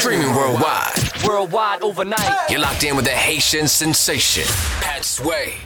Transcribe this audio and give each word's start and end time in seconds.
Streaming 0.00 0.34
worldwide. 0.34 0.94
Worldwide 1.28 1.82
overnight. 1.82 2.48
You're 2.48 2.60
locked 2.60 2.84
in 2.84 2.96
with 2.96 3.04
the 3.04 3.10
Haitian 3.10 3.68
sensation, 3.68 4.44
Pat 4.80 5.04
Sway. 5.04 5.56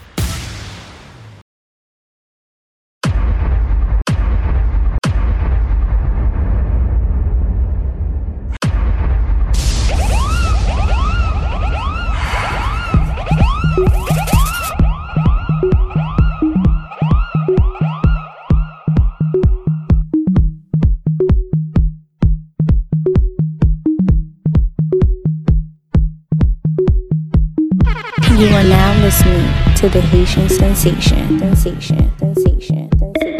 to 29.23 29.88
the 29.88 30.00
Haitian 30.00 30.48
sensation, 30.48 31.38
sensation, 31.38 32.10
sensation, 32.18 32.91
sensation. 32.98 33.34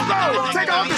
I'm 0.00 0.97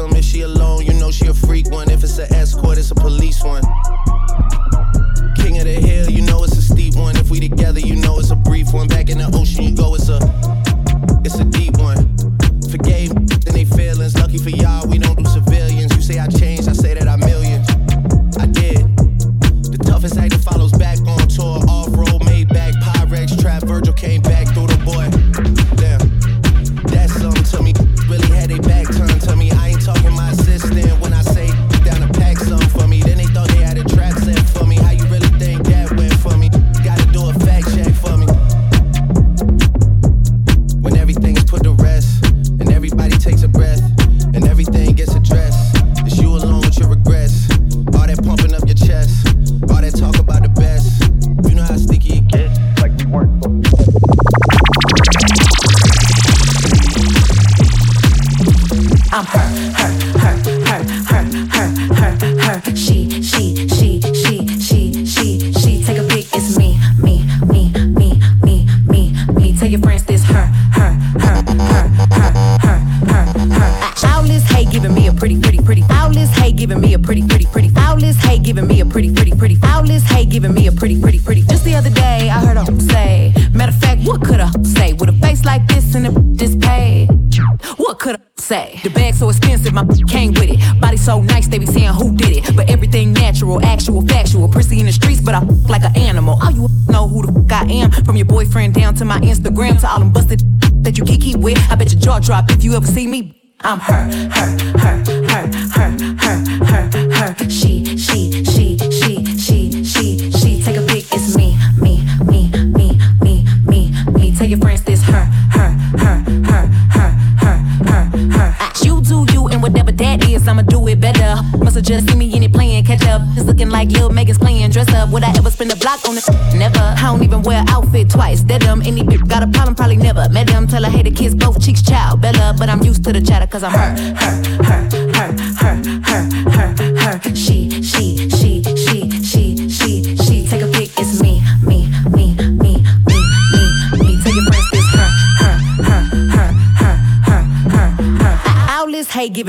tell 0.00 0.08
me 0.08 0.22
she 0.22 0.40
alone, 0.40 0.82
you 0.86 0.94
know 0.94 1.10
she 1.10 1.26
a 1.26 1.34
friend. 1.34 1.49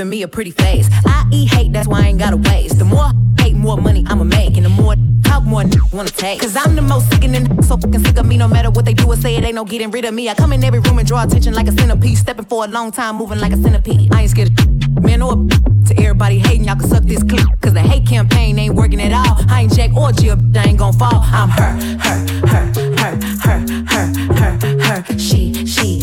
Giving 0.02 0.10
me 0.10 0.22
a 0.22 0.28
pretty 0.28 0.50
face. 0.50 0.88
I 1.06 1.28
eat 1.30 1.52
hate, 1.52 1.72
that's 1.72 1.86
why 1.86 2.00
I 2.00 2.06
ain't 2.08 2.18
gotta 2.18 2.36
waste. 2.36 2.78
The 2.78 2.84
more 2.84 3.10
hate, 3.38 3.54
more 3.54 3.76
money 3.76 4.04
I'ma 4.08 4.24
make, 4.24 4.56
and 4.56 4.64
the 4.64 4.68
more 4.68 4.96
talk, 5.22 5.44
more 5.44 5.62
wanna 5.92 6.10
take. 6.10 6.40
Cause 6.40 6.56
I'm 6.56 6.74
the 6.74 6.82
most 6.82 7.08
sickening, 7.12 7.62
so 7.62 7.76
fucking 7.76 8.04
sick 8.04 8.18
of 8.18 8.26
me. 8.26 8.36
No 8.36 8.48
matter 8.48 8.70
what 8.70 8.84
they 8.84 8.94
do 8.94 9.06
or 9.06 9.16
say, 9.16 9.36
it 9.36 9.44
ain't 9.44 9.54
no 9.54 9.64
getting 9.64 9.92
rid 9.92 10.04
of 10.04 10.12
me. 10.12 10.28
I 10.28 10.34
come 10.34 10.52
in 10.52 10.64
every 10.64 10.80
room 10.80 10.98
and 10.98 11.06
draw 11.06 11.22
attention 11.22 11.54
like 11.54 11.68
a 11.68 11.72
centipede, 11.72 12.18
stepping 12.18 12.46
for 12.46 12.64
a 12.64 12.68
long 12.68 12.90
time, 12.90 13.16
moving 13.16 13.38
like 13.38 13.52
a 13.52 13.56
centipede. 13.62 14.12
I 14.12 14.22
ain't 14.22 14.30
scared 14.30 14.48
of 14.48 15.02
man 15.04 15.22
or 15.22 15.34
to 15.86 15.94
everybody 15.98 16.38
hating, 16.40 16.64
y'all 16.64 16.76
can 16.76 16.88
suck 16.88 17.04
this 17.04 17.22
clip. 17.22 17.46
Cause 17.60 17.72
the 17.72 17.80
hate 17.80 18.04
campaign 18.04 18.58
ain't 18.58 18.74
working 18.74 19.00
at 19.00 19.12
all. 19.12 19.36
I 19.48 19.62
ain't 19.62 19.72
Jack 19.72 19.94
or 19.96 20.10
Jill, 20.10 20.36
I 20.56 20.64
ain't 20.64 20.78
gon' 20.78 20.94
fall. 20.94 21.22
I'm 21.22 21.48
her, 21.50 21.72
her, 22.06 22.18
her, 22.52 22.64
her, 22.98 23.14
her, 23.44 23.58
her, 23.92 24.06
her, 24.34 25.02
her. 25.02 25.18
She, 25.18 25.64
she, 25.64 26.01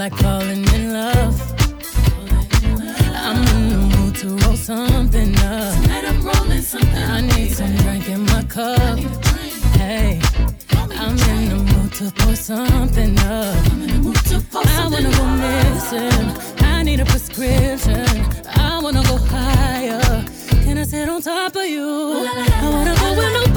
like 0.00 0.16
falling 0.16 0.64
in 0.76 0.94
love. 0.94 1.36
I'm 3.26 3.36
in 3.36 3.68
the 3.68 3.96
mood 3.96 4.14
to 4.20 4.28
roll 4.46 4.56
something 4.56 5.36
up. 5.36 5.74
Tonight 5.74 6.06
I'm 6.06 6.22
rolling 6.22 6.62
something. 6.62 7.04
I 7.16 7.20
need 7.20 7.50
some 7.52 7.76
drink 7.82 8.08
in 8.08 8.22
my 8.24 8.42
cup. 8.44 8.98
Hey, 9.76 10.18
I'm 11.02 11.18
in 11.32 11.48
the 11.50 11.56
mood 11.70 11.92
to 11.98 12.10
pour 12.16 12.34
something 12.34 13.18
up. 13.18 13.60
I 14.54 14.88
wanna 14.90 15.12
go 15.18 15.26
missing. 15.44 16.26
I 16.64 16.82
need 16.82 17.00
a 17.00 17.04
prescription. 17.04 18.06
I 18.56 18.80
wanna 18.82 19.02
go 19.02 19.18
higher. 19.18 20.24
Can 20.64 20.78
I 20.78 20.84
sit 20.84 21.10
on 21.10 21.20
top 21.20 21.56
of 21.56 21.66
you? 21.66 22.24
I 22.64 22.70
wanna 22.72 22.94
go 23.02 23.08
where 23.18 23.32
nobody's 23.34 23.49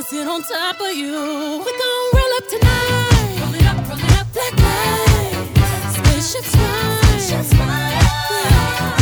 Gonna 0.00 0.08
sit 0.08 0.28
on 0.28 0.42
top 0.42 0.80
of 0.80 0.96
you. 0.96 1.12
We 1.12 1.72
gon' 1.78 2.10
roll 2.14 2.32
up 2.38 2.48
tonight. 2.48 3.36
Roll 3.38 3.54
it 3.54 3.66
up, 3.66 3.86
roll 3.86 3.98
it 3.98 4.18
up. 4.18 4.32
Black 4.32 4.56
lights, 4.56 5.96
spaceships 5.98 6.54
fly. 6.54 7.00
Spaceships 7.02 7.52
fly. 7.52 7.98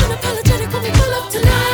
Unapologetic 0.02 0.72
when 0.72 0.82
we 0.82 0.90
pull 0.90 1.14
up 1.14 1.30
tonight. 1.30 1.67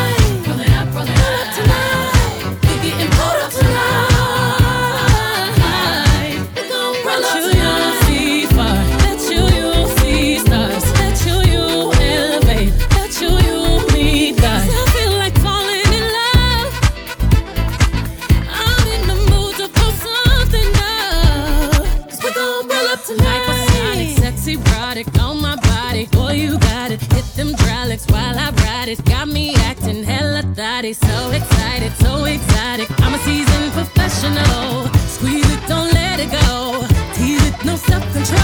So 30.94 31.30
excited, 31.30 31.92
so 31.96 32.24
exotic. 32.24 32.88
I'm 33.00 33.14
a 33.14 33.18
seasoned 33.18 33.72
professional. 33.72 34.87
Squeeze 35.09 35.48
it, 35.52 35.61
don't 35.66 35.92
let 35.92 36.20
it 36.20 36.30
go. 36.30 36.87
Tease 37.14 37.44
it, 37.48 37.64
no 37.64 37.76
self 37.76 38.02
control. 38.12 38.38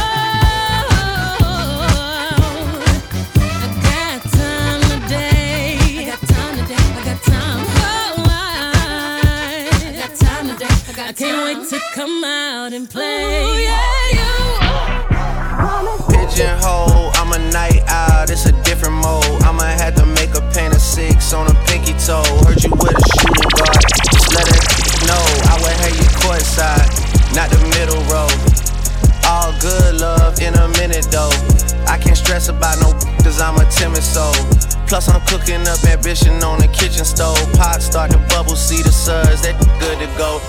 I 3.37 3.69
got 3.83 4.23
time 4.33 4.83
today. 5.01 5.79
I 5.99 6.05
got 6.07 6.21
time 6.21 6.57
today. 6.59 6.75
I 6.81 7.05
got 7.05 7.23
time. 7.23 7.61
I, 8.27 9.93
got 10.01 10.15
time 10.17 10.49
today. 10.49 10.67
I, 10.67 10.93
got 10.93 11.09
I 11.09 11.13
can't 11.13 11.45
wait 11.45 11.69
to 11.69 11.79
come 11.95 12.25
out 12.25 12.73
and 12.73 12.89
play. 12.91 13.63
yeah, 13.65 14.10
pinky. 22.11 22.45
Heard 22.45 22.63
you 22.65 22.71
with 22.71 22.97
a 22.97 23.05
shooting 23.19 23.51
guard, 23.55 23.85
let 24.35 24.47
it 24.51 24.63
know. 25.07 25.25
I 25.47 25.55
would 25.63 25.77
have 25.83 25.95
you 25.95 26.09
courtside, 26.23 26.89
not 27.35 27.51
the 27.51 27.61
middle 27.79 28.03
row. 28.11 28.29
All 29.27 29.53
good 29.61 30.01
love 30.01 30.41
in 30.41 30.55
a 30.55 30.69
minute 30.79 31.07
though. 31.11 31.31
I 31.87 31.99
can't 31.99 32.17
stress 32.17 32.49
about 32.49 32.79
no 32.81 32.93
cause 33.23 33.41
I'm 33.41 33.57
a 33.57 33.65
timid 33.71 34.03
soul. 34.03 34.35
Plus 34.87 35.09
I'm 35.09 35.21
cooking 35.27 35.67
up 35.69 35.83
ambition 35.85 36.43
on 36.43 36.59
the 36.59 36.69
kitchen 36.69 37.05
stove. 37.05 37.39
Pot 37.55 37.81
start 37.81 38.11
to 38.11 38.19
bubble, 38.29 38.57
see 38.57 38.83
the 38.83 38.91
suds, 38.91 39.43
that 39.43 39.55
good 39.79 39.99
to 39.99 40.09
go. 40.19 40.41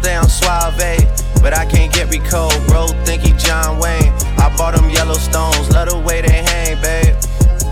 Down 0.00 0.28
suave, 0.28 1.04
but 1.42 1.52
I 1.52 1.66
can't 1.66 1.92
get 1.92 2.08
Rico. 2.08 2.48
Bro, 2.66 2.88
think 3.04 3.22
he 3.22 3.32
John 3.32 3.78
Wayne. 3.78 4.12
I 4.40 4.52
bought 4.56 4.74
them 4.74 4.88
Yellowstones, 4.88 5.70
love 5.70 5.90
the 5.90 5.98
way 5.98 6.22
they 6.22 6.42
hang, 6.42 6.80
babe. 6.80 7.14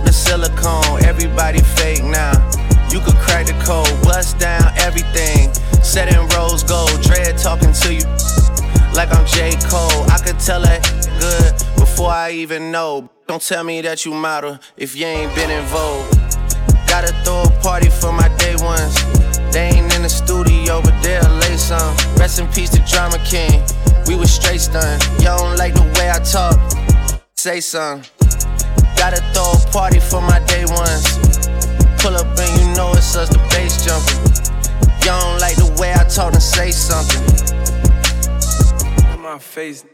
The 0.04 0.12
silicone, 0.12 1.02
everybody 1.04 1.61
fake 1.61 2.04
now. 2.04 2.32
You 2.90 3.01
could 3.01 3.16
crack 3.16 3.46
the 3.46 3.53
code, 3.64 3.90
bust 4.03 4.38
down 4.38 4.72
everything. 4.79 5.53
Set 5.83 6.12
in 6.12 6.27
rose 6.37 6.62
gold, 6.62 7.01
dread 7.03 7.37
talking 7.37 7.72
to 7.72 7.94
you. 7.94 8.05
like 8.94 9.12
I'm 9.14 9.27
J. 9.27 9.53
Cole. 9.68 10.05
I 10.11 10.18
could 10.24 10.38
tell 10.38 10.61
that 10.62 10.83
good 11.20 11.53
before 11.79 12.11
I 12.11 12.31
even 12.33 12.72
know. 12.72 13.09
Don't 13.27 13.42
tell 13.42 13.62
me 13.62 13.81
that 13.83 14.05
you 14.05 14.12
model 14.14 14.59
if 14.77 14.96
you 14.96 15.07
ain't 15.07 15.35
been 15.35 15.51
in 15.51 15.64
vogue. 15.66 16.07
Gotta 16.88 17.12
throw 17.24 17.42
a 17.42 17.51
party 17.62 17.90
for 17.90 18.12
my 18.12 18.29
day 18.38 18.57
ones. 18.57 18.94
They 19.53 19.68
ain't 19.68 19.94
in 19.94 20.03
the 20.03 20.09
studio, 20.09 20.81
but 20.83 20.94
they'll 21.03 21.31
lay 21.37 21.57
some. 21.57 21.94
Rest 22.16 22.38
in 22.40 22.48
peace 22.48 22.70
to 22.70 22.81
Drama 22.90 23.18
King. 23.24 23.62
We 24.07 24.16
was 24.16 24.33
straight 24.33 24.61
stunned. 24.62 25.03
Y'all 25.22 25.38
don't 25.38 25.57
like 25.59 25.74
the 25.74 25.85
way 25.98 26.11
I 26.11 26.18
talk. 26.20 26.59
Say 27.37 27.61
something. 27.61 28.11
Gotta 28.96 29.20
throw 29.33 29.53
a 29.53 29.72
party 29.72 30.01
for 30.01 30.20
my 30.20 30.40
day 30.46 30.64
ones. 30.64 31.58
Pull 32.09 32.16
up 32.16 32.38
and 32.38 32.53
you 32.59 32.75
know 32.75 32.90
it's 32.92 33.14
us, 33.16 33.29
the 33.29 33.37
bass 33.53 33.85
jumping. 33.85 34.16
Y'all 35.05 35.21
don't 35.21 35.40
like 35.44 35.57
the 35.57 35.68
way 35.79 35.92
I 35.92 36.05
talk 36.09 36.33
and 36.33 36.42
say 36.42 36.71
something. 36.71 37.21
My 39.21 39.38
face. 39.38 39.85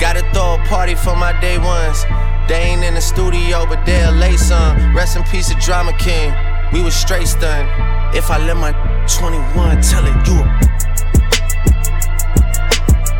Gotta 0.00 0.28
throw 0.34 0.58
a 0.58 0.66
party 0.66 0.96
for 0.96 1.14
my 1.14 1.30
day 1.40 1.56
ones. 1.56 2.02
They 2.48 2.74
ain't 2.74 2.82
in 2.82 2.94
the 2.94 3.00
studio, 3.00 3.64
but 3.64 3.86
they'll 3.86 4.10
lay 4.10 4.36
some. 4.36 4.74
Rest 4.92 5.16
in 5.16 5.22
peace 5.30 5.50
to 5.50 5.54
Drama 5.60 5.92
King. 5.98 6.34
We 6.72 6.82
was 6.82 6.96
straight 6.96 7.28
stunned. 7.28 7.68
If 8.12 8.28
I 8.28 8.38
let 8.38 8.56
my 8.56 8.72
21 9.06 9.82
tell 9.82 10.02
it, 10.02 10.18
you 10.26 10.42
a 10.42 10.46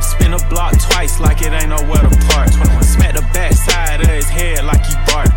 Spin 0.03 0.35
a 0.35 0.39
block 0.51 0.75
twice 0.83 1.21
like 1.21 1.43
it 1.43 1.53
ain't 1.53 1.69
nowhere 1.69 2.03
to 2.03 2.11
park. 2.27 2.49
Smack 2.83 3.15
the 3.15 3.23
back 3.33 3.53
side 3.53 4.01
of 4.01 4.09
his 4.09 4.29
head 4.29 4.65
like 4.65 4.85
he 4.85 4.97
bark. 5.07 5.31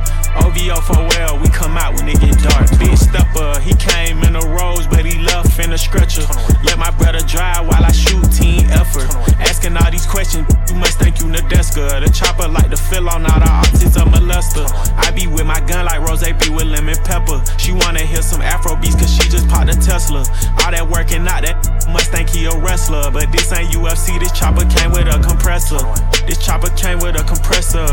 OVO 0.43 0.81
for 0.81 0.99
well, 1.15 1.39
we 1.39 1.49
come 1.49 1.77
out 1.77 1.95
when 1.95 2.09
it 2.09 2.19
get 2.19 2.37
dark. 2.43 2.67
Big 2.79 2.97
stepper, 2.97 3.59
he 3.61 3.73
came 3.75 4.23
in 4.23 4.35
a 4.35 4.45
rose, 4.55 4.87
but 4.87 5.05
he 5.05 5.19
left 5.19 5.57
in 5.59 5.73
a 5.73 5.77
stretcher. 5.77 6.25
Let 6.63 6.77
my 6.77 6.91
brother 6.91 7.19
drive 7.25 7.67
while 7.67 7.83
I 7.83 7.91
shoot 7.91 8.23
team 8.31 8.69
effort. 8.69 9.09
Asking 9.39 9.75
all 9.77 9.91
these 9.91 10.05
questions, 10.05 10.47
you 10.69 10.75
must 10.75 10.99
think 10.99 11.19
you 11.19 11.25
Nadeska. 11.25 12.03
The 12.03 12.09
chopper 12.11 12.47
like 12.47 12.69
to 12.69 12.77
fill 12.77 13.09
on 13.09 13.25
all 13.25 13.39
the 13.39 13.49
optics 13.49 13.95
of 13.97 14.07
molester. 14.07 14.65
I 14.97 15.11
be 15.11 15.27
with 15.27 15.45
my 15.45 15.59
gun 15.61 15.85
like 15.85 16.01
Rose 16.07 16.23
be 16.23 16.49
with 16.49 16.65
lemon 16.65 16.97
pepper. 17.03 17.41
She 17.57 17.71
wanna 17.71 18.01
hear 18.01 18.21
some 18.21 18.41
Afro 18.41 18.75
beats 18.75 18.95
cause 18.95 19.13
she 19.13 19.29
just 19.29 19.47
popped 19.47 19.69
a 19.69 19.77
Tesla. 19.79 20.19
All 20.63 20.71
that 20.71 20.87
working 20.87 21.27
out, 21.27 21.43
that 21.43 21.87
must 21.89 22.11
think 22.11 22.29
he 22.29 22.45
a 22.45 22.55
wrestler. 22.57 23.09
But 23.11 23.31
this 23.31 23.51
ain't 23.51 23.71
UFC, 23.71 24.19
this 24.19 24.31
chopper 24.31 24.65
came 24.65 24.91
with 24.91 25.07
a 25.07 25.19
compressor. 25.19 25.81
This 26.25 26.37
chopper 26.43 26.69
came 26.75 26.99
with 26.99 27.19
a 27.19 27.23
compressor. 27.23 27.87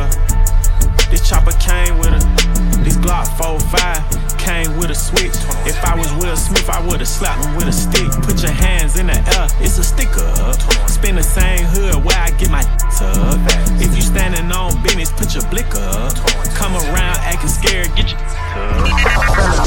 This 1.10 1.28
chopper 1.28 1.52
came 1.60 1.98
with 1.98 2.10
a 2.10 2.33
this 2.84 2.96
Glock 2.98 3.26
45 3.38 4.23
came 4.44 4.76
with 4.76 4.90
a 4.90 4.94
switch. 4.94 5.32
If 5.64 5.82
I 5.84 5.96
was 5.96 6.12
Will 6.20 6.36
Smith, 6.36 6.68
I 6.68 6.84
would've 6.86 7.08
slapped 7.08 7.44
him 7.44 7.56
with 7.56 7.68
a 7.68 7.72
stick. 7.72 8.12
Put 8.22 8.42
your 8.42 8.52
hands 8.52 8.98
in 8.98 9.06
the 9.06 9.16
air, 9.16 9.48
it's 9.64 9.78
a 9.78 9.84
sticker. 9.84 10.28
Spin 10.86 11.16
the 11.16 11.22
same 11.22 11.64
hood 11.64 12.04
where 12.04 12.18
I 12.20 12.30
get 12.36 12.50
my 12.50 12.62
tub. 12.92 13.40
If 13.80 13.96
you 13.96 14.02
standing 14.02 14.52
on 14.52 14.82
business, 14.82 15.10
put 15.10 15.34
your 15.34 15.44
blicker. 15.48 15.88
Come 16.54 16.76
around 16.76 17.16
acting 17.24 17.48
scared, 17.48 17.88
get 17.96 18.12
your 18.12 18.20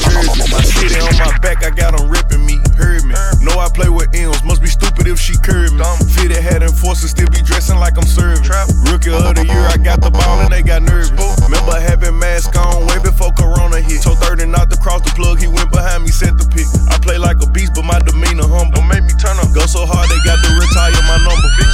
Jersey, 0.06 0.46
my 0.54 0.62
city 0.62 1.00
on 1.02 1.12
my 1.18 1.38
back, 1.40 1.66
I 1.66 1.72
got 1.72 1.98
them 1.98 2.10
ripping 2.10 2.46
me. 2.46 2.62
Heard 2.78 3.04
me. 3.04 3.16
Know 3.42 3.58
I 3.60 3.68
play 3.74 3.90
with 3.90 4.14
M's, 4.14 4.44
must 4.44 4.62
be 4.62 4.70
stupid 4.70 5.08
if 5.08 5.20
she 5.20 5.36
curved 5.42 5.74
me. 5.74 5.84
Fitted 6.14 6.38
hat 6.38 6.62
enforcer, 6.62 7.08
still 7.08 7.30
be 7.30 7.42
dressing 7.42 7.80
like 7.80 7.98
I'm 7.98 8.06
serving. 8.06 8.46
Rookie 8.86 9.12
of 9.12 9.36
the 9.36 9.46
year, 9.46 9.66
I 9.68 9.78
got 9.78 10.02
the 10.02 10.12
ball 10.12 10.40
and 10.40 10.54
they 10.54 10.62
got 10.62 10.84
nervous. 10.84 11.12
Remember 11.42 11.80
having 11.80 12.18
mask 12.18 12.56
on 12.56 12.86
way 12.86 13.00
before 13.02 13.34
Corona 13.34 13.82
hit. 13.82 14.02
So 14.02 14.14
30 14.14 14.46
knocked 14.68 14.80
across 14.80 15.02
the 15.02 15.12
plug, 15.16 15.40
he 15.40 15.48
went 15.48 15.72
behind 15.72 16.04
me, 16.04 16.10
sent 16.10 16.38
the 16.38 16.48
pick. 16.52 16.68
I 16.92 16.98
play 17.00 17.18
like 17.18 17.42
a 17.42 17.48
beast, 17.50 17.74
but 17.76 17.84
my 17.84 18.00
demeanor 18.00 18.48
humble. 18.48 18.76
Don't 18.76 18.88
make 18.88 19.04
me 19.04 19.16
turn 19.16 19.38
up. 19.40 19.52
Go 19.56 19.66
so 19.66 19.86
hard, 19.86 20.08
they 20.12 20.20
got 20.28 20.40
to 20.44 20.50
retire 20.60 20.94
my 21.08 21.18
number. 21.24 21.50
Big 21.58 21.72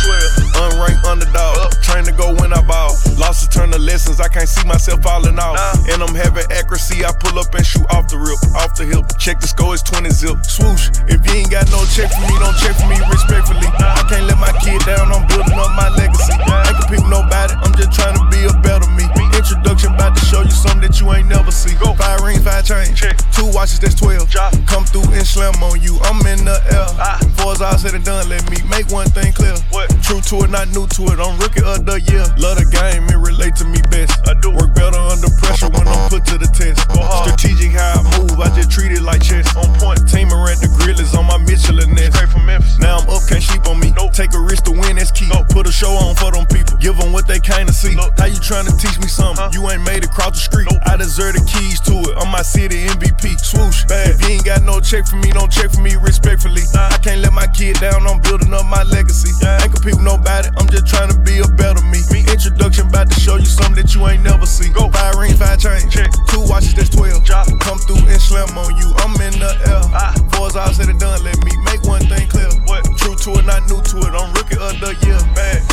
12, 0.54 0.70
unranked 0.70 1.04
underdog. 1.06 1.74
Train 1.82 2.06
to 2.06 2.14
go 2.14 2.34
when 2.38 2.54
I 2.54 2.62
ball. 2.62 2.94
Losses 3.18 3.50
turn 3.50 3.72
to 3.72 3.80
lessons, 3.80 4.20
I 4.20 4.28
can't 4.28 4.50
see 4.50 4.66
myself 4.68 5.02
falling 5.02 5.38
off. 5.40 5.58
And 5.90 6.02
I'm 6.02 6.16
having 6.16 6.46
accuracy, 6.52 7.06
I 7.06 7.12
pull 7.18 7.38
up 7.40 7.54
and 7.54 7.66
shoot 7.66 7.86
off 7.90 8.08
the 8.10 8.18
rip, 8.18 8.40
off 8.56 8.76
the 8.78 8.86
hip. 8.86 9.06
Check 9.18 9.40
the 9.40 9.48
score, 9.48 9.74
it's 9.74 9.84
20 9.84 10.10
zip. 10.10 10.38
Swoosh, 10.46 10.90
if 11.10 11.26
you 11.26 11.34
ain't 11.34 11.52
got 11.52 11.70
no 11.74 11.82
check 11.90 12.10
for 12.14 12.24
me, 12.30 12.36
don't 12.40 12.58
check 12.62 12.78
for 12.78 12.88
me 12.88 12.98
respectfully. 13.10 13.70
I 13.82 14.06
can't 14.10 14.26
let 14.30 14.38
my 14.38 14.54
kid 14.62 14.82
down, 14.86 15.10
I'm 15.12 15.26
building 15.28 15.58
up 15.58 15.74
my 15.74 15.90
legacy. 15.98 16.34
Ain't 16.34 16.78
compete 16.78 17.02
with 17.02 17.10
nobody, 17.10 17.54
I'm 17.58 17.74
just 17.76 17.92
trying 17.94 18.16
to 18.18 18.24
be 18.30 18.46
a 18.46 18.54
better 18.62 18.90
me. 18.94 19.06
Introduction 19.34 19.94
about 19.94 20.16
to 20.16 20.24
show 20.26 20.42
you 20.42 20.52
something 20.52 20.82
that 20.82 21.00
you 21.02 21.12
ain't 21.12 21.28
never 21.28 21.52
see. 21.52 21.76
Go. 21.76 21.94
Five 21.96 22.22
ring, 22.22 22.40
five 22.40 22.66
chain. 22.66 22.83
Check. 22.91 23.15
Two 23.32 23.48
watches, 23.56 23.80
that's 23.80 23.96
12. 23.96 24.30
Drop. 24.30 24.52
Come 24.67 24.84
through 24.84 25.08
and 25.15 25.26
slam 25.26 25.56
on 25.63 25.80
you, 25.80 26.00
I'm 26.04 26.19
in 26.28 26.43
the 26.43 26.60
air. 26.67 26.88
Ah. 27.00 27.19
It's 27.54 27.62
all 27.62 27.78
said 27.78 27.93
and 27.93 28.04
done, 28.04 28.28
let 28.30 28.41
me 28.50 28.58
make 28.65 28.89
one 28.89 29.06
thing 29.13 29.32
clear. 29.32 29.54
What? 29.69 29.93
True 30.02 30.22
to 30.34 30.48
it, 30.48 30.50
not 30.50 30.74
new 30.74 30.88
to 30.98 31.02
it, 31.13 31.22
I'm 31.22 31.38
rookie 31.38 31.62
of 31.62 31.86
the 31.86 32.02
year. 32.10 32.26
Love 32.41 32.58
the 32.58 32.65
game, 32.65 33.06
it 33.13 33.19
relate 33.22 33.54
to 33.62 33.65
me 33.65 33.78
best. 33.93 34.17
I 34.26 34.34
do. 34.34 34.50
Work 34.54 34.78
better 34.78 35.02
under 35.02 35.30
pressure 35.41 35.69
when 35.74 35.88
I'm 35.89 36.10
put 36.10 36.26
to 36.30 36.38
the 36.38 36.46
test. 36.50 36.82
Strategic 36.86 37.74
how 37.74 38.02
I 38.02 38.22
move, 38.22 38.38
I 38.38 38.54
just 38.54 38.69
treat 38.69 38.93
it 38.93 39.02
like 39.02 39.22
chess. 39.22 39.50
On 39.58 39.65
point. 39.82 40.02
Team 40.10 40.30
rent 40.30 40.62
the 40.62 40.69
grill 40.78 40.98
is 40.98 41.13
on 41.13 41.26
my 41.26 41.38
Michelin 41.41 41.89
nest. 41.93 42.13
Straight 42.17 42.30
from 42.30 42.46
Memphis. 42.46 42.78
Now 42.78 43.02
I'm 43.02 43.10
up, 43.10 43.26
can't 43.26 43.41
sleep 43.41 43.65
on 43.65 43.82
me. 43.82 43.93
Nope. 43.98 44.13
Take 44.13 44.34
a 44.34 44.41
risk 44.41 44.65
to 44.65 44.74
win, 44.74 44.98
that's 44.98 45.10
key. 45.10 45.30
Nope. 45.30 45.50
Put 45.50 45.65
a 45.65 45.74
show 45.74 45.93
on 45.93 46.15
for 46.15 46.30
them 46.32 46.46
people. 46.50 46.78
Give 46.78 46.98
them 46.98 47.13
what 47.13 47.28
they 47.28 47.39
kinda 47.39 47.74
see. 47.74 47.93
Nope. 47.93 48.17
How 48.17 48.30
you 48.30 48.38
trying 48.38 48.65
to 48.65 48.76
teach 48.78 48.98
me 48.98 49.10
something? 49.10 49.41
Huh? 49.41 49.54
You 49.54 49.69
ain't 49.69 49.86
made 49.86 50.06
it 50.06 50.12
cross 50.13 50.38
the 50.38 50.43
street. 50.46 50.67
Nope. 50.69 50.82
I 50.86 50.98
deserve 50.98 51.34
the 51.34 51.43
keys 51.46 51.82
to 51.89 51.98
it. 52.10 52.13
I'm 52.22 52.30
my 52.30 52.41
city 52.41 52.73
MVP. 52.76 53.40
Swoosh. 53.40 53.86
Bad. 53.86 54.16
If 54.16 54.22
you 54.22 54.36
ain't 54.36 54.46
got 54.46 54.64
no 54.64 54.80
check 54.80 55.06
for 55.06 55.18
me, 55.18 55.32
don't 55.32 55.52
check 55.52 55.72
for 55.72 55.82
me 55.82 55.96
respectfully. 55.96 56.64
I 56.74 56.98
can't 57.02 57.22
let 57.22 57.34
my 57.34 57.48
kid 57.48 57.80
down, 57.80 58.06
I'm 58.08 58.20
building 58.22 58.54
up 58.54 58.66
my 58.66 58.84
legacy. 58.84 59.32
Ain't 59.46 59.74
compete 59.74 59.96
with 59.96 60.04
nobody, 60.04 60.50
I'm 60.58 60.68
just 60.70 60.88
trying 60.88 61.12
to 61.12 61.18
be 61.20 61.40
a 61.40 61.48
better 61.48 61.82
me. 61.86 62.02
me. 62.12 62.26
Introduction 62.32 62.88
about 62.88 63.10
to 63.12 63.20
show 63.20 63.38
you 63.38 63.46
something 63.46 63.76
that 63.84 63.94
you 63.94 64.08
ain't 64.08 64.24
never 64.24 64.46
seen. 64.46 64.74
Go. 64.74 64.90
Five 64.90 65.16
rings, 65.16 65.38
five 65.38 65.60
chains. 65.60 65.92
Check. 65.94 66.12
Two 66.30 66.42
watches, 66.50 66.74
that's 66.74 66.90
12. 66.90 67.24
Drop. 67.24 67.48
Come 67.62 67.78
through 67.86 68.04
and 68.10 68.22
slam 68.22 68.58
on 68.58 68.76
you, 68.78 68.92
I'm 69.04 69.14
in 69.22 69.40
the. 69.40 69.52
Ah. 69.94 70.14
Before 70.30 70.48
it's 70.48 70.56
all 70.56 70.74
said 70.74 70.90
and 70.90 71.00
done, 71.00 71.24
let 71.24 71.38
me 71.46 71.52
make 71.66 71.84
one 71.84 72.02
thing 72.08 72.28
clear. 72.28 72.50
What? 72.66 72.84
True 72.98 73.16
to 73.16 73.40
it, 73.40 73.46
not 73.46 73.62
new 73.70 73.82
to 73.82 73.98
it, 74.08 74.14
I'm 74.14 74.34
rookie 74.34 74.58
of 74.58 74.80
the 74.82 74.96
year. 75.06 75.20
Bad. 75.36 75.64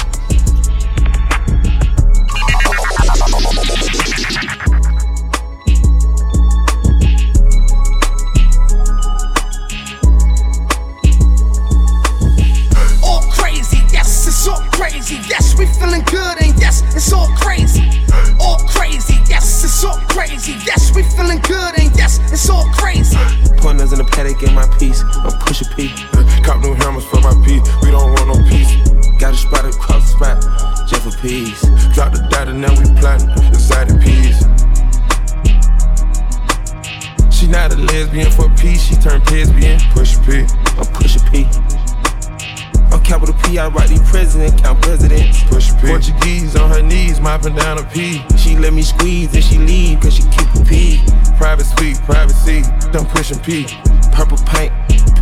Crazy. 14.81 15.17
Yes, 15.29 15.59
we 15.59 15.67
feeling 15.67 16.01
good, 16.05 16.41
and 16.41 16.59
yes, 16.59 16.81
it's 16.97 17.13
all 17.13 17.29
crazy. 17.37 17.85
All 18.41 18.57
crazy. 18.67 19.13
Yes, 19.29 19.63
it's 19.63 19.85
all 19.85 20.01
crazy. 20.09 20.53
Yes, 20.65 20.91
we 20.97 21.03
feeling 21.03 21.39
good, 21.41 21.79
and 21.79 21.95
yes, 21.95 22.19
it's 22.33 22.49
all 22.49 22.65
crazy. 22.73 23.19
Pointers 23.59 23.93
in 23.93 23.99
the 23.99 24.09
Patek 24.09 24.43
in 24.43 24.55
my 24.55 24.67
piece. 24.79 25.05
I'm 25.05 25.39
push 25.41 25.61
a 25.61 25.67
P. 25.77 25.93
Cop 26.43 26.63
new 26.63 26.73
hammers 26.73 27.05
for 27.05 27.21
my 27.21 27.37
P. 27.45 27.61
We 27.83 27.91
don't 27.91 28.09
want 28.17 28.29
no 28.33 28.49
peace. 28.49 28.73
Got 29.21 29.35
a 29.35 29.37
spot 29.37 29.67
across 29.67 30.17
the 30.17 30.17
spot. 30.17 30.89
Just 30.89 31.03
for 31.03 31.13
peace. 31.21 31.61
Drop 31.93 32.15
the 32.15 32.27
dot 32.31 32.49
and 32.49 32.63
now 32.63 32.73
we 32.73 32.89
plotting. 32.99 33.29
Excited 33.53 34.01
peas. 34.01 34.41
She 37.29 37.47
not 37.49 37.71
a 37.75 37.77
lesbian 37.77 38.31
for 38.33 38.49
peace. 38.57 38.81
She 38.81 38.97
turned 38.97 39.31
lesbian. 39.31 39.79
Push 39.93 40.17
a 40.17 40.21
P. 40.23 40.47
I'm 40.81 40.87
push 40.97 41.17
a 41.17 41.31
P. 41.31 41.70
I'm 42.93 43.03
capital 43.03 43.35
P, 43.45 43.59
I 43.59 43.69
write 43.69 43.89
the 43.89 44.01
president, 44.11 44.63
count 44.63 44.83
presidents. 44.83 45.45
Push. 45.45 45.71
Portuguese 45.81 46.57
on 46.57 46.71
her 46.71 46.83
knees, 46.83 47.21
mopping 47.21 47.55
down 47.55 47.79
a 47.79 47.85
P. 47.85 48.23
She 48.37 48.57
let 48.57 48.73
me 48.73 48.83
squeeze 48.83 49.35
and 49.35 49.45
she 49.45 49.59
leave, 49.59 50.01
cause 50.01 50.15
she 50.15 50.23
keep 50.25 50.49
a 50.55 50.65
P. 50.65 51.01
Private 51.37 51.65
suite, 51.65 51.97
privacy, 52.03 52.63
I'm 52.93 53.07
pushing 53.07 53.39
P. 53.39 53.67
Purple 54.13 54.39
paint, 54.47 54.73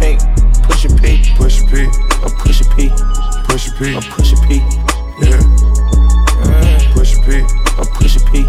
paint, 0.01 0.23
pushing 0.65 0.97
P. 0.99 1.23
Push 1.37 1.63
P. 1.71 1.87
I'm 2.25 2.33
pushing 2.43 2.69
P. 2.75 2.91
Push 3.49 3.71
P. 3.79 3.95
I'm 3.95 4.03
pushing 4.03 4.41
P. 4.49 4.61
Yeah. 5.21 5.39
Push 6.95 7.15
P. 7.25 7.43
I'm 7.79 7.87
pushing 7.95 8.25
P. 8.31 8.45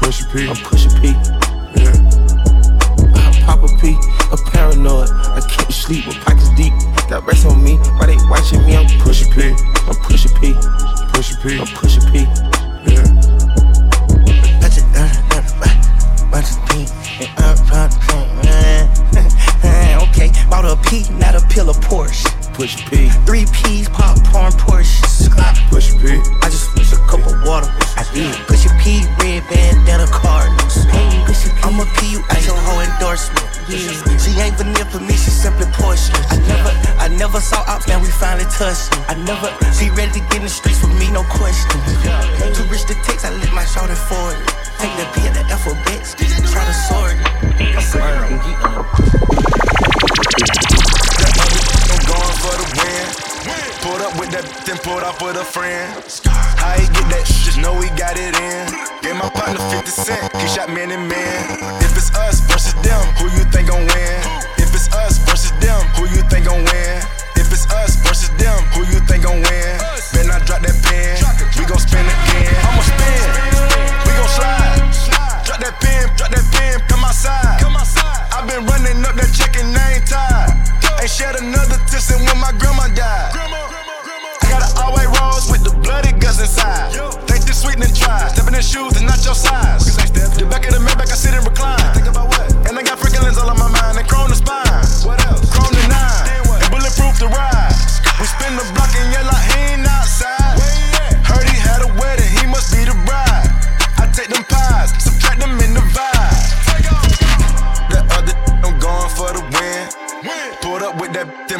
Push 0.00 0.22
P. 0.32 0.48
I'm 0.48 0.56
pushing 0.56 0.92
P. 1.00 1.14
Yeah. 1.76 1.94
I 3.14 3.42
pop 3.44 3.62
a 3.62 3.68
P, 3.80 3.96
a 4.32 4.36
paranoid. 4.50 5.08
I 5.10 5.40
can't 5.48 5.72
sleep 5.72 6.06
with 6.06 6.16
pockets. 6.24 6.45
Got 7.08 7.24
rest 7.24 7.46
on 7.46 7.62
me, 7.62 7.76
why 7.76 8.06
they 8.06 8.16
watching 8.28 8.66
me? 8.66 8.76
I'm 8.76 8.86
pushing 9.00 9.32
P. 9.32 9.54
I'm 9.86 9.94
pushing 10.02 10.34
P. 10.40 10.54
Pushing 11.12 11.36
P. 11.40 11.60
I'm 11.60 11.66
pushing 11.78 12.02
P. 12.10 12.18
Yeah. 12.82 13.06
Touch 14.60 14.78
it, 14.78 14.84
uh, 14.92 16.30
bunch 16.32 16.50
of 16.50 16.58
pink 16.66 16.90
and 17.20 17.30
up 17.38 17.58
front, 17.66 17.94
uh, 18.44 20.08
okay, 20.10 20.32
bought 20.50 20.64
a 20.64 20.76
P, 20.88 21.08
not 21.14 21.36
a 21.36 21.46
pill 21.46 21.70
of 21.70 21.76
Porsche. 21.76 22.35
Push 22.56 22.80
P. 22.88 23.12
Three 23.28 23.44
P's, 23.52 23.86
popcorn, 23.90 24.50
Porsche. 24.56 25.04
Push 25.68 25.92
P. 26.00 26.16
I 26.40 26.48
just 26.48 26.72
wish 26.74 26.90
a 26.92 26.96
cup 27.04 27.20
of 27.28 27.36
water. 27.44 27.68
I 28.00 28.02
did. 28.16 28.32
Push 28.48 28.64
a 28.64 28.72
P, 28.80 29.04
red 29.20 29.44
bandana 29.52 30.08
Cardinals. 30.08 30.88
I'ma 31.60 31.84
a 31.84 31.86
P, 32.00 32.16
you 32.16 32.24
at 32.32 32.40
your 32.48 32.56
whole 32.56 32.80
endorsement. 32.80 33.44
Yeah. 33.68 33.92
She 34.16 34.32
ain't 34.40 34.56
vanilla 34.56 34.88
for 34.88 35.00
me, 35.04 35.12
she 35.12 35.28
simply 35.28 35.66
portion. 35.76 36.16
I 36.32 36.40
never, 36.48 36.72
I 36.96 37.08
never 37.08 37.40
saw 37.40 37.60
ops, 37.68 37.86
now 37.88 38.00
we 38.00 38.08
finally 38.08 38.48
touched. 38.48 38.88
I 39.04 39.14
never, 39.28 39.52
she 39.76 39.90
ready 39.92 40.16
to 40.16 40.20
get 40.32 40.40
in 40.40 40.48
the 40.48 40.48
streets 40.48 40.80
with 40.80 40.96
me, 40.96 41.12
no 41.12 41.24
question. 41.28 41.76
Too 42.56 42.64
rich 42.72 42.88
to 42.88 42.96
text, 43.04 43.26
I 43.26 43.36
lit 43.36 43.52
my 43.52 43.66
shoulder 43.68 43.98
for 44.08 44.32
it. 44.32 44.40
Take 44.80 44.96
the 44.96 45.04
P 45.12 45.28
at 45.28 45.34
the 45.36 45.44
alphabet, 45.52 46.00
try 46.48 46.64
to 46.64 46.72
sort 46.88 47.20
I'm 48.64 49.65
that, 54.42 54.66
then 54.68 54.76
pulled 54.84 55.02
off 55.02 55.22
with 55.22 55.36
a 55.36 55.44
friend. 55.44 55.88
How 56.60 56.76
he 56.76 56.86
get 56.92 57.06
that? 57.08 57.24
Just 57.24 57.56
know 57.58 57.72
he 57.80 57.88
got 57.96 58.16
it 58.20 58.36
in. 58.36 58.68
Gave 59.00 59.16
my 59.16 59.30
partner 59.32 59.60
50 59.72 59.88
cent, 59.88 60.20
he 60.36 60.46
shot 60.48 60.68
man 60.68 60.92
and 60.92 61.08
man. 61.08 61.40
If 61.80 61.96
it's 61.96 62.12
us 62.16 62.40
versus 62.44 62.76
them, 62.84 63.00
who 63.16 63.32
you 63.32 63.44
think 63.48 63.72
gon' 63.72 63.86
win? 63.86 64.16
If 64.60 64.74
it's 64.76 64.92
us 64.92 65.16
versus 65.24 65.54
them, 65.62 65.80
who 65.96 66.04
you 66.12 66.20
think 66.28 66.46
gon' 66.46 66.64
win? 66.64 66.94
If 67.36 67.48
it's 67.52 67.64
us 67.72 67.96
versus 68.04 68.28
them, 68.36 68.58
who 68.76 68.84
you 68.92 69.00
think 69.08 69.24
gon' 69.24 69.40
win? 69.40 69.72
Better 70.12 70.28
not 70.28 70.44
drop 70.44 70.60
that 70.60 70.76
pen, 70.84 71.16
we 71.56 71.64
gon' 71.64 71.80
spin 71.80 72.04
again. 72.04 72.52
I'ma 72.66 72.82
spin, 72.84 73.24
we 74.04 74.12
gon' 74.12 74.32
slide. 74.36 74.76
Drop 75.48 75.60
that 75.64 75.76
pen, 75.80 76.12
drop 76.18 76.30
that 76.34 76.46
pen, 76.52 76.82
come 76.88 77.04
outside. 77.04 77.62
i 77.62 78.44
been 78.44 78.66
running 78.68 79.00
up 79.06 79.16
that 79.16 79.30
check 79.32 79.56
and 79.56 79.72
I 79.72 79.96
ain't 79.96 80.06
tired. 80.06 80.50
Ain't 81.00 81.10
shed 81.10 81.36
another 81.40 81.78
tear 81.88 82.00
since 82.00 82.20
when 82.20 82.36
my 82.36 82.52
grandma 82.58 82.88
died. 82.92 83.65
With 85.50 85.64
the 85.64 85.74
bloody 85.82 86.12
guts 86.12 86.40
inside. 86.40 86.92
Think 87.26 87.44
this 87.44 87.62
sweet 87.62 87.76
and 87.76 87.94
try. 87.94 88.28
Stepping 88.28 88.54
in 88.54 88.62
shoes 88.62 88.96
and 88.96 89.06
not 89.06 89.24
your 89.24 89.34
size. 89.34 89.96
The 90.36 90.46
back 90.46 90.66
of 90.66 90.74
the 90.74 90.80
Maybach, 90.80 91.10
I 91.10 91.16
sit 91.16 91.34
and 91.34 91.44
recline. 91.46 91.78
Think 91.94 92.06
about 92.06 92.28
what? 92.28 92.52
And 92.68 92.78
I 92.78 92.82
got 92.82 92.98
freaking 92.98 93.22
lens 93.22 93.38
all 93.38 93.50
on 93.50 93.58
my 93.58 93.68
mind 93.68 93.98
and 93.98 94.08
chrome 94.08 94.28
the 94.28 94.36
spine. 94.36 94.65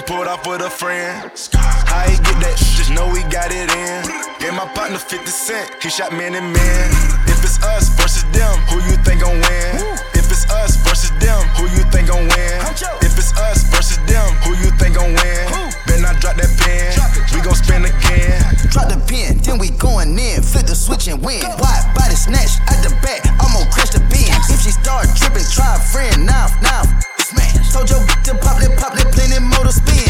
Pulled 0.06 0.30
off 0.30 0.46
with 0.46 0.62
a 0.62 0.70
friend. 0.70 1.30
How 1.58 2.06
he 2.06 2.16
get 2.22 2.38
that? 2.38 2.54
Just 2.78 2.94
know 2.94 3.10
he 3.10 3.26
got 3.26 3.50
it 3.50 3.66
in. 3.74 4.06
Gave 4.38 4.54
my 4.54 4.66
partner 4.70 4.98
50 4.98 5.26
cent, 5.26 5.66
he 5.82 5.90
shot 5.90 6.14
man 6.14 6.34
and 6.38 6.46
man. 6.46 6.86
If 7.26 7.42
it's 7.42 7.58
us 7.74 7.90
versus 7.98 8.22
them, 8.30 8.54
who 8.70 8.78
you 8.86 8.94
think 9.02 9.26
gon' 9.26 9.34
win? 9.34 9.98
If 10.14 10.30
it's 10.30 10.46
us 10.46 10.78
versus 10.86 11.10
them, 11.18 11.42
who 11.58 11.66
you 11.74 11.82
think 11.90 12.06
gon' 12.06 12.22
win? 12.22 12.54
If 13.02 13.18
it's 13.18 13.34
us 13.34 13.66
versus 13.74 13.98
them, 14.06 14.30
who 14.46 14.54
you 14.62 14.70
think 14.78 14.94
gon' 14.94 15.10
win? 15.10 15.42
Better 15.90 16.06
I 16.06 16.14
drop 16.22 16.38
that 16.38 16.54
pen, 16.62 16.94
we 17.34 17.42
gon' 17.42 17.58
spin 17.58 17.82
again. 17.82 18.38
Drop 18.70 18.86
the 18.86 19.02
pin, 19.10 19.42
then 19.42 19.58
we 19.58 19.74
going 19.74 20.14
in. 20.14 20.38
Flip 20.42 20.66
the 20.70 20.78
switch 20.78 21.10
and 21.10 21.18
win. 21.18 21.42
Wide 21.58 21.86
body 21.98 22.14
snatch 22.14 22.62
at 22.70 22.78
the 22.86 22.94
back. 23.02 23.26
I'm 23.42 23.50
gonna 23.50 23.66
crash 23.74 23.90
the 23.90 24.00
bin. 24.06 24.30
If 24.54 24.62
she 24.62 24.70
start 24.70 25.10
tripping, 25.18 25.46
try 25.50 25.74
a 25.74 25.82
friend. 25.82 26.26
Now, 26.26 26.46
now, 26.62 26.86
smash. 27.26 27.74
Told 27.74 27.90
your 27.90 27.98
to 28.06 28.32
pop 28.38 28.62
that, 28.62 28.72
pop 28.78 28.94
that, 28.94 29.10
plenty 29.10 29.42
motor 29.42 29.74
spin. 29.74 30.06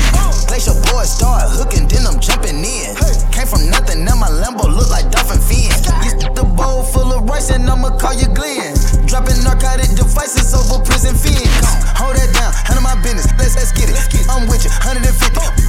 Glacier 0.49 0.77
boy 0.93 1.09
start 1.09 1.49
hooking, 1.49 1.89
then 1.89 2.05
I'm 2.05 2.21
jumping 2.21 2.61
in. 2.61 2.93
Came 3.33 3.49
from 3.49 3.65
nothing, 3.73 4.05
now 4.05 4.17
my 4.21 4.29
Lambo 4.29 4.69
look 4.69 4.93
like 4.93 5.09
dolphin 5.09 5.41
fin. 5.41 5.73
You 6.05 6.13
the 6.37 6.45
bowl 6.45 6.85
full 6.85 7.09
of 7.17 7.25
rice 7.25 7.49
and 7.49 7.65
I'ma 7.65 7.97
call 7.97 8.13
you 8.13 8.29
Glenn. 8.29 8.77
Dropping 9.09 9.41
narcotic 9.43 9.97
devices 9.97 10.53
over 10.53 10.85
prison 10.85 11.17
fins. 11.17 11.49
Hold 11.97 12.21
that 12.21 12.31
down, 12.37 12.53
handle 12.69 12.85
my 12.85 12.97
business. 13.01 13.27
Let's 13.41 13.57
let's 13.57 13.73
get 13.73 13.89
it. 13.89 13.97
I'm 14.29 14.45
with 14.45 14.69
you, 14.69 14.73
150. 14.85 15.09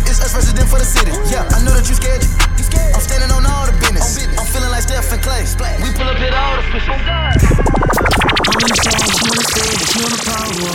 It's 0.03 0.19
us 0.19 0.36
versus 0.36 0.51
them 0.51 0.67
for 0.67 0.79
the 0.79 0.88
city. 0.88 1.15
Yeah, 1.31 1.47
I 1.55 1.63
know 1.63 1.71
that 1.71 1.88
you 1.88 1.95
scared. 1.95 2.27
You 2.60 2.63
scared? 2.67 2.91
I'm 2.91 3.03
standing 3.03 3.31
on 3.31 3.47
all 3.47 3.65
the 3.65 3.75
business. 3.79 4.19
I'm 4.36 4.47
feeling 4.51 4.71
like 4.71 4.83
Steph 4.83 5.15
and 5.15 5.23
Clay. 5.23 5.47
We 5.79 5.95
pull 5.95 6.12
up 6.12 6.19
at 6.19 6.36
all 6.36 6.60
the 6.60 6.65
fishes. 6.75 8.16
I'm 8.47 8.63
inside, 8.63 9.12
she 9.12 9.23
wanna 9.27 9.43
stay, 9.43 9.75
she 9.91 9.97
wanna 9.99 10.21
power. 10.23 10.73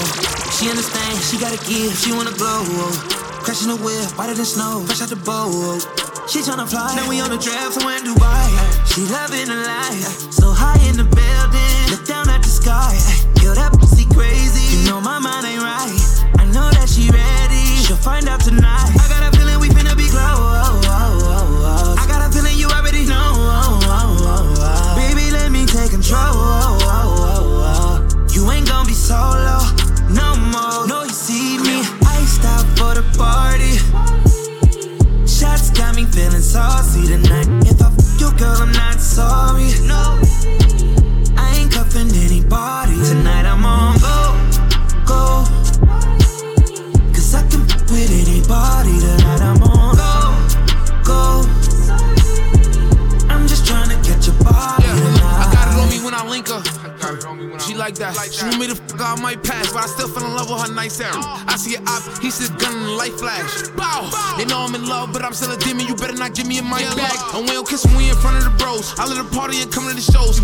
She 0.53 0.69
understand, 0.69 1.17
she 1.25 1.41
gotta 1.41 1.57
give, 1.65 1.97
she 1.97 2.13
wanna 2.13 2.33
glow. 2.37 2.65
Crashing 3.41 3.69
the 3.69 3.77
whip, 3.81 4.13
whiter 4.19 4.35
than 4.35 4.45
snow, 4.45 4.85
fresh 4.85 5.01
out 5.01 5.09
the 5.09 5.17
boat. 5.17 5.81
She 6.29 6.41
tryna 6.41 6.69
fly, 6.69 6.95
now 6.95 7.09
we 7.09 7.21
on 7.21 7.31
the 7.31 7.39
draft 7.39 7.75
somewhere 7.75 7.97
in 7.97 8.05
Dubai. 8.05 8.47
She 8.87 9.03
loving 9.09 9.49
the 9.49 9.57
life, 9.57 10.05
so 10.31 10.53
high 10.53 10.79
in 10.87 10.97
the 11.01 11.09
building, 11.09 11.77
look 11.91 12.07
down 12.07 12.29
at 12.29 12.43
the 12.43 12.53
sky. 12.53 12.93
Yo, 13.43 13.55
that 13.55 13.73
pussy 13.73 14.05
crazy, 14.13 14.77
you 14.77 14.85
know 14.87 15.01
my 15.01 15.19
mind 15.19 15.47
ain't 15.47 15.63
right. 15.63 15.99
I 16.39 16.45
know 16.53 16.69
that 16.77 16.89
she 16.89 17.09
ready, 17.11 17.65
she'll 17.83 17.97
find 17.97 18.29
out 18.29 18.41
tonight. 18.41 19.02
Me 66.41 66.59
a 66.59 66.63
mic 66.63 66.89
back. 66.97 67.35
And 67.35 67.45
we 67.45 67.53
don't 67.53 67.69
kiss 67.69 67.85
when 67.85 67.97
we 67.97 68.09
in 68.09 68.17
front 68.17 68.39
of 68.39 68.45
the 68.45 68.57
bros. 68.57 68.99
I 68.99 69.07
let 69.07 69.19
her 69.19 69.25
party 69.25 69.61
and 69.61 69.71
come 69.71 69.89
to 69.89 69.95
the 69.95 70.01
shows. 70.01 70.41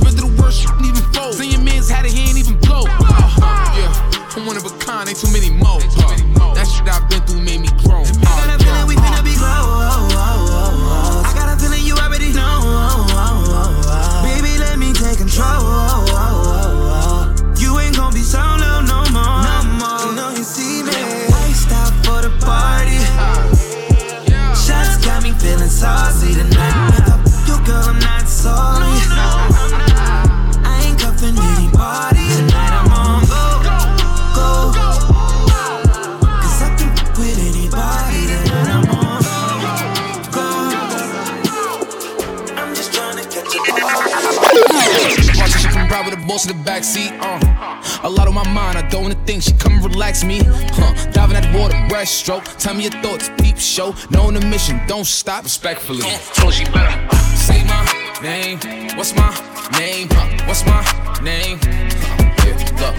My 48.45 48.53
mind, 48.53 48.79
I 48.79 48.89
don't 48.89 49.03
wanna 49.03 49.23
think. 49.27 49.43
She 49.43 49.53
come 49.53 49.75
and 49.75 49.85
relax 49.85 50.25
me. 50.25 50.41
Huh. 50.45 51.11
Diving 51.11 51.37
at 51.37 51.45
the 51.51 51.59
water, 51.59 51.75
breaststroke. 51.91 52.45
Tell 52.59 52.75
me 52.75 52.85
your 52.85 52.93
thoughts, 53.03 53.31
peep 53.39 53.59
show. 53.59 53.95
Knowing 54.11 54.35
the 54.35 54.47
mission, 54.47 54.81
don't 54.87 55.07
stop 55.07 55.45
respectfully. 55.45 56.07
So 56.35 56.51
she 56.51 56.65
better 56.67 56.95
uh, 57.11 57.17
say 57.35 57.65
my 57.65 57.83
name. 58.23 58.59
What's 58.97 59.15
my 59.15 59.31
name? 59.79 60.09
Huh. 60.11 60.47
What's 60.47 60.65
my 60.67 60.83
name? 61.23 61.59
Huh. 61.63 62.47
Yeah, 62.47 62.81
look. 62.81 62.95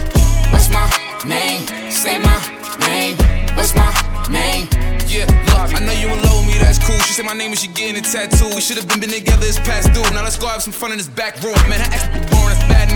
What's 0.51 0.69
my 0.69 0.85
name? 1.25 1.61
Say 1.91 2.19
my 2.19 2.39
name. 2.87 3.15
What's 3.55 3.73
my 3.75 3.89
name? 4.29 4.67
Yeah, 5.07 5.25
look, 5.55 5.73
I 5.73 5.79
know 5.85 5.93
you 5.93 6.07
in 6.09 6.21
love 6.21 6.45
with 6.45 6.53
me, 6.53 6.59
that's 6.59 6.79
cool. 6.79 6.99
She 6.99 7.13
said 7.13 7.25
my 7.25 7.33
name 7.33 7.51
and 7.51 7.59
she 7.59 7.67
getting 7.67 7.97
a 7.97 8.01
tattoo. 8.01 8.53
We 8.55 8.61
should 8.61 8.77
have 8.77 8.87
been, 8.87 8.99
been 8.99 9.09
together, 9.09 9.45
it's 9.45 9.57
past 9.59 9.93
due. 9.93 10.03
Now 10.13 10.23
let's 10.23 10.37
go 10.37 10.47
have 10.47 10.61
some 10.61 10.73
fun 10.73 10.91
in 10.91 10.97
this 10.97 11.07
back 11.07 11.41
room. 11.41 11.55
Man, 11.69 11.79
her 11.79 11.89
ex 11.91 12.38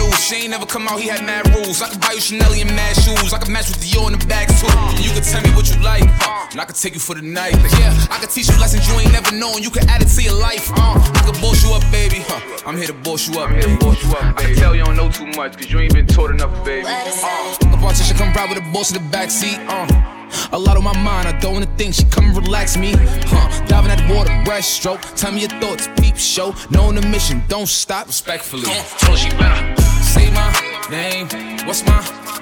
be 0.08 0.20
boring, 0.20 0.24
that's 0.24 0.24
bad 0.24 0.24
news. 0.24 0.24
She 0.24 0.36
ain't 0.36 0.50
never 0.52 0.66
come 0.66 0.88
out, 0.88 1.00
he 1.00 1.08
had 1.08 1.26
mad 1.26 1.48
rules. 1.56 1.82
I 1.82 1.90
could 1.90 2.02
buy 2.02 2.14
you 2.14 2.22
Chanel 2.22 2.54
and 2.54 2.76
mad 2.76 2.96
shoes. 2.96 3.34
I 3.34 3.40
could 3.40 3.50
match 3.50 3.68
with 3.70 3.80
Dior 3.84 4.12
in 4.12 4.20
the 4.20 4.26
bags 4.26 4.62
too. 4.62 4.68
You 4.98 5.10
you 5.10 5.12
can 5.14 5.24
tell 5.24 5.42
me 5.42 5.50
what 5.56 5.70
you 5.70 5.82
like, 5.82 6.04
huh? 6.22 6.48
And 6.52 6.62
I 6.62 6.66
could 6.66 6.76
take 6.76 6.94
you 6.94 7.00
for 7.00 7.16
the 7.16 7.22
night. 7.22 7.54
Yeah, 7.80 7.96
I 8.10 8.20
could 8.20 8.30
teach 8.30 8.50
you 8.50 8.60
lessons 8.60 8.88
you 8.88 9.00
ain't 9.00 9.12
never 9.12 9.36
known. 9.36 9.64
You 9.64 9.70
could 9.70 9.86
add 9.90 10.02
it 10.02 10.08
to 10.08 10.22
your 10.22 10.40
life, 10.40 10.72
uh. 10.72 11.00
I 11.00 11.32
can 11.32 11.42
boss 11.42 11.64
you 11.64 11.74
up, 11.74 11.84
baby, 11.92 12.24
huh? 12.28 12.64
I'm 12.66 12.78
here 12.78 12.88
to 12.88 12.94
boss 12.94 13.28
you 13.28 13.40
up, 13.40 13.50
I'm 13.50 13.56
here 13.56 13.68
to 13.68 13.78
boss 13.78 14.04
you 14.04 14.12
up, 14.14 14.38
baby. 14.38 14.52
I 14.52 14.54
can 14.54 14.56
tell 14.56 14.76
you 14.76 14.86
don't 14.86 14.96
know 14.96 15.10
too 15.10 15.28
much, 15.28 15.58
cause 15.58 15.72
you 15.72 15.80
ain't 15.80 15.94
been 15.94 16.08
taught 16.08 16.32
enough, 16.32 16.54
baby. 16.66 16.88
Uh, 16.88 17.58
the 17.60 17.78
bartender 17.78 18.14
come 18.16 18.34
ride 18.34 18.50
with 18.50 18.64
the 18.64 18.72
boss 18.72 18.92
in 18.92 19.02
the 19.02 19.18
backseat, 19.18 19.60
uh. 19.68 20.13
A 20.52 20.60
lot 20.60 20.78
on 20.78 20.84
my 20.84 20.98
mind, 20.98 21.28
I 21.28 21.38
don't 21.40 21.54
wanna 21.54 21.78
think. 21.78 21.94
She 21.96 22.06
come 22.06 22.26
and 22.26 22.36
relax 22.36 22.78
me, 22.78 22.94
huh? 22.96 23.66
Diving 23.66 23.92
at 23.92 24.00
the 24.08 24.14
water, 24.14 24.32
breaststroke. 24.46 25.02
Tell 25.16 25.32
me 25.32 25.42
your 25.42 25.50
thoughts, 25.62 25.88
peep 26.00 26.18
show. 26.18 26.56
Knowing 26.70 26.96
the 26.96 27.08
mission, 27.08 27.44
don't 27.48 27.68
stop. 27.68 28.08
Respectfully, 28.08 28.64
told 29.00 29.18
she 29.18 29.30
better 29.32 29.82
say 30.14 30.30
my 30.32 30.50
name. 30.90 31.28
What's 31.66 31.84
my 31.86 32.00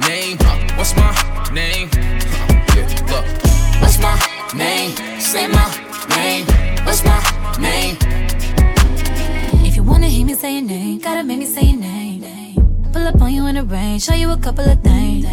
name? 0.08 0.38
Huh? 0.42 0.58
What's 0.78 0.96
my 0.96 1.12
name? 1.54 1.90
Huh? 1.94 2.76
Yeah, 2.76 2.88
look. 3.12 3.26
What's 3.82 3.98
my 4.00 4.16
name? 4.56 4.92
Say 5.20 5.48
my 5.48 5.68
name. 6.16 6.46
What's 6.86 7.04
my 7.04 7.20
name? 7.60 7.98
If 9.66 9.76
you 9.76 9.84
wanna 9.84 10.08
hear 10.08 10.26
me 10.26 10.34
say 10.34 10.54
your 10.54 10.64
name, 10.64 11.00
gotta 11.00 11.24
make 11.24 11.40
me 11.40 11.46
say 11.46 11.64
your 11.64 11.80
name. 11.80 12.26
Pull 12.92 13.08
up 13.08 13.22
on 13.22 13.34
you 13.34 13.46
in 13.48 13.56
the 13.56 13.64
rain, 13.64 14.00
show 14.00 14.14
you 14.14 14.32
a 14.32 14.38
couple 14.38 14.68
of 14.70 14.82
things. 14.82 15.26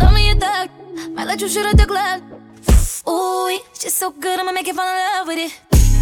Love 0.00 0.12
me 0.12 0.30
a 0.30 0.34
thug, 0.36 0.68
might 1.14 1.26
let 1.26 1.40
you 1.40 1.48
shoot 1.48 1.66
at 1.66 1.76
the 1.76 1.86
club. 1.86 2.22
Ooh, 3.08 3.58
she's 3.78 3.94
so 3.94 4.10
good, 4.10 4.38
I'ma 4.38 4.52
make 4.52 4.66
you 4.66 4.74
fall 4.74 4.86
in 4.86 4.96
love 4.96 5.26
with 5.26 5.38
it. 5.38 5.52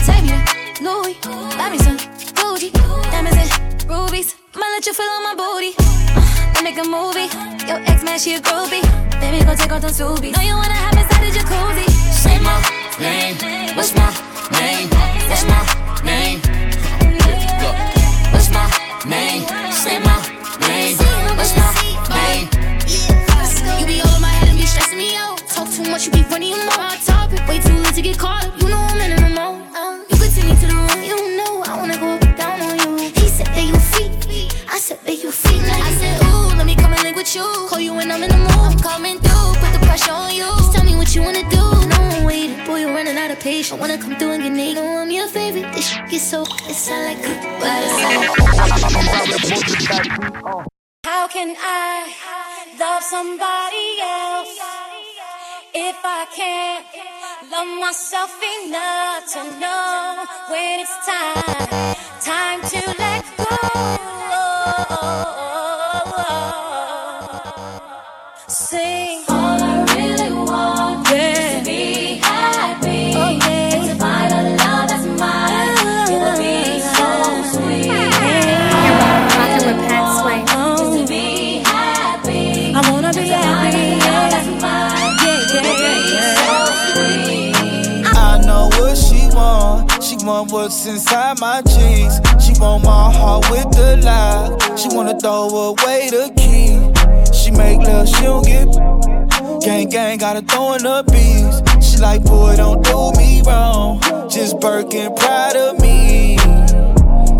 Take 0.06 0.22
me 0.24 0.30
to 0.30 0.84
Louis, 0.84 1.14
buy 1.56 1.70
me 1.70 1.78
some 1.78 1.96
Gucci, 2.38 2.72
diamonds 3.10 3.38
and 3.38 3.90
rubies. 3.90 4.36
Might 4.54 4.72
let 4.76 4.86
you 4.86 4.94
feel 4.94 5.06
on 5.06 5.22
my 5.24 5.34
booty. 5.34 5.72
Uh, 5.78 6.62
make 6.62 6.78
a 6.78 6.84
movie. 6.84 7.28
Your 7.66 7.78
ex 7.90 8.02
man, 8.04 8.18
she 8.18 8.34
a 8.34 8.40
groupie. 8.40 8.82
Baby, 9.20 9.44
go 9.44 9.54
take 9.54 9.72
off 9.72 9.80
them 9.80 9.90
subies. 9.90 10.36
Know 10.36 10.42
you 10.42 10.54
wanna 10.54 10.74
have 10.74 10.94
inside 10.94 11.22
the 11.24 11.38
jacuzzi. 11.38 11.88
Say 12.12 12.38
my 12.40 12.58
name. 13.00 13.76
What's 13.76 13.94
my 13.94 14.10
name? 14.52 14.88
What's 15.28 15.44
my 15.46 16.02
name? 16.04 16.61
Talk 26.02 26.10
too 26.10 26.18
much, 26.18 26.18
you 26.18 26.24
be 26.24 26.30
running 26.30 26.48
your 26.50 26.58
mouth. 26.66 27.06
Topic, 27.06 27.46
way 27.48 27.60
too 27.60 27.74
late 27.74 27.94
to 27.94 28.02
get 28.02 28.18
caught 28.18 28.46
up. 28.46 28.60
You 28.60 28.68
know 28.68 28.78
I'm 28.78 29.00
in 29.00 29.22
the 29.22 29.28
mode. 29.28 29.62
Um, 29.76 30.04
you 30.10 30.16
could 30.16 30.32
take 30.34 30.44
me 30.44 30.54
to 30.56 30.66
the 30.66 30.74
room, 30.74 31.02
you 31.02 31.36
know 31.36 31.62
I 31.64 31.76
wanna 31.76 31.98
go 31.98 32.18
down 32.36 32.60
on 32.60 32.78
you. 32.78 33.10
He 33.10 33.28
said 33.28 33.46
that 33.46 33.64
you 33.64 33.78
feet, 33.92 34.10
I 34.68 34.78
said 34.78 34.98
that 35.04 35.22
you 35.22 35.30
feet. 35.30 35.62
Like 35.62 35.82
I 35.82 35.92
said, 35.92 36.22
ooh, 36.24 36.56
let 36.56 36.66
me 36.66 36.74
come 36.74 36.92
and 36.92 37.02
link 37.02 37.16
with 37.16 37.34
you. 37.34 37.44
Call 37.68 37.80
you 37.80 37.94
when 37.94 38.10
I'm 38.10 38.22
in 38.22 38.30
the 38.30 38.36
mood. 38.36 38.50
I'm 38.50 38.78
coming 38.78 39.18
through, 39.18 39.54
put 39.60 39.72
the 39.72 39.78
pressure 39.86 40.12
on 40.12 40.34
you. 40.34 40.48
Just 40.58 40.72
tell 40.74 40.84
me 40.84 40.96
what 40.96 41.14
you 41.14 41.22
wanna 41.22 41.48
do. 41.50 41.62
No 41.86 41.98
one 42.00 42.24
waiting, 42.24 42.64
boy, 42.66 42.80
you're 42.80 42.94
running 42.94 43.16
out 43.16 43.30
of 43.30 43.38
patience. 43.40 43.72
I 43.72 43.76
wanna 43.80 43.98
come 43.98 44.16
through 44.16 44.32
and 44.32 44.42
get 44.42 44.52
naked. 44.52 44.82
Know 44.82 44.98
I'm 44.98 45.10
your 45.10 45.28
favorite. 45.28 45.72
This 45.72 45.88
shit 45.88 46.08
gets 46.10 46.24
so 46.24 46.42
it 46.42 46.74
sound 46.74 47.04
like 47.06 47.22
goodbye. 47.22 47.86
How 51.04 51.28
can 51.28 51.54
I 51.58 52.10
love 52.78 53.02
somebody 53.02 54.00
else 54.00 54.91
if 55.74 55.96
I 56.04 56.26
can't 56.34 56.86
love 57.50 57.66
myself 57.80 58.30
enough 58.64 59.26
to 59.32 59.42
know 59.58 60.24
when 60.48 60.80
it's 60.80 60.96
time, 61.06 61.96
time 62.20 62.60
to 62.68 62.94
let 62.98 63.24
go? 63.36 63.46
Sing. 68.48 69.31
What's 90.52 90.86
inside 90.86 91.40
my 91.40 91.62
jeans. 91.62 92.20
She 92.44 92.52
want 92.60 92.84
my 92.84 93.10
heart 93.10 93.50
with 93.50 93.70
the 93.72 93.98
lie. 94.04 94.76
She 94.76 94.94
wanna 94.94 95.18
throw 95.18 95.48
away 95.48 96.10
the 96.10 96.30
key. 96.36 96.76
She 97.32 97.50
make 97.50 97.78
love, 97.78 98.06
she 98.06 98.22
don't 98.22 98.44
get. 98.44 98.68
Gang 99.64 99.88
gang 99.88 100.18
gotta 100.18 100.42
throw 100.42 100.74
in 100.74 100.82
the 100.82 101.02
beats. 101.10 101.58
She 101.84 101.98
like, 101.98 102.22
boy, 102.24 102.54
don't 102.56 102.84
do 102.84 103.12
me 103.18 103.42
wrong. 103.46 104.00
Just 104.28 104.60
Birkin 104.60 105.14
proud 105.14 105.56
of 105.56 105.80
me. 105.80 106.36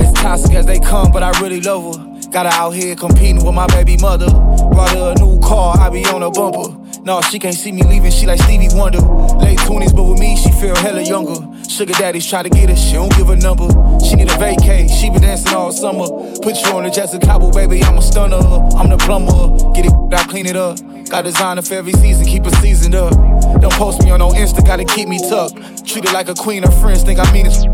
As 0.01 0.13
toxic 0.15 0.55
as 0.55 0.67
they 0.67 0.79
come, 0.79 1.13
but 1.13 1.23
I 1.23 1.39
really 1.41 1.61
love 1.61 1.97
her. 1.97 2.31
Got 2.31 2.47
her 2.47 2.53
out 2.53 2.71
here 2.71 2.97
competing 2.97 3.45
with 3.45 3.55
my 3.55 3.67
baby 3.69 3.99
mother. 3.99 4.31
Brought 4.31 4.91
her 4.91 5.13
a 5.13 5.21
new 5.21 5.39
car, 5.41 5.77
I 5.79 5.91
be 5.91 6.05
on 6.07 6.23
a 6.23 6.31
bumper. 6.31 6.79
No, 7.05 7.21
she 7.21 7.41
can't 7.41 7.55
see 7.55 7.73
me 7.73 7.83
leaving, 7.83 8.13
she 8.13 8.27
like 8.27 8.41
Stevie 8.41 8.69
Wonder. 8.71 9.01
Late 9.01 9.59
20s, 9.59 9.93
but 9.93 10.05
with 10.05 10.21
me, 10.21 10.37
she 10.37 10.53
feel 10.53 10.77
hella 10.77 11.03
younger. 11.03 11.35
Sugar 11.69 11.95
daddies 11.95 12.25
try 12.25 12.45
to 12.45 12.49
get 12.49 12.71
her, 12.71 12.77
she 12.77 12.93
don't 12.93 13.13
give 13.17 13.29
a 13.29 13.35
number. 13.35 13.67
She 14.05 14.15
need 14.15 14.31
a 14.31 14.35
vacay, 14.35 14.89
she 14.89 15.11
been 15.11 15.23
dancing 15.23 15.53
all 15.53 15.73
summer. 15.73 16.07
Put 16.43 16.63
you 16.63 16.71
on 16.71 16.85
the 16.85 16.91
Jessica 16.91 17.27
Cabo, 17.27 17.51
baby, 17.51 17.83
I'm 17.83 17.99
a 17.99 18.03
stunner. 18.03 18.37
I'm 18.37 18.89
the 18.89 18.99
plumber, 18.99 19.73
get 19.75 19.87
it, 19.87 19.93
I 20.15 20.23
clean 20.31 20.47
it 20.47 20.55
up. 20.55 20.79
Got 21.09 21.25
designer 21.25 21.63
for 21.63 21.75
every 21.75 21.93
season, 21.95 22.25
keep 22.25 22.47
it 22.47 22.55
seasoned 22.57 22.95
up. 22.95 23.13
Don't 23.61 23.73
post 23.73 24.05
me 24.05 24.13
on 24.13 24.21
no 24.21 24.31
Insta, 24.31 24.65
gotta 24.65 24.85
keep 24.85 25.09
me 25.09 25.19
tucked. 25.19 25.85
Treat 25.85 26.07
her 26.07 26.15
like 26.15 26.29
a 26.29 26.35
queen, 26.35 26.63
her 26.63 26.71
friends 26.71 27.03
think 27.03 27.19
I 27.19 27.33
mean 27.33 27.47
it. 27.47 27.65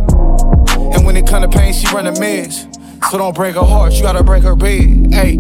And 0.96 1.04
when 1.04 1.18
it 1.18 1.26
come 1.26 1.42
to 1.42 1.48
pain, 1.48 1.74
she 1.74 1.86
run 1.94 2.06
a 2.06 2.18
mess. 2.18 2.66
So 3.10 3.18
don't 3.18 3.36
break 3.36 3.56
her 3.56 3.62
heart, 3.62 3.92
you 3.92 4.00
gotta 4.00 4.24
break 4.24 4.42
her 4.44 4.56
bed. 4.56 5.12
Hey, 5.12 5.36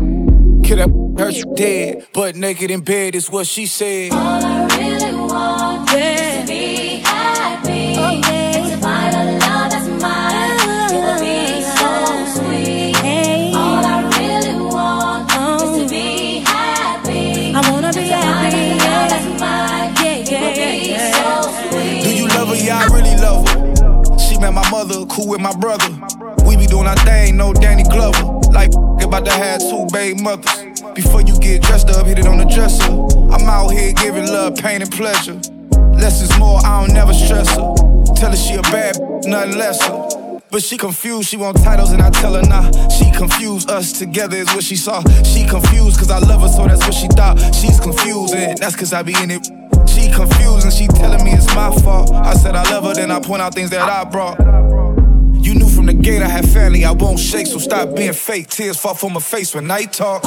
kill 0.62 0.76
that 0.76 1.07
hurt 1.18 1.34
you 1.34 1.44
dead. 1.54 2.06
But 2.12 2.36
naked 2.36 2.70
in 2.70 2.80
bed 2.80 3.14
is 3.14 3.30
what 3.30 3.46
she 3.46 3.66
said. 3.66 4.12
All 4.12 4.18
I 4.18 4.66
really 4.78 5.14
want 5.14 5.90
is 5.92 6.40
to 6.40 6.46
be 6.46 7.00
happy. 7.04 7.94
And 7.96 8.70
to 8.70 8.76
find 8.78 9.14
a 9.14 9.24
love 9.38 9.70
that's 9.70 9.88
mine. 10.02 10.58
It 10.90 11.02
would 11.04 11.20
be 11.20 11.62
so 11.62 11.90
sweet. 12.40 13.54
All 13.54 13.84
I 13.84 13.98
really 14.18 14.60
want 14.60 15.30
is 15.30 15.82
to 15.82 15.88
be 15.94 16.40
happy. 16.40 17.52
I 17.54 17.70
wanna 17.70 17.92
be 17.92 18.00
And 18.00 18.08
to 18.08 18.16
find 18.16 18.54
happy. 18.54 18.70
a 18.70 18.76
love 18.76 19.10
that's 19.10 19.40
mine. 19.40 19.90
It 20.06 20.40
would 20.40 20.54
be 20.54 20.96
so 21.18 21.30
sweet. 21.70 22.02
Do 22.04 22.10
you 22.16 22.28
love 22.28 22.48
her? 22.48 22.54
Yeah, 22.56 22.78
I 22.78 22.86
really 22.94 23.16
love 23.20 23.48
her. 23.48 24.18
She 24.18 24.38
met 24.38 24.52
my 24.52 24.68
mother, 24.70 25.04
cool 25.06 25.28
with 25.28 25.40
my 25.40 25.54
brother. 25.56 25.88
We 26.46 26.56
be 26.56 26.66
doing 26.66 26.86
our 26.86 26.96
thing, 26.96 27.36
no 27.36 27.52
Danny 27.52 27.82
Glover. 27.82 28.24
Like 28.52 28.70
about 29.08 29.24
to 29.24 29.32
have 29.32 29.60
two 29.60 29.86
baby 29.92 30.20
mothers. 30.22 30.67
Before 30.98 31.20
you 31.20 31.38
get 31.38 31.62
dressed 31.62 31.90
up, 31.90 32.08
hit 32.08 32.18
it 32.18 32.26
on 32.26 32.38
the 32.38 32.44
dresser. 32.44 32.90
I'm 33.30 33.48
out 33.48 33.68
here 33.68 33.92
giving 33.92 34.26
love, 34.26 34.56
pain, 34.56 34.82
and 34.82 34.90
pleasure. 34.90 35.34
Less 35.94 36.20
is 36.20 36.36
more, 36.40 36.58
I 36.66 36.84
don't 36.84 36.92
never 36.92 37.14
stress 37.14 37.48
her. 37.50 37.72
Tell 38.16 38.32
her 38.32 38.36
she 38.36 38.54
a 38.54 38.62
bad, 38.62 38.98
nothing 39.24 39.56
lesser. 39.56 39.92
But 40.50 40.64
she 40.64 40.76
confused, 40.76 41.28
she 41.28 41.36
want 41.36 41.56
titles 41.62 41.92
and 41.92 42.02
I 42.02 42.10
tell 42.10 42.34
her 42.34 42.42
nah. 42.42 42.68
She 42.88 43.12
confused, 43.12 43.70
us 43.70 43.92
together 43.92 44.38
is 44.38 44.48
what 44.48 44.64
she 44.64 44.74
saw. 44.74 45.00
She 45.22 45.46
confused, 45.46 46.00
cause 46.00 46.10
I 46.10 46.18
love 46.18 46.40
her, 46.40 46.48
so 46.48 46.66
that's 46.66 46.80
what 46.80 46.94
she 46.94 47.06
thought. 47.06 47.38
She's 47.54 47.78
confused, 47.78 48.34
and 48.34 48.58
that's 48.58 48.74
cause 48.74 48.92
I 48.92 49.04
be 49.04 49.14
in 49.22 49.30
it. 49.30 49.46
She 49.88 50.10
confused 50.10 50.64
and 50.64 50.72
she 50.72 50.88
telling 50.88 51.22
me 51.24 51.30
it's 51.30 51.46
my 51.54 51.70
fault. 51.76 52.12
I 52.12 52.34
said 52.34 52.56
I 52.56 52.68
love 52.72 52.82
her, 52.82 52.94
then 52.94 53.12
I 53.12 53.20
point 53.20 53.40
out 53.40 53.54
things 53.54 53.70
that 53.70 53.88
I 53.88 54.02
brought. 54.02 54.40
You 55.44 55.54
knew 55.54 55.68
from 55.68 55.86
the 55.86 55.94
gate 55.94 56.22
I 56.22 56.28
had 56.28 56.48
family, 56.48 56.84
I 56.84 56.90
won't 56.90 57.20
shake, 57.20 57.46
so 57.46 57.58
stop 57.58 57.94
being 57.94 58.12
fake. 58.12 58.48
Tears 58.48 58.80
fall 58.80 58.94
from 58.94 59.12
my 59.12 59.20
face 59.20 59.54
when 59.54 59.68
night 59.68 59.92
talk. 59.92 60.24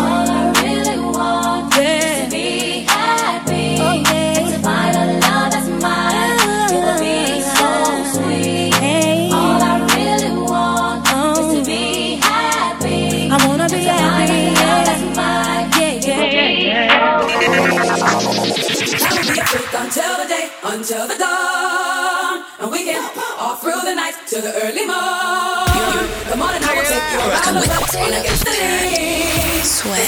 Until 19.92 20.16
the 20.24 20.28
day, 20.28 20.50
until 20.64 21.08
the 21.08 21.16
dawn. 21.18 22.46
And 22.60 22.72
we 22.72 22.86
can 22.86 23.04
all 23.38 23.56
through 23.56 23.82
the 23.82 23.94
night 23.94 24.16
to 24.28 24.40
the 24.40 24.54
early 24.64 24.86
morn. 24.86 26.08
The 26.30 26.38
on 26.40 26.56
and 26.56 26.64
I 26.64 26.74
will 26.76 26.86
take 26.88 27.12
you 27.12 27.20
around 27.20 27.56
the 27.56 27.62
clock 27.68 27.96
and 27.96 28.16
against 28.16 28.46
the 28.46 28.52
lean. 28.52 29.21
Sway. 29.64 30.00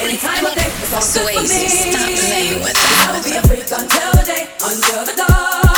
Anytime 0.00 0.44
of 0.44 0.54
day, 0.54 0.66
it's 0.66 0.92
all 0.92 1.24
good 1.24 1.34
for 1.34 1.42
me. 1.42 1.68
Stop 1.68 2.02
playing 2.02 2.62
with 2.62 2.76
I 2.76 3.12
will 3.12 3.22
be 3.22 3.36
a 3.36 3.42
freak 3.42 3.60
until 3.60 4.12
the 4.12 4.22
day, 4.26 4.48
until 4.60 5.04
the 5.04 5.14
dawn. 5.16 5.71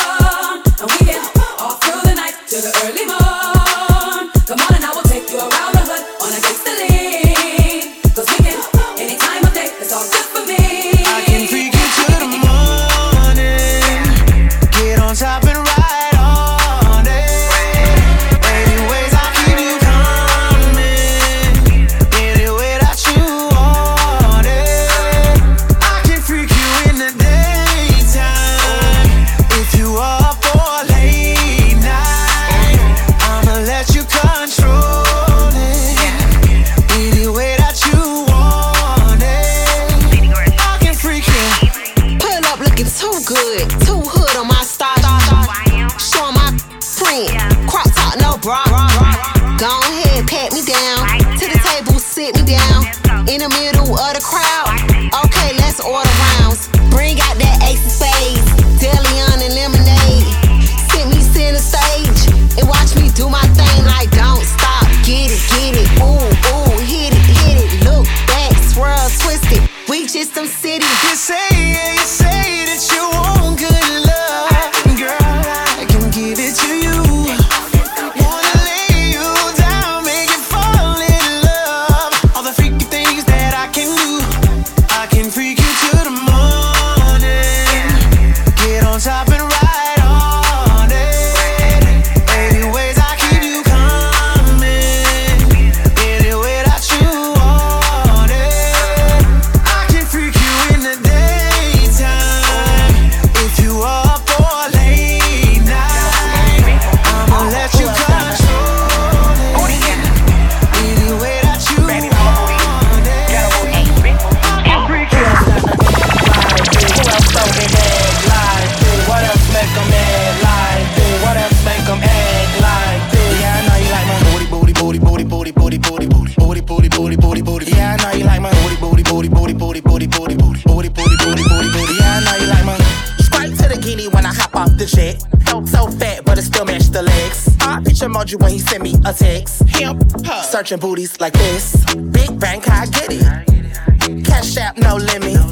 Searching 140.55 140.79
booties 140.79 141.21
like 141.21 141.33
this. 141.33 141.85
Big 142.13 142.39
bank, 142.39 142.69
I 142.69 142.87
get 142.87 143.09
it. 143.11 144.25
Cash 144.25 144.57
app, 144.57 144.77
no 144.79 144.95
limit. 144.95 145.43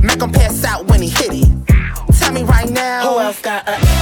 Make 0.00 0.22
him 0.22 0.32
pass 0.32 0.64
out 0.64 0.86
when 0.86 1.02
he 1.02 1.10
hit 1.10 1.32
it. 1.34 1.48
Tell 2.18 2.32
me 2.32 2.44
right 2.44 2.70
now, 2.70 3.12
who 3.12 3.20
else 3.20 3.42
got 3.42 3.68
a 3.68 3.97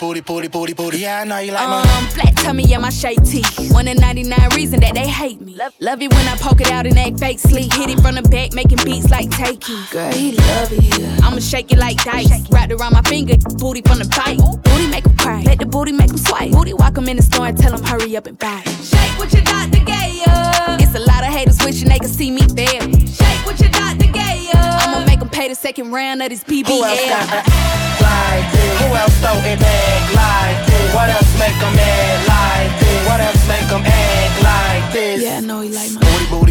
booty, 0.00 0.20
booty, 0.20 0.48
booty, 0.48 0.48
booty, 0.48 0.72
booty. 0.72 0.98
Yeah, 0.98 1.20
I 1.20 1.24
know 1.24 1.38
you 1.38 1.52
like 1.52 1.68
my. 1.68 1.80
Um, 1.82 2.06
flat 2.08 2.36
tummy, 2.38 2.64
yeah, 2.64 2.78
my 2.78 2.88
shake 2.90 3.22
tee. 3.22 3.44
One 3.70 3.86
in 3.86 3.98
99 3.98 4.48
reason 4.56 4.80
that 4.80 4.94
they 4.94 5.06
hate 5.06 5.40
me. 5.40 5.54
Love, 5.54 5.74
love 5.80 6.00
it 6.00 6.12
when 6.12 6.26
I 6.26 6.36
poke 6.36 6.60
it 6.60 6.70
out 6.70 6.86
and 6.86 6.98
act 6.98 7.20
fake 7.20 7.38
sleep. 7.38 7.72
Hit 7.74 7.90
it 7.90 8.00
from 8.00 8.14
the 8.14 8.22
back, 8.22 8.54
making 8.54 8.78
beats 8.84 9.10
like 9.10 9.28
takey. 9.28 9.90
Girl, 9.92 10.10
he 10.12 10.32
love 10.32 10.72
it 10.72 10.82
here. 10.82 11.16
I'ma 11.22 11.38
shake 11.38 11.70
it 11.70 11.78
like 11.78 12.02
dice. 12.02 12.50
Wrapped 12.50 12.72
around 12.72 12.94
my 12.94 13.02
finger, 13.02 13.36
booty 13.58 13.82
from 13.82 13.98
the 13.98 14.08
bite. 14.16 14.38
Booty 14.64 14.86
make 14.88 15.04
him 15.06 15.16
cry. 15.16 15.42
Let 15.42 15.58
the 15.58 15.66
booty 15.66 15.92
make 15.92 16.10
him 16.10 16.18
swipe. 16.18 16.50
Booty 16.50 16.72
walk 16.72 16.96
him 16.96 17.08
in 17.08 17.16
the 17.18 17.22
store 17.22 17.46
and 17.46 17.58
tell 17.58 17.74
him 17.76 17.84
hurry 17.84 18.16
up 18.16 18.26
and 18.26 18.38
buy. 18.38 18.62
Shake 18.82 19.18
what 19.18 19.32
your 19.32 19.42
doctor 19.42 19.78
gave 19.84 20.16
ya. 20.24 20.76
It's 20.80 20.94
a 20.94 21.00
lot 21.00 21.22
of 21.24 21.32
haters 21.32 21.58
wishing 21.64 21.88
they 21.88 21.98
could 21.98 22.10
see 22.10 22.30
me 22.30 22.42
fail. 22.48 22.80
Shake 23.06 23.44
what 23.46 23.60
your 23.60 23.70
doctor 23.70 24.06
gave 24.06 24.48
ya. 24.48 25.09
Make 25.20 25.26
him 25.26 25.38
pay 25.38 25.48
the 25.48 25.54
second 25.54 25.92
round 25.92 26.22
of 26.22 26.30
this 26.30 26.42
BBL. 26.44 26.64
Who 26.64 26.80
else 26.82 27.04
got 27.04 27.28
a 27.28 27.60
like 28.00 28.52
this? 28.52 28.80
Who 28.80 28.86
else 28.96 29.16
throw 29.20 29.36
it 29.44 29.60
back 29.60 30.14
like 30.16 30.66
this? 30.66 30.94
What 30.94 31.10
else 31.10 31.38
make 31.38 31.60
him 31.60 31.76
mad 31.76 32.24
like 32.24 32.80
this? 32.80 33.06
What 33.06 33.20
else 33.20 33.44
make 33.44 33.68
him 33.68 33.82
act 33.84 34.36
like 34.40 34.92
this? 34.94 35.22
Yeah, 35.22 35.36
I 35.36 35.40
know 35.40 35.60
he 35.60 35.68
like 35.68 35.92
my 35.92 36.00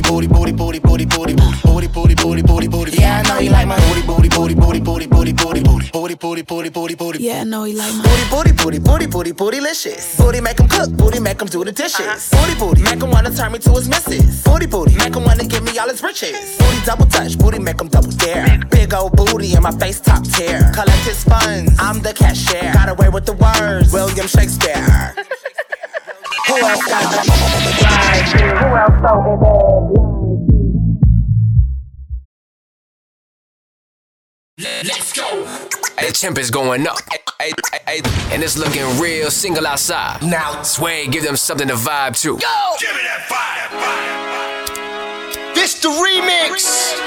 booty, 0.10 0.28
booty, 0.28 0.51
booty, 0.51 0.80
booty, 0.80 1.05
booty, 1.05 1.34
booty, 1.36 1.88
booty, 1.88 1.88
booty, 1.88 2.16
booty, 2.16 2.41
booty, 2.41 2.41
booty, 2.41 2.68
booty. 2.68 2.91
Yeah, 2.97 3.22
I 3.24 3.30
know 3.30 3.39
you 3.39 3.51
like 3.51 3.68
my 3.68 3.80
booty, 3.88 4.01
booty, 4.01 4.30
booty, 4.30 4.55
booty, 4.55 4.80
booty, 4.80 5.07
booty, 5.07 5.34
booty, 5.34 5.64
booty, 5.64 5.89
booty, 5.91 6.16
booty, 6.16 6.41
booty, 6.41 6.70
booty, 6.70 6.95
booty. 6.95 7.24
Yeah, 7.24 7.41
I 7.41 7.43
know 7.43 7.64
he 7.64 7.74
like 7.74 7.93
my 7.93 8.03
booty, 8.03 8.51
booty, 8.53 8.80
booty, 8.80 8.80
booty, 8.80 9.05
booty, 9.05 9.32
bootylicious. 9.34 10.18
Booty 10.18 10.41
make 10.41 10.60
him 10.60 10.68
cook, 10.68 10.89
booty 10.97 11.20
make 11.20 11.39
him 11.39 11.47
do 11.47 11.64
the 11.64 11.72
dishes. 11.72 12.30
Booty, 12.32 12.55
booty, 12.57 12.82
make 12.82 13.01
him 13.01 13.12
wanna 13.12 13.30
turn 13.34 13.51
me 13.51 13.60
to 13.60 13.72
his 13.72 13.88
missus. 13.88 14.43
Booty, 14.43 14.66
booty, 14.66 14.95
make 14.95 15.16
him 15.16 15.24
wanna 15.24 15.45
give 15.45 15.64
me 15.64 15.78
all 15.78 15.88
his 15.88 16.01
riches. 16.01 16.57
Booty 16.57 16.82
double 16.86 17.05
touch, 17.05 17.38
booty 17.38 17.60
make 17.60 17.80
him 17.80 17.88
double 17.89 18.12
dare. 18.12 18.60
Big 18.72 18.93
old 18.93 19.14
booty 19.14 19.53
in 19.53 19.62
my 19.62 19.72
face 19.78 19.99
top 19.99 20.24
tier. 20.26 20.72
Collect 20.74 21.05
his 21.05 21.24
funds, 21.24 21.72
I'm 21.80 22.01
the 22.01 22.14
cashier. 22.14 22.74
Got 22.74 22.89
away 22.89 23.10
with 23.10 23.26
the 23.26 23.34
words, 23.34 23.93
William 23.93 24.28
Shakespeare. 24.28 25.14
Who 26.50 26.58
else 26.58 26.84
got 26.84 27.04
the 27.12 27.18
like 27.84 28.26
Who 28.58 28.68
else 28.76 28.97
throw 29.00 29.34
it 29.34 29.39
back? 29.39 30.10
Let's 34.84 35.14
go. 35.14 35.45
The 36.00 36.12
temp 36.12 36.39
is 36.39 36.50
going 36.50 36.88
up. 36.88 36.97
Ay, 37.39 37.52
ay, 37.72 37.80
ay, 37.88 38.02
and 38.34 38.41
it's 38.41 38.58
looking 38.58 39.00
real 39.00 39.30
single 39.30 39.68
outside. 39.68 40.24
Now, 40.24 40.64
Sway, 40.64 41.06
give 41.08 41.22
them 41.24 41.36
something 41.36 41.68
to 41.68 41.76
vibe 41.76 42.20
to. 42.24 42.38
Go! 42.38 42.76
Give 42.80 42.95
me 42.95 43.04
that 43.04 43.26
fire, 43.30 43.70
fire, 43.70 44.18
fire. 45.45 45.54
This 45.54 45.80
the 45.80 45.89
remix. 45.89 46.97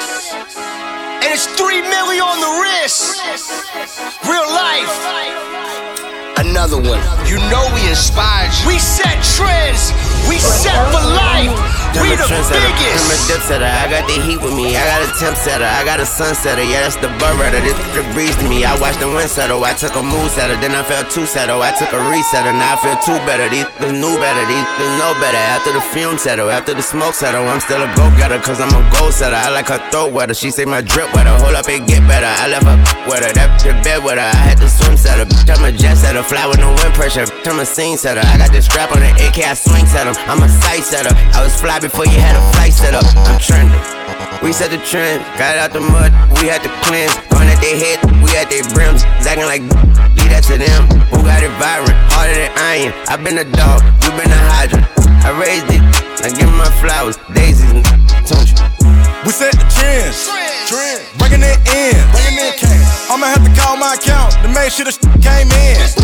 And 1.17 1.33
it's 1.33 1.47
three 1.59 1.83
million 1.83 2.23
on 2.23 2.39
the 2.41 2.53
wrist. 2.63 3.21
Real 4.25 4.49
life. 4.49 5.92
Another 6.43 6.77
one. 6.77 6.99
You 7.31 7.39
know 7.55 7.71
we 7.73 7.89
inspired 7.89 8.51
you. 8.51 8.75
We 8.75 8.79
set 8.81 9.23
trends. 9.23 9.95
We 10.29 10.39
set 10.39 10.79
for 10.93 11.03
life. 11.03 11.73
We 12.01 12.17
the 12.17 12.25
biggest. 12.25 13.05
I'm 13.05 13.13
a 13.13 13.19
dip 13.29 13.43
setter. 13.45 13.69
I 13.69 13.85
got 13.93 14.09
the 14.09 14.17
heat 14.17 14.41
with 14.41 14.57
me. 14.57 14.73
I 14.73 14.85
got 14.89 15.05
a 15.05 15.11
temp 15.21 15.37
setter. 15.37 15.69
I 15.69 15.85
got 15.85 16.01
a 16.01 16.07
sun 16.09 16.33
setter. 16.35 16.65
Yeah, 16.65 16.89
that's 16.89 16.97
the 16.97 17.13
bird 17.21 17.37
rider. 17.37 17.61
This 17.61 17.77
the 17.93 18.01
breeze 18.17 18.33
to 18.41 18.47
me. 18.49 18.65
I 18.65 18.73
watched 18.81 19.01
the 19.01 19.09
wind 19.13 19.29
settle. 19.29 19.61
I 19.61 19.77
took 19.77 19.93
a 19.97 20.03
mood 20.03 20.31
setter. 20.33 20.57
Then 20.57 20.73
I 20.73 20.83
felt 20.89 21.13
two 21.13 21.27
settle. 21.29 21.61
I 21.61 21.73
took 21.77 21.93
a 21.93 22.01
resetter. 22.09 22.53
Now 22.57 22.75
I 22.75 22.77
feel 22.81 22.97
two 23.05 23.19
better. 23.29 23.45
These 23.53 23.69
the 23.77 23.93
new 23.93 24.15
better. 24.17 24.45
These 24.49 24.69
the 24.81 24.87
know 24.97 25.13
better. 25.21 25.43
After 25.53 25.73
the 25.77 25.85
fume 25.93 26.17
settle. 26.17 26.49
After 26.49 26.73
the 26.73 26.83
smoke 26.83 27.13
settle. 27.13 27.45
I'm 27.45 27.61
still 27.61 27.83
a 27.85 27.89
go 27.93 28.09
getter. 28.17 28.41
Cause 28.41 28.61
I'm 28.61 28.73
a 28.73 28.81
goal 28.97 29.13
setter. 29.13 29.37
I 29.37 29.53
like 29.53 29.69
her 29.69 29.81
throat 29.93 30.17
wetter. 30.17 30.33
She 30.33 30.49
say 30.49 30.65
my 30.65 30.81
drip 30.81 31.13
wetter. 31.13 31.37
Hold 31.45 31.61
up 31.61 31.69
and 31.69 31.85
get 31.85 32.01
better. 32.09 32.31
I 32.31 32.49
left 32.49 32.65
her 32.65 32.79
with 33.05 33.21
her. 33.21 33.33
That 33.37 33.61
the 33.61 33.77
bed 33.85 34.01
with 34.01 34.17
her. 34.17 34.33
I 34.33 34.41
had 34.41 34.57
to 34.65 34.69
swim 34.69 34.97
setter. 34.97 35.29
Bitch, 35.29 35.53
I'm 35.53 35.65
a 35.65 35.73
jet 35.73 36.01
setter. 36.01 36.23
Fly 36.25 36.49
with 36.49 36.59
no 36.59 36.73
wind 36.73 36.95
pressure. 36.97 37.29
I'm 37.45 37.61
a 37.61 37.67
scene 37.67 38.01
setter. 38.01 38.25
I 38.25 38.41
got 38.41 38.49
this 38.49 38.65
strap 38.65 38.97
on 38.97 39.05
the 39.05 39.13
AK. 39.29 39.45
I 39.45 39.53
swing 39.53 39.85
set 39.85 40.09
'em. 40.17 40.31
I'm 40.31 40.43
a 40.43 40.49
sight 40.63 40.85
setter. 40.85 41.15
I 41.35 41.43
was 41.43 41.55
fly 41.61 41.79
before 41.81 42.07
you 42.07 42.19
had 42.21 42.37
a 42.37 42.43
flight 42.53 42.73
set 42.73 42.95
up. 42.95 43.05
I'm 43.29 43.39
trending. 43.39 43.81
We 44.43 44.53
set 44.53 44.71
the 44.71 44.79
trend. 44.79 45.23
Got 45.39 45.57
out 45.59 45.73
the 45.73 45.81
mud. 45.81 46.11
We 46.41 46.49
had 46.49 46.63
to 46.65 46.71
cleanse. 46.83 47.15
Run 47.31 47.47
at 47.47 47.61
their 47.61 47.77
head. 47.79 47.99
We 48.23 48.31
at 48.37 48.51
their 48.51 48.65
brims. 48.75 49.03
Zagging 49.23 49.47
like 49.47 49.63
leave 50.19 50.31
that 50.35 50.43
to 50.51 50.59
them. 50.59 50.83
Who 51.15 51.23
got 51.23 51.43
it 51.43 51.53
vibrant? 51.63 51.95
Harder 52.11 52.35
than 52.35 52.51
iron. 52.59 52.93
I 53.09 53.17
been 53.17 53.39
a 53.39 53.45
dog. 53.47 53.81
You 54.03 54.11
been 54.19 54.31
a 54.31 54.43
hydrant. 54.53 54.87
I 55.25 55.31
raised 55.39 55.71
it. 55.71 55.83
I 56.27 56.29
give 56.35 56.49
'em 56.49 56.57
my 56.59 56.71
flowers. 56.83 57.17
Daisies. 57.33 57.71
Don't 58.27 58.47
you? 58.51 58.57
We 59.25 59.31
set 59.31 59.55
the 59.55 59.67
trends. 59.71 60.27
Trend. 60.67 61.01
Bringing 61.19 61.43
it 61.47 61.59
in. 61.71 61.95
Bringing 62.11 62.39
in. 62.43 62.53
I'ma 63.11 63.27
have 63.27 63.45
to 63.47 63.53
call 63.61 63.77
my 63.77 63.95
account 63.95 64.33
to 64.43 64.49
make 64.49 64.73
sure 64.73 64.85
the 64.85 64.93
sh- 64.93 64.99
came 65.23 65.51
in. 65.53 65.77
It's 65.79 65.95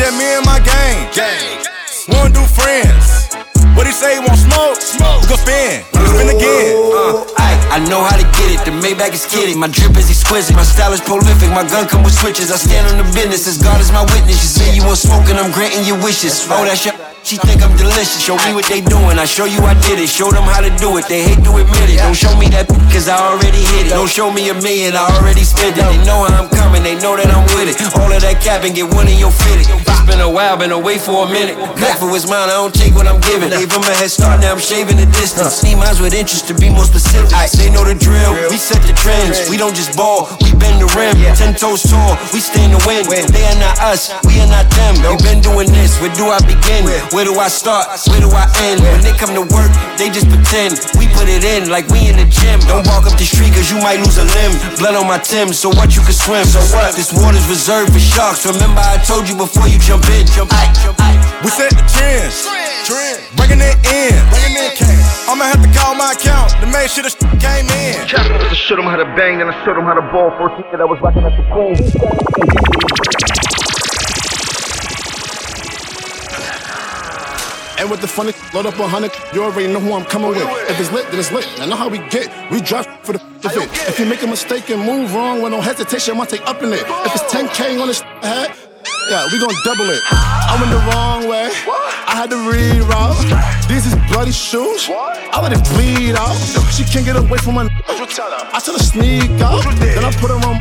just 0.00 0.12
me 0.16 0.24
and 0.36 0.46
my 0.46 0.60
gang. 0.60 1.08
Gang. 1.12 1.67
Wanna 2.08 2.30
do 2.30 2.40
friends. 2.40 3.47
What 3.78 3.86
he 3.86 3.94
say? 3.94 4.18
He 4.18 4.20
want 4.26 4.42
smoke? 4.42 4.74
Smoke. 4.82 5.22
Gon' 5.30 5.38
spin. 5.38 5.86
Spin 5.86 6.28
again. 6.34 6.74
Uh, 6.90 7.22
I, 7.38 7.78
I 7.78 7.78
know 7.86 8.02
how 8.02 8.18
to 8.18 8.26
get 8.34 8.50
it. 8.50 8.66
The 8.66 8.74
Maybach 8.74 9.14
is 9.14 9.22
kidding. 9.22 9.54
My 9.54 9.70
drip 9.70 9.94
is 9.94 10.10
exquisite. 10.10 10.58
My 10.58 10.66
style 10.66 10.90
is 10.90 11.00
prolific. 11.00 11.46
My 11.54 11.62
gun 11.62 11.86
come 11.86 12.02
with 12.02 12.18
switches. 12.18 12.50
I 12.50 12.58
stand 12.58 12.90
on 12.90 12.98
the 12.98 13.06
business 13.14 13.46
as 13.46 13.62
God 13.62 13.78
is 13.80 13.94
my 13.94 14.02
witness. 14.10 14.42
You 14.42 14.50
say 14.50 14.74
you 14.74 14.82
want 14.82 14.98
smoke 14.98 15.30
and 15.30 15.38
I'm 15.38 15.54
granting 15.54 15.86
your 15.86 16.02
wishes. 16.02 16.42
Oh, 16.50 16.66
that 16.66 16.74
shit. 16.74 16.98
She 17.22 17.36
think 17.36 17.60
I'm 17.62 17.76
delicious. 17.76 18.18
Show 18.18 18.40
me 18.46 18.56
what 18.56 18.64
they 18.66 18.80
doing. 18.80 19.18
I 19.20 19.26
show 19.26 19.44
you 19.44 19.60
I 19.62 19.78
did 19.86 20.00
it. 20.00 20.08
Show 20.08 20.32
them 20.32 20.48
how 20.48 20.64
to 20.64 20.72
do 20.80 20.96
it. 20.96 21.06
They 21.06 21.22
hate 21.22 21.44
to 21.44 21.50
admit 21.60 21.92
it. 21.92 22.00
Don't 22.00 22.16
show 22.16 22.32
me 22.34 22.48
that 22.56 22.66
cause 22.88 23.06
I 23.06 23.20
already 23.20 23.60
hit 23.76 23.86
it. 23.86 23.94
Don't 23.94 24.08
show 24.08 24.32
me 24.32 24.48
a 24.48 24.56
million. 24.58 24.96
I 24.96 25.04
already 25.18 25.44
spent 25.44 25.76
it. 25.76 25.84
They 25.86 26.00
know 26.08 26.24
how 26.24 26.46
I'm 26.46 26.48
coming. 26.48 26.82
They 26.82 26.96
know 26.98 27.20
that 27.20 27.28
I'm 27.28 27.44
with 27.52 27.68
it. 27.68 27.76
All 28.00 28.08
of 28.08 28.22
that 28.24 28.40
cap 28.40 28.64
and 28.64 28.72
get 28.72 28.88
one 28.88 29.06
in 29.06 29.20
your 29.20 29.34
fitted. 29.34 29.68
It's 29.68 30.02
been 30.08 30.24
a 30.24 30.30
while. 30.30 30.56
Been 30.56 30.72
away 30.72 30.96
for 30.96 31.26
a 31.26 31.28
minute. 31.28 31.60
Back 31.76 32.00
for 32.00 32.08
his 32.16 32.24
mind. 32.24 32.48
I 32.48 32.56
don't 32.56 32.72
take 32.72 32.96
what 32.96 33.04
I'm 33.04 33.20
giving. 33.20 33.52
Gave 33.68 33.84
him 33.84 33.92
a 33.92 33.96
head 34.00 34.08
start. 34.08 34.40
Now 34.40 34.56
I'm 34.56 34.62
shaving 34.64 34.96
the 34.96 35.04
distance. 35.12 35.60
Need 35.60 35.76
minds 35.76 36.00
with 36.00 36.16
interest 36.16 36.48
to 36.48 36.56
be 36.56 36.72
more 36.72 36.88
specific. 36.88 37.28
They 37.52 37.68
know 37.68 37.84
the 37.84 37.92
drill. 37.92 38.32
We 38.48 38.56
set 38.56 38.80
the 38.80 38.96
trends. 38.96 39.44
We 39.52 39.60
don't 39.60 39.76
just 39.76 39.92
ball. 39.92 40.24
We 40.40 40.56
bend 40.56 40.80
the 40.80 40.88
rim. 40.96 41.12
Ten 41.36 41.52
toes 41.52 41.84
tall. 41.84 42.16
We 42.32 42.40
stay 42.40 42.64
in 42.64 42.72
the 42.72 42.80
wind. 42.88 43.12
They 43.12 43.44
are 43.44 43.60
not 43.60 43.76
us. 43.84 44.08
We 44.24 44.40
are 44.40 44.48
not 44.48 44.64
them. 44.72 44.96
We've 45.04 45.20
been 45.20 45.44
doing 45.44 45.68
this. 45.68 46.00
Where 46.00 46.08
do 46.16 46.32
I 46.32 46.40
begin? 46.48 46.88
Where 47.12 47.28
do 47.28 47.36
I 47.36 47.52
start? 47.52 47.92
Where 48.08 48.24
do 48.24 48.32
I 48.32 48.48
end? 48.72 48.80
When 48.80 49.04
they 49.04 49.12
come 49.12 49.36
to 49.36 49.44
work, 49.44 49.68
they 50.00 50.08
just 50.08 50.32
pretend. 50.32 50.80
We 50.96 51.04
put 51.12 51.28
it 51.28 51.44
in 51.44 51.68
like 51.68 51.92
we 51.92 52.08
in 52.08 52.16
the 52.16 52.24
gym. 52.24 52.64
Don't 52.64 52.88
walk 52.88 53.04
up 53.04 53.20
the 53.20 53.28
street 53.28 53.52
cause 53.52 53.68
you 53.68 53.84
might 53.84 54.00
lose 54.00 54.16
a 54.16 54.24
limb. 54.24 54.80
Blood 54.80 54.96
on 54.96 55.04
my 55.04 55.20
Tim, 55.20 55.52
so 55.52 55.68
what 55.76 55.92
you 55.92 56.00
can 56.08 56.16
swim. 56.16 56.48
So 56.48 56.64
what? 56.72 56.96
This 56.96 57.12
water's 57.12 57.44
reserved 57.52 57.92
for 57.92 58.00
sharks. 58.00 58.48
Remember 58.48 58.80
I 58.80 58.96
told 59.04 59.28
you 59.28 59.36
before 59.36 59.68
you 59.68 59.76
jump 59.76 60.08
in. 60.08 60.24
Jump 60.32 60.56
in. 60.56 61.27
We 61.42 61.50
set 61.50 61.70
the 61.70 61.84
trends. 61.94 62.46
Trend. 62.86 63.18
Bringing 63.36 63.60
it 63.62 63.76
in. 63.86 64.14
Bringing 64.30 64.58
in. 64.58 64.98
I'ma 65.30 65.44
have 65.44 65.62
to 65.62 65.70
call 65.78 65.94
my 65.94 66.12
account 66.12 66.50
to 66.60 66.66
make 66.66 66.90
sure 66.90 67.04
the 67.04 67.10
sh- 67.10 67.20
came 67.38 67.68
in. 67.70 68.06
Just 68.08 68.28
to 68.28 68.54
show 68.54 68.76
them 68.76 68.86
how 68.86 68.96
to 68.96 69.04
bang, 69.16 69.38
then 69.38 69.48
I 69.48 69.64
showed 69.64 69.76
them 69.76 69.84
how 69.84 69.94
to 69.94 70.02
ball. 70.10 70.30
First 70.38 70.54
nigga 70.58 70.78
that 70.78 70.88
was 70.88 71.00
rocking 71.00 71.22
at 71.22 71.36
the 71.36 71.44
queen. 71.52 72.88
And 77.78 77.88
with 77.88 78.00
the 78.00 78.08
funny, 78.08 78.32
load 78.52 78.66
up 78.66 78.76
a 78.80 78.88
hundred, 78.88 79.12
you 79.32 79.44
already 79.44 79.72
know 79.72 79.78
who 79.78 79.92
I'm 79.92 80.04
coming 80.04 80.30
with. 80.30 80.42
If 80.68 80.80
it's 80.80 80.90
lit, 80.90 81.06
then 81.10 81.20
it's 81.20 81.30
lit. 81.30 81.46
I 81.60 81.66
know 81.66 81.76
how 81.76 81.88
we 81.88 81.98
get. 82.10 82.26
We 82.50 82.60
drop 82.60 82.86
for 83.04 83.12
the 83.12 83.20
of 83.20 83.56
it. 83.56 83.70
If 83.88 84.00
you 84.00 84.06
make 84.06 84.22
a 84.24 84.26
mistake 84.26 84.68
and 84.70 84.82
move 84.84 85.14
wrong 85.14 85.40
with 85.42 85.52
no 85.52 85.60
hesitation, 85.60 86.14
I 86.14 86.18
might 86.18 86.28
take 86.28 86.44
up 86.48 86.60
in 86.64 86.72
it. 86.72 86.82
If 86.82 87.14
it's 87.14 87.32
10K 87.32 87.80
on 87.80 87.86
this 87.86 88.00
head, 88.00 88.50
yeah, 89.10 89.26
we 89.32 89.38
gon' 89.38 89.54
double 89.64 89.88
it. 89.90 90.02
I 90.10 90.56
went 90.60 90.70
the 90.70 90.82
wrong 90.92 91.28
way. 91.28 91.50
I 92.06 92.14
had 92.14 92.30
to 92.30 92.36
reroute. 92.36 93.68
These 93.68 93.86
is 93.86 93.94
bloody 94.12 94.32
shoes. 94.32 94.88
I 94.90 95.40
let 95.42 95.52
it 95.52 95.64
bleed 95.74 96.16
out. 96.16 96.36
She 96.72 96.84
can't 96.84 97.04
get 97.04 97.16
away 97.16 97.38
from 97.38 97.54
my. 97.54 97.68
I 97.88 98.60
tell 98.60 98.74
her 98.74 98.82
sneak 98.82 99.30
out. 99.40 99.64
Then 99.80 100.04
I 100.04 100.12
put 100.20 100.30
her 100.30 100.40
on. 100.46 100.60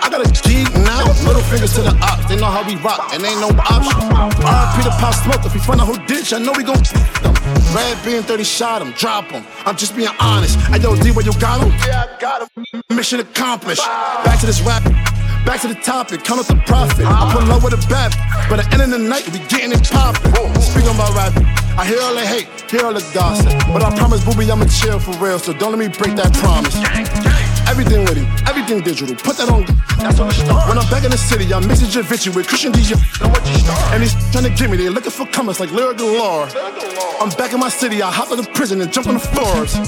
I 0.00 0.08
got 0.10 0.24
a 0.24 0.30
geek 0.48 0.72
now. 0.74 1.04
Middle 1.24 1.42
fingers 1.42 1.74
to 1.74 1.82
the 1.82 1.94
ops. 2.00 2.24
They 2.28 2.36
know 2.36 2.46
how 2.46 2.66
we 2.66 2.76
rock, 2.76 3.12
and 3.12 3.22
ain't 3.22 3.40
no 3.40 3.48
option. 3.48 4.08
RP 4.40 4.84
the 4.84 4.94
pop 4.96 5.14
smoke. 5.14 5.44
If 5.44 5.54
we 5.54 5.60
find 5.60 5.80
out 5.80 5.86
whole 5.86 6.06
ditch, 6.06 6.32
I 6.32 6.38
know 6.38 6.52
we 6.56 6.64
gon' 6.64 6.82
them. 7.22 7.34
Red 7.74 8.02
being 8.04 8.22
30 8.22 8.44
shot 8.44 8.80
him, 8.80 8.92
drop 8.92 9.26
him. 9.26 9.44
I'm 9.66 9.76
just 9.76 9.94
being 9.94 10.08
honest. 10.20 10.58
I 10.70 10.76
yo, 10.76 10.96
D, 10.96 11.10
where 11.10 11.24
you 11.24 11.32
got 11.38 11.60
him? 11.60 11.72
Yeah, 11.86 12.06
I 12.08 12.20
got 12.20 12.48
him. 12.48 12.82
Mission 12.90 13.20
accomplished. 13.20 13.84
Back 14.24 14.40
to 14.40 14.46
this 14.46 14.62
rap. 14.62 14.82
Back 15.48 15.62
to 15.62 15.68
the 15.68 15.80
topic, 15.80 16.24
count 16.24 16.40
up 16.40 16.46
the 16.46 16.60
profit. 16.68 17.06
I 17.08 17.32
put 17.32 17.48
love 17.48 17.64
with 17.64 17.72
a 17.72 17.80
bat, 17.88 18.12
but 18.50 18.60
at 18.60 18.68
the 18.68 18.84
end 18.84 18.92
of 18.92 19.00
the 19.00 19.08
night, 19.08 19.24
we 19.32 19.40
getting 19.48 19.72
it 19.72 19.80
poppin'. 19.88 20.28
Speaking 20.60 20.92
about 20.92 21.16
rap, 21.16 21.32
I 21.72 21.88
hear 21.88 22.04
all 22.04 22.12
the 22.12 22.20
hate, 22.20 22.52
hear 22.68 22.84
all 22.84 22.92
the 22.92 23.00
gossip. 23.16 23.56
But 23.72 23.80
I 23.80 23.88
promise, 23.96 24.22
booby, 24.28 24.44
I'ma 24.52 24.68
chill 24.68 25.00
for 25.00 25.16
real, 25.16 25.38
so 25.38 25.54
don't 25.56 25.72
let 25.72 25.80
me 25.80 25.88
break 25.88 26.20
that 26.20 26.36
promise. 26.36 26.76
Everything 27.64 28.04
with 28.04 28.20
him, 28.20 28.28
everything 28.44 28.84
digital. 28.84 29.16
Put 29.16 29.40
that 29.40 29.48
on. 29.48 29.64
That's 29.96 30.20
on 30.20 30.28
the 30.28 30.36
start. 30.36 30.68
When 30.68 30.76
I'm 30.76 30.84
back 30.92 31.08
in 31.08 31.10
the 31.16 31.16
city, 31.16 31.48
I'm 31.48 31.64
mixing 31.66 31.88
Javinci 31.88 32.28
with 32.28 32.46
Christian 32.46 32.76
DJ. 32.76 33.00
And 33.96 34.04
he's 34.04 34.12
trying 34.28 34.44
to 34.44 34.52
get 34.52 34.68
me. 34.68 34.76
They 34.76 34.90
looking 34.92 35.16
for 35.16 35.24
comers 35.32 35.60
like 35.60 35.72
Lyric 35.72 35.96
Galore. 35.96 36.52
I'm 37.24 37.32
back 37.40 37.56
in 37.56 37.58
my 37.58 37.72
city. 37.72 38.02
I 38.04 38.12
hop 38.12 38.28
out 38.28 38.38
of 38.38 38.52
prison 38.52 38.82
and 38.82 38.92
jump 38.92 39.08
on 39.08 39.14
the 39.14 39.24
floors. 39.32 39.80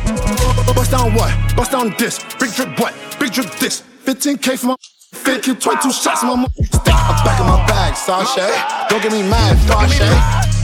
Bust 0.72 0.90
down 0.90 1.12
what? 1.12 1.36
Bust 1.54 1.72
down 1.72 1.92
this. 2.00 2.16
Big 2.40 2.48
drip 2.56 2.80
what? 2.80 2.96
Big 3.20 3.30
drip 3.36 3.52
this. 3.60 3.84
15k 4.08 4.56
for 4.56 4.66
my. 4.72 4.99
Fake 5.12 5.42
kill 5.42 5.56
22 5.56 5.90
shots 5.90 6.22
my. 6.22 6.46
Stick. 6.62 6.94
I'm 6.94 7.18
back 7.26 7.40
in 7.40 7.46
my 7.46 7.58
bag, 7.66 7.96
Sasha. 7.96 8.46
Don't 8.88 9.02
get 9.02 9.10
me 9.10 9.22
mad, 9.26 9.58
Sasha. 9.66 10.06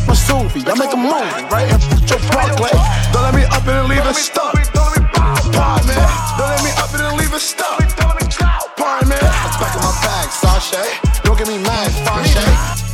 My 0.06 0.14
Suvi, 0.14 0.62
I 0.62 0.74
make 0.78 0.92
a 0.92 0.96
movie, 0.96 1.50
right? 1.50 1.66
And 1.66 1.82
put 1.90 2.06
your 2.06 2.22
Barclay. 2.30 2.70
Don't 3.10 3.26
let 3.26 3.34
me 3.34 3.42
up 3.42 3.66
and 3.66 3.88
leave 3.88 4.06
it 4.06 4.14
stuck. 4.14 4.54
Pardon 4.70 5.86
me. 5.90 5.98
Don't 6.38 6.46
let 6.46 6.62
me 6.62 6.70
up 6.78 6.94
and 6.94 7.18
leave 7.18 7.34
it 7.34 7.42
stuck. 7.42 7.82
Pardon 7.96 9.08
me. 9.08 9.18
I'm 9.18 9.54
back 9.58 9.74
in 9.74 9.82
my 9.82 9.94
bag, 10.06 10.30
Sasha. 10.30 10.82
Don't 11.24 11.36
get 11.36 11.48
me 11.48 11.58
mad, 11.58 11.90
Sasha. 12.06 12.46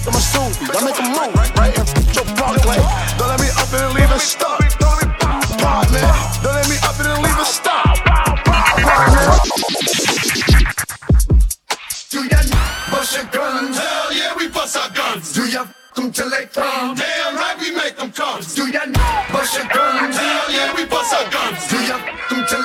I'm 0.08 0.16
a 0.16 0.22
Suvi, 0.24 0.72
I 0.72 0.80
make 0.84 0.98
a 0.98 1.04
movie, 1.04 1.52
right? 1.60 1.76
And 1.76 1.88
put 1.92 2.16
your 2.16 2.24
Barclay. 2.36 2.80
Don't 3.20 3.28
let 3.28 3.40
me 3.40 3.48
up 3.60 3.68
and 3.76 3.92
leave 3.92 4.10
it 4.10 4.20
stuck. 4.20 4.81
Come 15.94 16.10
till 16.10 16.30
they 16.30 16.46
come? 16.46 16.94
Damn 16.96 17.36
right, 17.36 17.56
we 17.60 17.74
make 17.76 17.96
them 17.96 18.10
come. 18.12 18.40
Do 18.54 18.66
ya 18.70 18.80
bust 19.32 19.54
your 19.58 19.68
guns? 19.68 20.16
Hell 20.16 20.52
yeah, 20.52 20.74
we 20.74 20.84
bust 20.86 21.12
our 21.14 21.30
guns. 21.30 21.68
Do 21.68 21.76
ya 21.84 21.98
come 22.28 22.44
till 22.48 22.61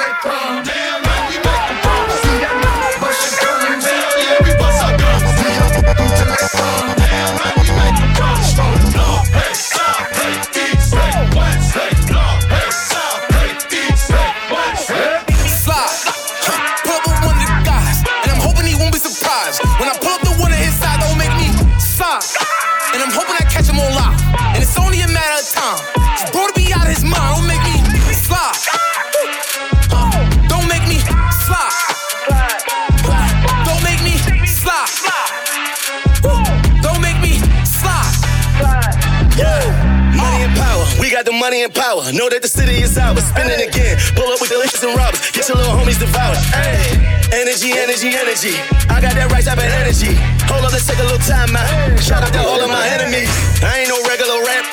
money 41.48 41.64
and 41.64 41.72
power. 41.72 42.04
Know 42.12 42.28
that 42.28 42.44
the 42.44 42.52
city 42.52 42.84
is 42.84 43.00
ours. 43.00 43.24
Spinning 43.24 43.64
again, 43.64 43.96
pull 44.20 44.28
up 44.28 44.44
with 44.44 44.52
delicious 44.52 44.84
and 44.84 44.92
robbers. 45.00 45.32
Get 45.32 45.48
your 45.48 45.56
little 45.56 45.80
homies 45.80 45.96
devoured. 45.96 46.36
Ay. 46.52 46.92
Energy, 47.32 47.72
energy, 47.72 48.12
energy. 48.12 48.52
I 48.92 49.00
got 49.00 49.16
that 49.16 49.32
right 49.32 49.40
type 49.40 49.56
of 49.56 49.72
energy. 49.80 50.20
Hold 50.52 50.68
up, 50.68 50.76
let's 50.76 50.84
take 50.84 51.00
a 51.00 51.08
little 51.08 51.24
time 51.24 51.56
out. 51.56 51.72
Shout 52.04 52.20
out 52.20 52.36
to 52.36 52.44
all 52.44 52.60
of 52.60 52.68
my 52.68 52.84
enemies. 52.92 53.32
I 53.64 53.80
ain't 53.80 53.88
no 53.88 53.96
regular 54.04 54.44
rap. 54.44 54.68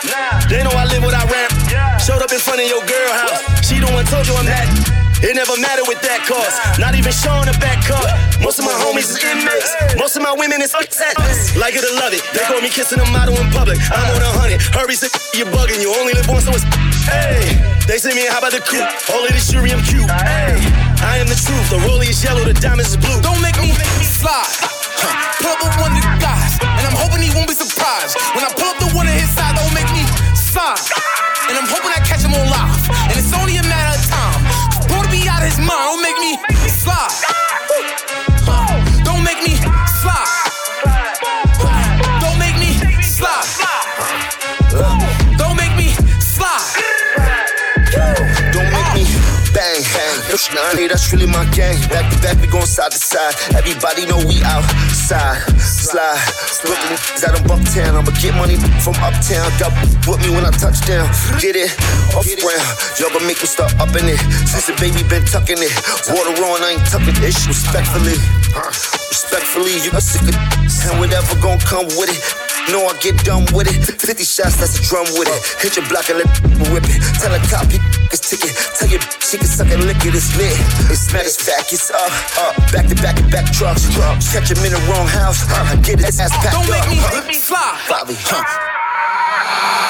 They 0.51 0.67
know 0.67 0.75
I 0.75 0.91
live 0.91 1.07
what 1.07 1.15
I 1.15 1.23
rap. 1.31 1.55
Showed 2.03 2.27
up 2.27 2.35
in 2.35 2.43
front 2.43 2.59
of 2.59 2.67
your 2.67 2.83
girl 2.91 3.11
house. 3.23 3.39
She 3.63 3.79
the 3.79 3.87
one 3.95 4.03
told 4.11 4.27
you 4.27 4.35
I'm 4.35 4.47
that. 4.51 4.67
It 5.25 5.33
never 5.33 5.57
mattered 5.57 5.89
with 5.89 6.05
that 6.05 6.21
cause. 6.29 6.53
Not 6.77 6.93
even 6.93 7.09
showing 7.09 7.49
a 7.49 7.57
back 7.57 7.81
cut. 7.89 8.05
Most 8.45 8.61
of 8.61 8.69
my 8.69 8.77
homies 8.77 9.09
is 9.09 9.17
inmates. 9.25 9.73
Most 9.97 10.21
of 10.21 10.23
my 10.23 10.37
women 10.37 10.61
is 10.61 10.77
upset. 10.77 11.17
Like 11.57 11.73
it 11.73 11.81
or 11.81 11.97
love 11.97 12.13
it. 12.13 12.21
They 12.37 12.45
call 12.45 12.61
me 12.61 12.69
kissing 12.69 13.01
a 13.01 13.09
model 13.09 13.33
in 13.41 13.49
public. 13.49 13.81
I'm 13.89 14.05
on 14.13 14.21
a 14.21 14.33
hundred. 14.37 14.61
Hurry, 14.77 14.93
sick, 14.93 15.17
you're 15.33 15.49
bugging. 15.49 15.81
You 15.81 15.97
only 15.97 16.13
live 16.13 16.29
once, 16.29 16.45
so 16.45 16.53
it's. 16.53 16.69
Hey, 17.09 17.57
they 17.89 17.97
say 17.97 18.13
me, 18.13 18.29
how 18.29 18.45
about 18.45 18.53
the 18.53 18.61
coupe? 18.61 18.85
All 19.17 19.25
of 19.25 19.33
this 19.33 19.49
jewelry, 19.49 19.73
I'm 19.73 19.81
cute. 19.89 20.05
Hey, 20.13 20.61
I 21.01 21.17
am 21.17 21.29
the 21.33 21.41
truth. 21.41 21.73
The 21.73 21.81
rollie 21.89 22.13
is 22.13 22.21
yellow, 22.21 22.45
the 22.45 22.53
diamonds 22.53 22.93
is 22.93 23.01
blue. 23.01 23.17
Don't 23.25 23.41
make 23.41 23.57
me 23.65 23.73
slide. 24.05 24.45
Huh. 25.01 25.09
Pull 25.41 25.57
up 25.57 25.61
with 25.65 25.77
one 25.81 25.97
of 25.97 26.05
the 26.05 26.21
guys, 26.21 26.61
and 26.61 26.85
I'm 26.85 26.97
hoping 27.01 27.25
he 27.25 27.33
won't 27.33 27.49
be 27.49 27.57
surprised. 27.57 28.21
When 28.37 28.45
I 28.45 28.53
pull 28.53 28.69
up 28.69 28.77
the 28.77 28.93
one 28.93 29.09
on 29.09 29.17
his 29.17 29.33
side, 29.33 29.57
don't 29.57 29.73
make 29.73 29.89
me 29.97 30.05
sigh. 30.37 30.77
And 31.49 31.57
I'm 31.57 31.69
hoping 31.69 31.93
I 31.97 32.01
catch 32.05 32.21
him 32.21 32.37
on 32.37 32.45
live. 32.45 32.74
Out 35.59 35.67
mind, 35.67 35.85
don't 35.85 36.03
make 36.03 36.19
me 36.23 36.39
slide. 36.69 37.11
Don't 39.05 39.23
make 39.23 39.43
me 39.43 39.55
slide. 39.87 40.51
Don't 42.21 42.39
make 42.39 42.57
me 42.59 42.73
slide. 43.03 43.47
Don't 45.39 45.57
make 45.57 45.77
me 45.77 45.93
slide. 46.21 46.65
Don't 48.53 48.71
make 48.73 48.95
me 48.95 49.05
bang, 49.55 49.83
bang. 49.83 50.17
Yo, 50.29 50.37
that's 50.89 51.13
really 51.13 51.27
my 51.27 51.45
gang. 51.51 51.77
Back 51.89 52.11
to 52.13 52.19
back, 52.21 52.41
we 52.41 52.47
going 52.47 52.67
side 52.67 52.93
to 52.93 52.99
side. 52.99 53.35
Everybody 53.55 54.07
know 54.07 54.19
we 54.19 54.43
outside. 55.05 55.61
Slide. 55.61 56.21
Brooklyn, 56.65 56.97
out 57.29 57.37
of 57.37 57.45
Bucktown. 57.45 57.93
I'ma 57.93 58.13
get 58.21 58.35
money 58.37 58.57
from 58.81 58.95
uptown. 59.05 59.51
Double 59.59 59.77
with 60.09 60.21
me 60.25 60.31
when 60.33 60.45
I 60.45 60.51
touch 60.51 60.81
down. 60.87 61.09
Get 61.41 61.57
it 61.57 61.71
off 62.17 62.25
ground. 62.41 62.69
Y'all 62.99 63.13
gonna 63.13 63.27
make 63.27 63.41
me 63.41 63.47
start 63.47 63.75
upping 63.81 64.09
it. 64.09 64.19
Since 64.49 64.67
the 64.67 64.75
baby 64.81 65.07
been 65.09 65.25
tucking 65.25 65.61
it. 65.61 65.75
Water 66.09 66.33
on, 66.45 66.63
I 66.63 66.77
ain't 66.77 66.87
tucking 66.89 67.17
it. 67.21 67.37
Respectfully. 67.47 68.17
Respectfully, 69.13 69.77
you 69.85 69.91
a 69.93 70.01
sick 70.01 70.23
of 70.23 70.37
and 70.89 71.01
whatever 71.01 71.35
gon' 71.41 71.59
come 71.61 71.87
with 71.97 72.09
it. 72.09 72.44
Know 72.73 72.81
I 72.89 72.97
get 73.01 73.17
done 73.25 73.45
with 73.53 73.69
it. 73.69 73.77
50 73.85 74.25
shots, 74.25 74.57
that's 74.57 74.79
a 74.79 74.83
drum 74.89 75.05
with 75.21 75.29
it. 75.29 75.41
Hit 75.61 75.77
your 75.77 75.87
block 75.89 76.09
and 76.09 76.19
let 76.19 76.29
me 76.45 76.65
whip 76.73 76.85
it. 76.89 77.01
Tell 77.21 77.35
a 77.35 77.41
cop 77.51 77.69
he 77.71 77.79
ticket. 78.25 78.57
Tell 78.79 78.89
your 78.89 79.01
she 79.21 79.37
can 79.37 79.47
suck 79.47 79.71
and 79.71 79.85
lick 79.85 80.01
it. 80.05 80.15
It's 80.15 80.33
lit. 80.37 80.57
It's 80.91 81.13
mad 81.13 81.27
as 81.27 81.37
fact. 81.37 81.73
It's 81.73 81.91
up, 81.91 82.13
up. 82.41 82.57
Back 82.73 82.87
to 82.89 82.97
back 82.97 83.21
and 83.21 83.31
back 83.31 83.53
trucks. 83.53 83.85
Catch 84.33 84.51
him 84.51 84.65
in 84.65 84.73
the 84.73 84.83
wrong 84.89 85.07
house. 85.07 85.45
I 85.51 85.77
get 85.77 86.01
his 86.01 86.19
ass 86.21 86.33
packed 86.41 86.57
Don't 86.57 86.65
up. 86.65 86.89
make 86.89 86.89
me, 86.89 86.99
make 87.13 87.29
me 87.29 87.39
fly. 87.39 87.79
Bobby, 87.89 88.17
huh? 88.17 88.84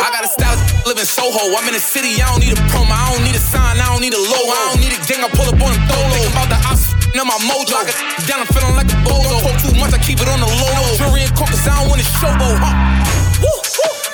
I 0.05 0.09
got 0.13 0.25
a 0.25 0.31
style, 0.31 0.59
live 0.87 0.99
in 0.99 1.07
Soho. 1.07 1.55
I'm 1.57 1.67
in 1.69 1.75
the 1.75 1.81
city, 1.81 2.21
I 2.21 2.29
don't 2.31 2.41
need 2.41 2.53
a 2.53 2.61
promo. 2.69 2.93
I 2.93 3.13
don't 3.13 3.25
need 3.25 3.37
a 3.37 3.43
sign, 3.43 3.81
I 3.81 3.87
don't 3.89 4.01
need 4.01 4.15
a 4.15 4.21
logo. 4.21 4.53
I 4.53 4.73
don't 4.73 4.81
need 4.81 4.93
a 4.93 5.01
gang, 5.09 5.25
I 5.25 5.29
pull 5.33 5.49
up 5.49 5.59
on 5.59 5.73
them. 5.73 5.83
Think 6.13 6.29
about 6.31 6.49
the 6.53 6.59
ops, 6.69 6.93
now 7.17 7.25
my 7.25 7.39
mojo. 7.49 7.75
I 7.75 7.89
got 7.89 7.97
down, 8.29 8.41
I'm 8.45 8.51
feeling 8.53 8.77
like 8.77 8.91
a 8.93 8.99
bozo. 9.07 9.41
Talk 9.41 9.57
too 9.65 9.75
much, 9.81 9.93
I 9.97 10.01
keep 10.01 10.21
it 10.21 10.29
on 10.29 10.41
the 10.41 10.51
low. 10.51 10.97
Jury 11.01 11.25
and 11.25 11.35
court, 11.35 11.51
cause 11.51 11.65
I 11.65 11.81
don't 11.81 11.89
want 11.89 12.01
to 12.01 12.09
showboat. 12.21 12.59
Huh? 12.61 13.24
Woo, 13.45 13.53
woo. 13.53 14.05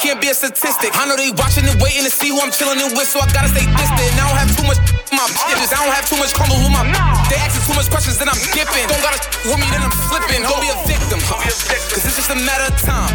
Can't 0.00 0.20
be 0.20 0.32
a 0.32 0.36
statistic. 0.36 0.96
I 0.96 1.04
know 1.04 1.16
they 1.16 1.32
watching 1.36 1.68
and 1.68 1.76
waiting 1.80 2.04
to 2.08 2.12
see 2.12 2.32
who 2.32 2.40
I'm 2.40 2.48
chilling 2.48 2.80
it 2.80 2.92
with, 2.96 3.08
so 3.08 3.20
I 3.20 3.28
gotta 3.28 3.52
stay 3.52 3.68
distant. 3.68 4.08
I 4.16 4.24
don't 4.24 4.40
have 4.40 4.52
too 4.56 4.64
much 4.64 4.80
in 4.80 5.16
my 5.16 5.28
bitches. 5.48 5.68
I 5.68 5.84
don't 5.84 5.92
have 5.92 6.06
too 6.08 6.16
much 6.16 6.32
crumble 6.32 6.56
with 6.64 6.72
my. 6.72 6.84
They 7.28 7.36
asking 7.40 7.64
too 7.68 7.76
much 7.76 7.92
questions, 7.92 8.16
then 8.16 8.32
I'm 8.32 8.40
dipping. 8.56 8.88
Don't 8.88 9.04
gotta 9.04 9.20
with 9.44 9.60
me, 9.60 9.68
then 9.68 9.84
I'm 9.84 9.92
slipping. 10.08 10.40
Don't 10.48 10.62
be 10.64 10.72
a 10.72 10.78
victim, 10.88 11.20
huh? 11.28 11.44
Cause 11.92 12.04
it's 12.08 12.16
just 12.16 12.32
a 12.32 12.38
matter 12.40 12.72
of 12.72 12.76
time. 12.80 13.12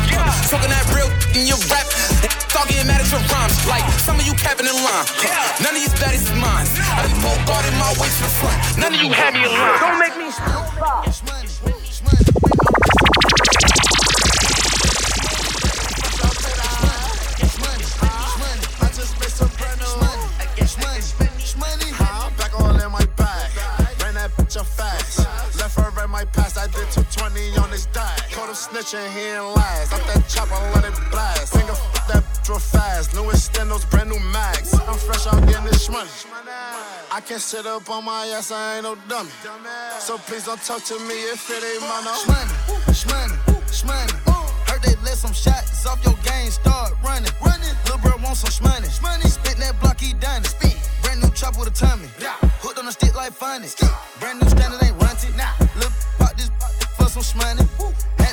Talking 0.54 0.70
that 0.70 0.86
real 0.94 1.10
in 1.34 1.50
your 1.50 1.58
rap. 1.72 1.88
Start 2.52 2.70
getting 2.70 2.86
mad 2.86 3.02
at 3.02 3.10
your 3.10 3.24
rhymes. 3.34 3.58
Like 3.66 3.86
some 4.06 4.22
of 4.22 4.26
you 4.26 4.38
capping 4.38 4.70
in 4.70 4.76
line. 4.76 5.06
Huh? 5.10 5.66
None 5.66 5.74
of 5.74 5.82
these 5.82 5.94
baddies 5.98 6.30
is 6.30 6.34
mine. 6.38 6.70
I 6.94 7.10
be 7.10 7.16
both 7.26 7.42
guarding 7.50 7.74
my 7.82 7.90
way 7.98 8.10
to 8.10 8.22
the 8.22 8.34
front. 8.38 8.58
None 8.78 8.94
of 8.94 9.02
you 9.02 9.10
had 9.10 9.34
me 9.34 9.46
in 9.46 9.54
line. 9.54 9.82
Don't 9.82 9.98
make 9.98 10.14
me 10.14 10.30
Back 13.50 13.89
Caught 28.90 29.02
him 29.02 29.12
snitching, 29.12 29.12
he 29.14 29.22
ain't 29.22 30.06
that 30.08 30.26
chopper, 30.28 30.56
let 30.74 30.86
it 30.86 31.12
blast. 31.12 31.54
Finger 31.54 31.74
f- 31.74 32.08
that 32.08 32.24
bitch 32.24 32.50
real 32.50 32.60
fast. 32.60 33.14
New 33.14 33.24
extendos, 33.30 33.90
brand 33.90 34.10
new 34.10 34.20
mags. 34.20 34.74
I'm 34.74 34.98
fresh 34.98 35.28
out 35.28 35.46
getting 35.48 35.66
this 35.66 35.90
money. 35.90 36.10
I 37.12 37.22
can't 37.22 37.42
sit 37.42 37.66
up 37.66 37.90
on 37.90 38.06
my 38.06 38.26
ass, 38.28 38.52
I 38.52 38.78
ain't 38.78 38.84
no 38.84 38.96
dummy. 39.08 39.30
So 40.00 40.18
please 40.18 40.46
don't 40.46 40.62
talk 40.64 40.84
to 40.86 41.00
me 41.00 41.16
if 41.30 41.50
it 41.50 41.64
ain't 41.64 41.82
my 41.82 42.02
no. 42.04 42.14
Shmoney, 42.14 42.56
shmoney, 42.94 43.38
shmoney. 43.70 44.70
Heard 44.70 44.82
they 44.82 44.96
let 45.04 45.18
some 45.18 45.34
shots 45.34 45.86
off 45.86 46.04
your 46.04 46.16
game, 46.24 46.50
start 46.50 46.94
running. 47.04 47.32
Running. 47.46 47.76
Lil' 47.88 48.00
bro 48.00 48.14
want 48.24 48.38
some 48.38 48.50
shmoney. 48.50 48.90
Shmoney. 48.90 49.28
Spit 49.28 49.58
that 49.58 49.80
block, 49.82 50.00
he 50.00 50.14
done 50.14 50.42
it. 50.42 50.48
Spin. 50.48 50.74
Brand 51.04 51.22
new 51.22 51.30
chop 51.32 51.58
with 51.58 51.68
a 51.68 51.72
tummy. 51.72 52.08
Yeah. 52.20 52.36
Hooked 52.62 52.80
on 52.80 52.88
a 52.88 52.92
stick 52.92 53.16
like 53.16 53.34
funny. 53.34 53.68
Brand 54.20 54.42
new 54.42 54.50
standard 54.50 54.82
ain't 54.84 54.98
runty. 55.02 55.30
Nah. 55.38 55.54
Lil' 55.78 55.92
pop 56.18 56.36
this 56.38 56.50
for 56.98 57.06
some 57.06 57.24
shmoney. 57.24 57.68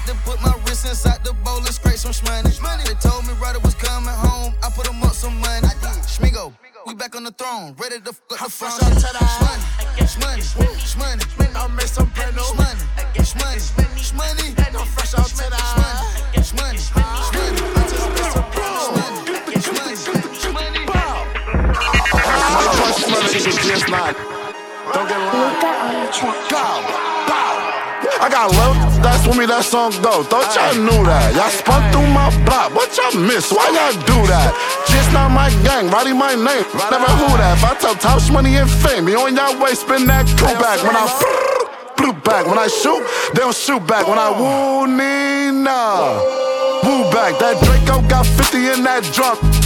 Had 0.07 0.15
to 0.15 0.23
put 0.23 0.41
my 0.41 0.55
wrist 0.67 0.87
inside 0.87 1.25
the 1.25 1.33
bowl 1.43 1.59
and 1.59 1.67
scrape 1.67 1.97
some 1.97 2.13
shmoney. 2.13 2.47
They 2.87 2.95
told 2.95 3.27
me 3.27 3.33
Ryder 3.43 3.59
was 3.59 3.75
coming 3.75 4.15
home. 4.15 4.55
I 4.63 4.71
put 4.71 4.87
him 4.87 5.03
up 5.03 5.15
some 5.15 5.35
money. 5.41 5.67
I 5.67 5.75
did. 5.83 6.07
Schmigo. 6.07 6.53
We 6.87 6.95
back 6.95 7.17
on 7.17 7.25
the 7.25 7.33
throne, 7.33 7.75
ready 7.77 7.99
to 7.99 8.13
fuck 8.13 8.39
the 8.39 8.49
front. 8.49 8.75
Shmoney, 8.75 9.03
shmoney, 10.07 10.79
shmoney. 10.79 11.53
Don't 11.55 11.75
miss 11.75 11.91
some 11.91 12.09
brand 12.11 12.37
new. 12.37 12.43
Shmoney, 12.43 12.87
shmoney, 13.19 13.59
shmoney. 13.99 14.55
I'm 14.79 14.87
fresh 14.87 15.15
out 15.19 15.27
to 15.27 15.35
the 15.35 15.57
Shmoney, 16.39 16.79
shmoney, 16.79 17.27
I 17.75 17.83
just 17.91 18.07
miss 18.15 18.31
some 18.33 18.47
brand 18.53 18.77
new. 18.77 19.37
Don't 24.95 25.09
get 25.09 25.19
lying. 25.19 26.11
Go, 26.21 26.31
bow. 26.49 27.16
I 28.21 28.29
got 28.31 28.51
love, 28.57 28.77
that's 29.03 29.27
with 29.27 29.37
me, 29.37 29.47
that 29.47 29.65
song 29.65 29.93
go. 30.01 30.25
Thought 30.25 30.55
y'all 30.57 30.75
knew 30.75 31.05
that. 31.05 31.37
Y'all 31.37 31.53
spun 31.53 31.85
through 31.93 32.09
my 32.09 32.33
block, 32.49 32.73
what 32.73 32.91
y'all 32.97 33.13
miss? 33.13 33.53
Why 33.53 33.69
y'all 33.69 33.93
do 34.09 34.19
that? 34.33 34.51
Just 34.89 35.13
not 35.13 35.31
my 35.31 35.51
gang, 35.63 35.91
writing 35.91 36.17
my 36.17 36.35
name. 36.35 36.65
Never 36.91 37.13
who 37.21 37.29
that. 37.37 37.59
If 37.59 37.65
I 37.65 37.75
tell 37.77 37.95
Tosh 37.95 38.31
money 38.31 38.57
and 38.57 38.71
fame, 38.71 39.09
you 39.09 39.21
on 39.21 39.37
your 39.37 39.53
way, 39.61 39.75
spin 39.75 40.07
that 40.07 40.27
coup 40.41 40.57
back. 40.57 40.81
When 40.81 40.97
I 40.97 41.05
blue 41.97 42.13
back, 42.25 42.47
when 42.47 42.59
I 42.59 42.69
shoot, 42.69 43.05
they 43.35 43.41
don't 43.41 43.55
shoot 43.55 43.85
back. 43.87 44.07
When 44.09 44.19
I 44.19 44.31
woo 44.33 44.87
Nina, 44.87 46.17
woo 46.85 47.11
back. 47.13 47.39
That 47.39 47.61
Draco 47.65 48.07
got 48.09 48.25
50 48.27 48.81
in 48.81 48.83
that 48.85 49.05
drum. 49.13 49.66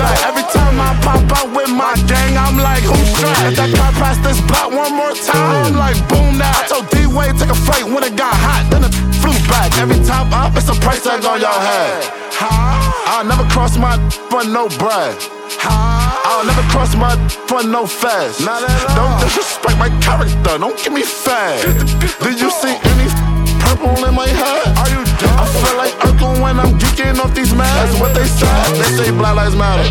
Back. 0.00 0.32
Every 0.32 0.46
time 0.48 0.80
I 0.80 0.96
pop 1.04 1.20
out 1.36 1.52
with 1.52 1.68
my 1.68 1.92
gang, 2.08 2.40
I'm 2.40 2.56
like, 2.56 2.80
who's 2.80 3.08
strapped? 3.12 3.52
If 3.52 3.56
that 3.60 3.70
car 3.76 3.92
pass 4.00 4.16
this 4.24 4.40
block 4.48 4.72
one 4.72 4.96
more 4.96 5.12
time, 5.12 5.68
I'm 5.68 5.76
like, 5.76 6.00
boom 6.08 6.40
now. 6.40 6.48
I 6.56 6.64
told 6.64 6.88
D-Wade 6.88 7.36
take 7.36 7.52
a 7.52 7.60
flight 7.68 7.84
when 7.84 8.02
it 8.04 8.16
got 8.16 8.32
hot, 8.32 8.64
then 8.72 8.88
it 8.88 8.94
flew 9.20 9.36
back. 9.52 9.76
Every 9.76 10.00
time 10.08 10.32
up, 10.32 10.56
it's 10.56 10.72
a 10.72 10.76
price 10.80 11.04
tag 11.04 11.24
on 11.28 11.40
your 11.40 11.52
head. 11.52 12.20
I'll 12.40 13.24
never 13.24 13.44
cross 13.52 13.76
my 13.76 14.00
for 14.32 14.44
no 14.44 14.68
bread. 14.80 15.16
I'll 15.60 16.46
never 16.46 16.62
cross 16.72 16.96
my 16.96 17.12
for 17.46 17.62
no 17.62 17.86
fast. 17.86 18.40
Don't 18.96 19.20
disrespect 19.20 19.76
my 19.78 19.90
character, 20.00 20.56
don't 20.56 20.78
give 20.82 20.92
me 20.92 21.02
fast. 21.02 21.66
Did 22.24 22.40
you 22.40 22.50
see 22.50 22.72
any 22.72 23.29
purple 23.70 24.04
in 24.04 24.14
my 24.14 24.26
head? 24.26 24.66
Are 24.78 24.90
you 24.90 25.02
dumb? 25.18 25.38
I 25.38 25.46
feel 25.46 25.76
like 25.76 25.94
Urkel 26.02 26.42
when 26.42 26.58
I'm 26.58 26.78
geeking 26.78 27.18
off 27.22 27.34
these 27.34 27.54
masks. 27.54 27.98
What 28.00 28.14
they 28.14 28.26
say? 28.26 28.50
They 28.78 29.04
say 29.04 29.10
Black 29.10 29.36
Lives 29.36 29.56
Matter. 29.56 29.86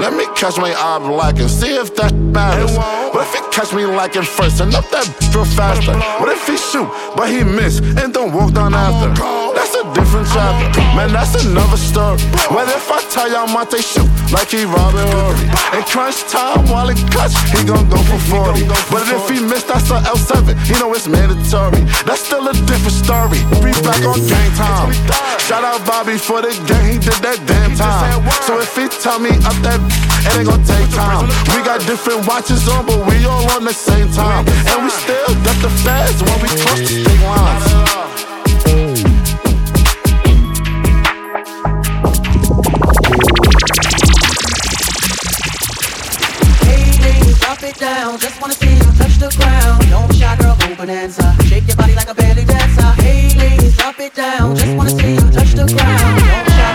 Let 0.00 0.14
me 0.14 0.24
catch 0.34 0.56
my 0.56 0.72
eye 0.72 0.98
black 0.98 1.38
and 1.38 1.50
see 1.50 1.76
if 1.76 1.94
that 1.96 2.14
matters. 2.14 2.76
What 3.12 3.26
if 3.26 3.34
he 3.34 3.40
catch 3.52 3.72
me 3.74 3.84
lacking 3.84 4.22
first 4.22 4.60
and 4.60 4.74
up 4.74 4.88
that 4.90 5.06
real 5.34 5.44
faster? 5.44 5.92
What 6.20 6.28
if 6.30 6.46
he 6.46 6.56
shoot, 6.56 6.88
but 7.16 7.28
he 7.28 7.44
miss 7.44 7.80
and 7.80 8.12
don't 8.12 8.32
walk 8.32 8.52
down 8.52 8.74
after? 8.74 9.39
Different 9.94 10.28
chapter. 10.30 10.80
Man, 10.94 11.12
that's 11.12 11.34
another 11.44 11.76
story. 11.76 12.18
What 12.54 12.68
if 12.70 12.90
I 12.90 13.02
tell 13.10 13.30
y'all 13.30 13.50
Monte 13.50 13.82
shoot 13.82 14.06
like 14.30 14.50
he 14.50 14.64
Robert 14.64 15.06
Horry? 15.10 15.46
In 15.74 15.82
crunch 15.82 16.22
time 16.30 16.66
while 16.70 16.88
it 16.90 16.98
cuts, 17.10 17.34
he 17.50 17.64
gon' 17.66 17.88
go 17.90 17.98
for 18.06 18.18
40. 18.54 18.66
But 18.90 19.02
if 19.10 19.26
he 19.26 19.42
missed, 19.42 19.68
that's 19.68 19.90
a 19.90 19.98
L7. 20.06 20.54
You 20.70 20.78
know 20.78 20.94
it's 20.94 21.08
mandatory. 21.08 21.82
That's 22.06 22.22
still 22.22 22.46
a 22.46 22.54
different 22.70 22.94
story. 22.94 23.42
Be 23.62 23.74
back 23.82 24.02
on 24.06 24.18
game 24.30 24.54
time. 24.54 24.94
Shout 25.42 25.64
out 25.64 25.82
Bobby 25.86 26.18
for 26.18 26.42
the 26.42 26.54
game, 26.70 26.86
he 26.86 26.96
did 26.98 27.18
that 27.26 27.42
damn 27.46 27.74
time. 27.74 28.22
So 28.46 28.60
if 28.62 28.70
he 28.76 28.86
tell 29.02 29.18
me 29.18 29.34
up 29.42 29.58
that, 29.66 29.82
it 30.26 30.38
ain't 30.38 30.46
gon' 30.46 30.62
take 30.62 30.86
time. 30.94 31.26
We 31.50 31.66
got 31.66 31.82
different 31.86 32.26
watches 32.26 32.68
on, 32.68 32.86
but 32.86 33.02
we 33.10 33.26
all 33.26 33.48
on 33.58 33.64
the 33.64 33.74
same 33.74 34.10
time. 34.12 34.46
And 34.70 34.86
we 34.86 34.90
still 34.90 35.34
got 35.42 35.58
the 35.58 35.70
fast 35.82 36.22
when 36.22 36.38
we 36.42 36.48
cross 36.62 36.78
the 36.78 37.02
state 37.02 37.22
lines. 37.26 38.19
It 47.70 47.78
down. 47.78 48.18
Just 48.18 48.40
wanna 48.40 48.54
see 48.54 48.74
you 48.74 48.88
touch 48.98 49.16
the 49.18 49.30
ground. 49.38 49.78
Don't 49.90 50.12
shy, 50.14 50.36
girl, 50.36 50.56
go 50.58 50.74
bonanza. 50.74 51.34
Shake 51.46 51.66
your 51.68 51.76
body 51.76 51.94
like 51.94 52.10
a 52.10 52.14
belly 52.14 52.44
dancer. 52.44 52.90
Hey 53.02 53.30
ladies, 53.36 53.76
drop 53.76 53.98
it 54.00 54.14
down. 54.14 54.56
Just 54.56 54.74
wanna 54.76 54.90
see 54.90 55.14
you 55.14 55.26
touch 55.30 55.52
the 55.54 55.66
ground. 55.66 56.18
Don't 56.26 56.44
be 56.46 56.50
shy. 56.50 56.70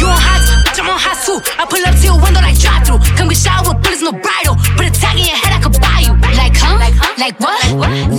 You 0.00 0.06
on 0.06 0.20
hot, 0.26 0.40
I'm 0.78 0.88
on 0.88 0.98
hot 0.98 1.18
too. 1.24 1.38
I 1.60 1.64
pull 1.70 1.84
up 1.88 1.94
to 1.96 2.04
your 2.04 2.18
window 2.20 2.40
like 2.40 2.58
drive 2.58 2.84
through. 2.86 3.00
Come 3.16 3.28
get 3.28 3.40
with 3.66 3.78
bullets, 3.82 4.02
no 4.02 4.12
bridle. 4.12 4.56
Put 4.76 4.86
a 4.86 4.92
tag 4.92 5.16
in 5.16 5.26
your 5.26 5.40
head, 5.40 5.52
I 5.56 5.60
could 5.64 5.76
buy 5.80 6.00
you. 6.04 6.12
Like, 6.36 6.56
huh? 6.56 6.76
Like, 6.76 6.96
huh? 6.96 7.14
Like 7.18 7.36
what? 7.40 7.60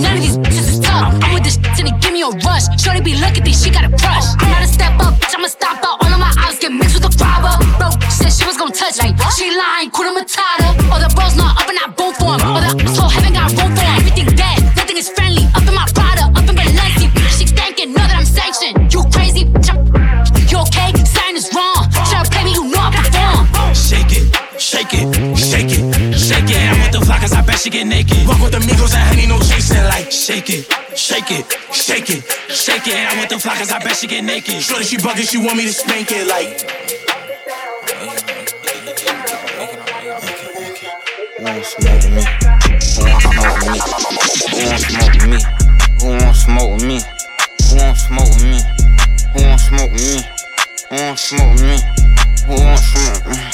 None 0.02 0.16
of 0.16 0.22
these 0.22 0.38
me 2.22 2.28
a 2.28 2.46
rush. 2.46 2.64
Shorty 2.80 3.00
be 3.00 3.14
looking, 3.18 3.42
think 3.42 3.56
she 3.56 3.70
got 3.70 3.84
a 3.84 3.90
crush. 3.90 4.26
I'm 4.38 4.50
not 4.50 4.62
a 4.62 4.66
step 4.66 4.94
up, 5.00 5.14
bitch, 5.18 5.34
I'ma 5.34 5.48
stop 5.48 5.82
out. 5.82 6.02
All 6.02 6.12
of 6.12 6.20
my 6.20 6.32
eyes 6.46 6.58
get 6.58 6.72
mixed 6.72 6.94
with 6.94 7.04
the 7.04 7.12
robber. 7.18 7.54
Bro, 7.78 7.90
said 8.10 8.30
she 8.32 8.44
was 8.46 8.56
gonna 8.56 8.72
touch 8.72 9.02
me. 9.02 9.14
She 9.34 9.50
lying, 9.50 9.90
Kuna 9.90 10.14
Matata. 10.14 10.68
All 10.90 11.00
the 11.02 11.10
bros 11.14 11.36
not 11.36 11.60
up 11.60 11.68
and 11.68 11.78
I 11.78 11.86
boom 11.90 12.14
for 12.14 12.38
him. 12.38 12.42
All 12.46 12.62
the 12.62 12.70
asshole 12.82 13.10
haven't 13.10 13.34
got 13.34 13.50
room 13.58 13.74
for 13.74 13.82
him. 13.82 13.98
Everything 13.98 14.28
dead, 14.36 14.58
nothing 14.76 14.96
is 14.96 15.08
friendly. 15.10 15.44
Up 15.54 15.66
in 15.66 15.74
my 15.74 15.86
Prada, 15.94 16.30
up 16.30 16.46
in 16.46 16.54
Balenci. 16.54 17.06
She 17.34 17.46
thinking, 17.46 17.92
know 17.92 18.06
that 18.06 18.16
I'm 18.16 18.26
sanctioned. 18.26 18.92
You 18.92 19.02
crazy, 19.10 19.44
bitch, 19.44 19.70
I'm 19.70 19.82
you 20.50 20.58
okay? 20.68 20.92
Sign 21.04 21.36
is 21.36 21.48
wrong. 21.54 21.88
Try 22.06 22.22
to 22.22 22.30
play 22.30 22.44
me, 22.44 22.52
you 22.52 22.64
know 22.70 22.78
I 22.78 22.90
perform. 22.92 23.74
Shake 23.74 24.12
it, 24.12 24.24
shake 24.60 24.92
it, 24.94 25.08
shake 25.34 25.72
it, 25.72 25.82
shake 26.14 26.50
it. 26.52 26.60
I'm 26.70 26.78
with 26.84 26.92
the 26.92 27.02
flockers, 27.02 27.32
I 27.34 27.42
bet 27.42 27.58
she 27.58 27.70
get 27.70 27.86
naked. 27.86 28.28
Walk 28.28 28.40
with 28.40 28.52
the 28.52 28.60
Migos 28.60 28.94
and 28.94 29.04
honey, 29.08 29.26
no 29.26 29.41
chasing. 29.72 29.84
Like, 29.84 30.10
shake 30.10 30.50
it, 30.50 30.64
shake 30.96 31.30
it, 31.30 31.44
shake 31.72 32.10
it, 32.10 32.22
shake 32.50 32.86
it. 32.86 32.94
And 32.94 33.08
I 33.08 33.16
want 33.18 33.30
the 33.30 33.36
flockers, 33.36 33.72
I 33.72 33.78
bet 33.82 33.96
she 33.96 34.06
get 34.06 34.24
naked. 34.24 34.62
Shorty, 34.62 34.84
she 34.84 34.96
bugging, 34.96 35.28
she 35.28 35.38
want 35.38 35.56
me 35.56 35.64
to 35.64 35.72
spank 35.72 36.08
it. 36.10 36.26
Like, 36.26 36.68
Who 41.38 41.44
won't 41.44 41.64
smoke 41.64 42.02
with 42.02 42.10
me? 42.12 42.22
Who 46.00 46.08
won't 46.08 46.36
smoke 46.36 46.70
with 46.72 46.84
me? 46.84 46.88
Who 46.88 46.88
won't 46.88 46.88
smoke 46.88 46.90
with 46.90 46.90
me? 46.90 47.00
Who 47.62 47.76
won't 47.78 47.98
smoke 47.98 48.30
with 48.32 48.44
me? 48.44 48.60
Who 49.32 49.40
won't 49.40 49.58
smoke 49.58 49.92
with 49.92 50.02
me? 50.02 50.18
Who 50.88 50.96
won't 50.96 51.18
smoke 51.18 51.52
with 51.52 51.62
me? 51.62 51.78
Who 52.46 52.54
won't 52.54 52.78
smoke 52.78 53.24
with 53.24 53.32
me? 53.32 53.44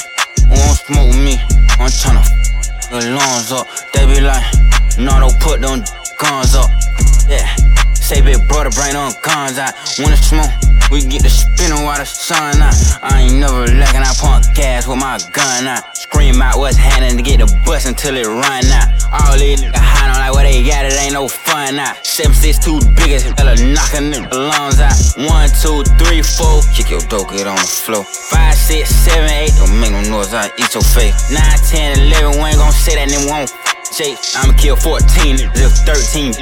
Who 0.43 0.55
won't 0.59 0.77
smoke 0.77 1.07
with 1.07 1.23
me? 1.23 1.35
I'm 1.79 1.89
tryna 1.89 2.19
f 2.19 2.39
the 2.89 2.99
lungs 3.11 3.51
up. 3.51 3.67
They 3.93 4.05
be 4.05 4.19
like, 4.19 4.43
no, 4.97 5.19
don't 5.19 5.39
put 5.39 5.61
them 5.61 5.83
guns 6.19 6.53
up. 6.53 6.69
Yeah. 7.27 7.47
Say 7.93 8.21
big 8.21 8.47
brother, 8.47 8.69
bring 8.71 8.95
on 8.95 9.13
guns. 9.23 9.57
When 9.97 10.11
it's 10.11 10.27
smoke, 10.27 10.51
we 10.91 11.01
get 11.01 11.23
the 11.23 11.29
spinning 11.29 11.83
while 11.85 11.97
the 11.97 12.05
sun 12.05 12.61
out. 12.61 12.75
I 13.01 13.21
ain't 13.21 13.39
never 13.39 13.65
lacking, 13.65 14.01
I 14.01 14.13
pump 14.19 14.45
gas 14.53 14.87
with 14.87 14.99
my 14.99 15.17
gun 15.31 15.67
out. 15.67 15.98
Scream 16.09 16.41
out 16.41 16.57
what's 16.57 16.75
happening 16.75 17.17
to 17.17 17.21
get 17.21 17.37
the 17.37 17.45
bus 17.65 17.85
until 17.85 18.17
it 18.17 18.25
run 18.25 18.65
out. 18.73 18.89
All 19.13 19.37
these 19.37 19.61
niggas 19.61 19.77
high 19.77 20.09
on 20.09 20.17
like 20.17 20.33
what 20.33 20.41
they 20.41 20.65
got, 20.65 20.89
it 20.89 20.97
ain't 20.97 21.13
no 21.13 21.27
fun 21.29 21.77
out. 21.77 22.01
Seven 22.01 22.33
six 22.33 22.57
two 22.57 22.81
biggest, 22.97 23.29
hella 23.37 23.53
knocking 23.61 24.09
the 24.09 24.25
lungs 24.33 24.81
out. 24.81 24.97
One, 25.21 25.45
two, 25.61 25.85
three, 26.01 26.25
four, 26.25 26.65
kick 26.73 26.89
your 26.89 27.05
dope, 27.13 27.29
get 27.29 27.45
on 27.45 27.61
the 27.61 27.69
floor. 27.85 28.01
Five, 28.03 28.57
six, 28.57 28.89
seven, 28.89 29.29
eight, 29.29 29.53
don't 29.61 29.69
make 29.77 29.93
no 29.93 30.01
noise, 30.09 30.33
I 30.33 30.49
eat 30.57 30.73
your 30.73 30.81
face. 30.81 31.13
Nine, 31.29 31.59
ten, 31.69 32.01
eleven, 32.01 32.41
we 32.41 32.49
ain't 32.49 32.57
gon' 32.57 32.73
say 32.73 32.97
that, 32.97 33.05
and 33.05 33.13
then 33.13 33.29
won't 33.29 33.53
Jake, 33.93 34.17
I'ma 34.33 34.57
kill 34.57 34.77
14, 34.81 35.37
if 35.61 35.73
13 35.85 36.33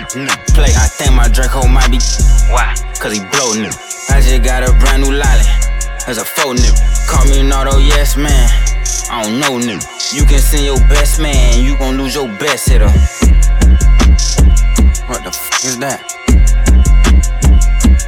play. 0.56 0.72
I 0.80 0.88
think 0.88 1.12
my 1.12 1.28
Draco 1.28 1.68
might 1.68 1.92
be 1.92 2.00
why? 2.48 2.72
Cause 3.04 3.12
he 3.12 3.20
blow 3.36 3.52
nigga. 3.52 3.76
I 4.16 4.24
just 4.24 4.44
got 4.48 4.64
a 4.64 4.72
brand 4.80 5.04
new 5.04 5.12
lolly. 5.12 5.48
There's 6.08 6.20
a 6.20 6.26
faux 6.26 6.56
nigga. 6.56 6.80
Call 7.12 7.28
me 7.28 7.44
an 7.44 7.52
auto 7.52 7.80
yes 7.80 8.16
man. 8.16 8.48
I 9.10 9.24
don't 9.24 9.40
know 9.40 9.58
nigga. 9.58 10.14
You 10.14 10.26
can 10.26 10.40
send 10.40 10.66
your 10.66 10.80
best 10.90 11.22
man, 11.22 11.64
you 11.64 11.78
gon' 11.78 11.98
lose 11.98 12.16
your 12.16 12.28
best 12.40 12.68
hitter. 12.68 12.90
What 15.08 15.24
the 15.24 15.32
fuck 15.32 15.64
is 15.64 15.80
that? 15.80 16.04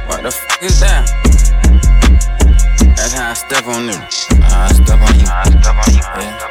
What 0.06 0.22
the 0.22 0.30
fuck 0.30 0.62
is 0.62 0.80
that? 0.80 1.08
That's 2.96 3.14
how 3.14 3.30
I 3.30 3.34
step 3.34 3.66
on 3.66 3.88
nigga. 3.88 4.04
I 4.44 4.68
step 4.72 5.00
on 5.00 5.18
you. 5.18 5.26
I 5.26 5.44
step 5.48 5.76
on 5.76 5.94
you. 5.94 6.00
Yeah. 6.20 6.46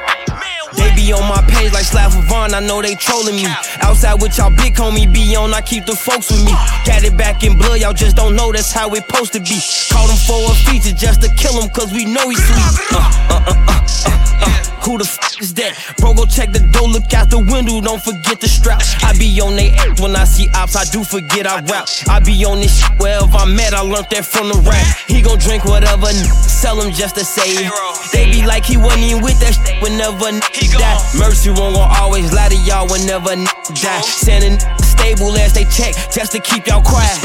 They 0.74 0.96
be 0.96 1.14
on 1.14 1.28
my 1.30 1.42
page 1.48 1.72
like 1.74 1.86
Slav 1.86 2.14
Vaughn, 2.26 2.54
I 2.54 2.60
know 2.60 2.82
they 2.82 2.96
trolling 2.96 3.36
me. 3.36 3.46
Outside 3.82 4.22
with 4.22 4.38
y'all 4.38 4.50
big 4.50 4.74
homie 4.74 5.12
be 5.12 5.36
on, 5.36 5.54
I 5.54 5.62
keep 5.62 5.86
the 5.86 5.96
folks 5.96 6.32
with 6.32 6.44
me. 6.44 6.54
Got 6.86 7.04
it 7.04 7.16
back 7.16 7.44
in 7.44 7.58
blood, 7.58 7.82
y'all 7.82 7.94
just 7.94 8.16
don't 8.16 8.36
know 8.36 8.52
that's 8.52 8.72
how 8.72 8.90
it 8.94 9.06
supposed 9.06 9.34
to 9.34 9.40
be. 9.40 9.62
Caught 9.92 10.10
him 10.10 10.18
for 10.26 10.52
a 10.52 10.56
feature 10.66 10.96
just 10.96 11.22
to 11.22 11.30
kill 11.36 11.62
him, 11.62 11.70
cause 11.70 11.94
we 11.94 12.06
know 12.06 12.30
he's 12.30 12.42
sweet. 12.42 12.88
Uh, 12.92 12.98
uh, 13.30 13.66
uh, 13.68 14.29
uh. 14.42 14.66
Who 14.86 14.98
the 14.98 15.04
f 15.06 15.20
is 15.42 15.54
that? 15.56 15.76
Bro, 16.00 16.14
go 16.16 16.26
check 16.26 16.52
the 16.52 16.60
door, 16.60 16.88
look 16.88 17.14
out 17.14 17.30
the 17.30 17.38
window, 17.40 17.82
don't 17.82 18.02
forget 18.02 18.40
the 18.40 18.48
strap. 18.48 18.82
I 19.04 19.14
be 19.18 19.28
on 19.42 19.56
they 19.56 19.72
ass 19.72 20.00
when 20.02 20.16
I 20.16 20.24
see 20.24 20.48
ops, 20.56 20.76
I 20.76 20.86
do 20.86 21.04
forget 21.04 21.46
I 21.46 21.60
rap. 21.68 21.88
I 22.08 22.20
be 22.20 22.34
on 22.46 22.60
this 22.60 22.80
shit 22.80 22.98
wherever 23.00 23.28
I'm 23.38 23.60
at, 23.60 23.74
I 23.74 23.82
learned 23.82 24.08
that 24.12 24.26
from 24.26 24.48
the 24.50 24.58
rap. 24.66 24.82
He 25.08 25.22
gon' 25.22 25.38
drink 25.38 25.66
whatever, 25.66 26.08
n- 26.08 26.26
sell 26.48 26.80
him 26.82 26.92
just 26.94 27.16
to 27.16 27.26
say 27.26 27.52
it. 27.60 27.72
They 28.14 28.32
be 28.32 28.46
like 28.48 28.66
he 28.66 28.78
wasn't 28.78 29.04
even 29.04 29.22
with 29.22 29.40
that 29.42 29.54
shit 29.60 29.82
whenever 29.84 30.28
n- 30.32 30.40
die. 30.40 30.98
Mercy 31.18 31.52
won't 31.52 31.76
gon' 31.76 31.92
always 32.00 32.32
lie 32.34 32.50
to 32.50 32.58
y'all 32.64 32.88
whenever 32.88 33.32
n- 33.32 33.46
die. 33.84 34.02
Sending 34.02 34.58
stable 34.82 35.36
as 35.38 35.54
they 35.54 35.66
check, 35.66 35.94
just 36.10 36.32
to 36.32 36.40
keep 36.40 36.66
y'all 36.68 36.82
quiet. 36.82 37.20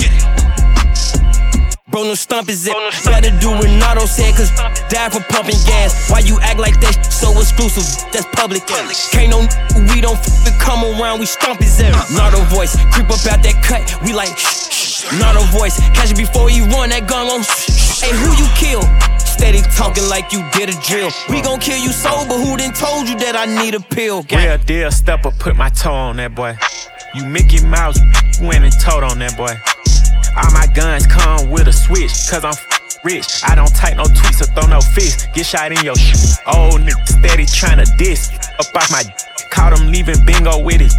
Bro, 1.91 2.05
no 2.05 2.14
stump 2.14 2.49
is 2.49 2.66
it. 2.66 2.72
Better 3.05 3.28
do 3.45 3.53
Renato 3.61 4.07
said, 4.07 4.32
cause 4.35 4.49
die 4.89 5.11
for 5.11 5.20
pumping 5.28 5.61
gas. 5.68 6.09
Why 6.09 6.20
you 6.20 6.41
act 6.41 6.59
like 6.59 6.80
that 6.80 7.12
so 7.12 7.30
exclusive? 7.37 7.85
That's 8.11 8.24
public. 8.32 8.64
Can't 9.12 9.28
no 9.28 9.45
we 9.93 10.01
don't 10.01 10.16
f- 10.16 10.59
come 10.59 10.80
around, 10.80 11.20
we 11.20 11.26
stomp 11.26 11.61
ass. 11.61 12.09
Not 12.11 12.32
a 12.32 12.41
voice, 12.49 12.72
creep 12.89 13.12
up 13.12 13.20
out 13.28 13.45
that 13.45 13.61
cut, 13.61 13.85
we 14.01 14.14
like 14.14 14.32
shh, 14.32 15.05
shh. 15.05 15.12
A 15.12 15.45
voice, 15.53 15.76
catch 15.93 16.11
it 16.11 16.16
before 16.16 16.49
he 16.49 16.62
run 16.72 16.89
that 16.89 17.07
gun 17.07 17.28
on. 17.28 17.45
Hey, 18.01 18.16
who 18.16 18.32
you 18.41 18.49
kill? 18.57 18.80
Steady 19.20 19.61
talking 19.76 20.09
like 20.09 20.32
you 20.32 20.41
did 20.57 20.72
a 20.72 20.76
drill. 20.80 21.12
We 21.28 21.43
gon' 21.43 21.61
kill 21.61 21.76
you 21.76 21.93
sober, 21.93 22.41
who 22.41 22.57
done 22.57 22.72
told 22.72 23.11
you 23.11 23.18
that 23.18 23.37
I 23.37 23.45
need 23.45 23.74
a 23.74 23.80
pill? 23.80 24.24
Real 24.32 24.57
deal 24.57 24.91
stepper, 24.91 25.32
put 25.39 25.55
my 25.55 25.68
toe 25.68 25.93
on 25.93 26.16
that 26.16 26.35
boy. 26.35 26.57
You 27.14 27.26
Mickey 27.26 27.62
Mouse, 27.66 28.01
you 28.41 28.49
went 28.49 28.64
and 28.64 28.72
told 28.80 29.05
on 29.05 29.18
that 29.18 29.37
boy. 29.37 29.53
All 30.37 30.51
my 30.53 30.66
guns 30.74 31.07
come 31.07 31.51
with 31.51 31.68
a 31.68 31.72
switch, 31.72 32.12
cause 32.28 32.45
I'm 32.45 32.55
rich. 33.05 33.43
I 33.45 33.55
don't 33.55 33.74
type 33.74 33.97
no 33.97 34.05
tweets 34.05 34.43
or 34.43 34.47
throw 34.53 34.66
no 34.66 34.80
fists. 34.80 35.26
Get 35.35 35.47
shot 35.47 35.70
in 35.72 35.85
your 35.85 35.97
shit. 35.97 36.18
Old 36.47 36.80
nigga 36.80 37.07
steady 37.07 37.47
tryna 37.47 37.87
diss. 37.97 38.30
Up 38.59 38.74
off 38.74 38.91
my 38.91 39.03
d- 39.03 39.11
Caught 39.51 39.78
him 39.78 39.93
leaving 39.93 40.24
bingo 40.24 40.59
with 40.59 40.80
it. 40.80 40.93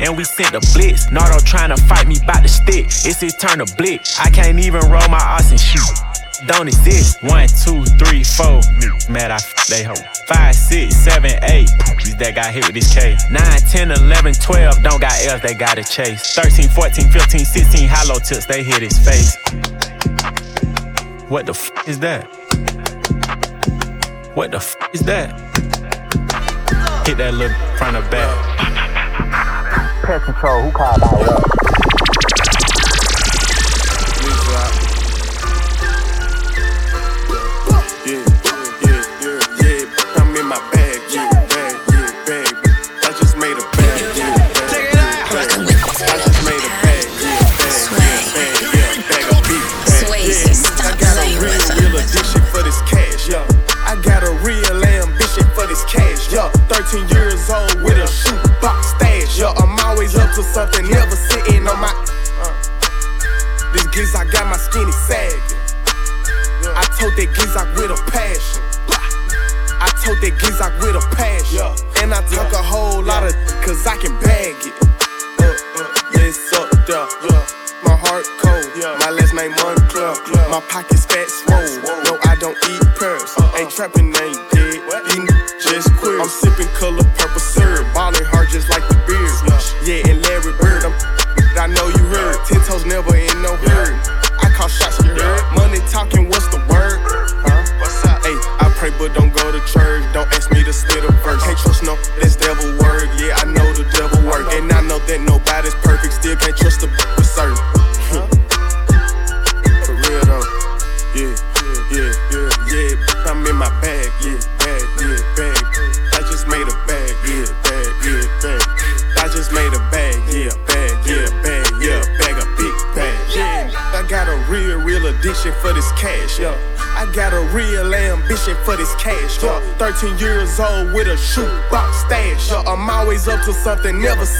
And 0.00 0.16
we 0.16 0.24
sent 0.24 0.54
a 0.54 0.60
blitz. 0.74 1.10
Nardo 1.10 1.38
tryna 1.38 1.78
fight 1.88 2.06
me 2.06 2.18
by 2.26 2.40
the 2.40 2.48
stick. 2.48 2.86
It's 2.86 3.20
his 3.20 3.34
turn 3.36 3.64
to 3.64 3.76
blick. 3.76 4.02
I 4.20 4.28
can't 4.28 4.58
even 4.58 4.82
roll 4.82 5.08
my 5.08 5.16
ass 5.16 5.50
and 5.50 5.58
shoot. 5.60 6.11
Don't 6.46 6.66
exist. 6.66 7.22
One, 7.22 7.46
two, 7.48 7.84
three, 8.02 8.24
four. 8.24 8.60
Mad, 9.08 9.30
I 9.30 9.36
f- 9.36 9.66
they 9.68 9.84
hoe. 9.84 9.94
Five, 10.26 10.54
six, 10.54 10.96
seven, 10.96 11.32
eight. 11.44 11.70
These 12.04 12.16
that 12.16 12.34
got 12.34 12.52
hit 12.52 12.66
with 12.66 12.74
this 12.74 12.92
K. 12.92 13.16
9, 13.30 13.42
10, 13.70 13.90
11, 13.92 14.34
12. 14.34 14.82
Don't 14.82 15.00
got 15.00 15.12
L's, 15.26 15.40
they 15.42 15.54
gotta 15.54 15.84
chase. 15.84 16.34
13, 16.34 16.68
14, 16.68 17.08
15, 17.10 17.44
16. 17.44 17.88
Hollow 17.88 18.18
tips, 18.18 18.46
they 18.46 18.62
hit 18.64 18.82
his 18.82 18.98
face. 18.98 19.36
What 21.28 21.46
the 21.46 21.52
f 21.52 21.70
is 21.88 21.98
that? 22.00 22.24
What 24.34 24.50
the 24.50 24.56
f 24.58 24.76
is 24.92 25.00
that? 25.02 25.30
Hit 27.06 27.18
that 27.18 27.34
little 27.34 27.56
front 27.76 27.96
of 27.96 28.10
back. 28.10 28.58
Pest 30.04 30.24
control, 30.24 30.62
who 30.62 30.72
called 30.72 31.02
out 31.02 31.51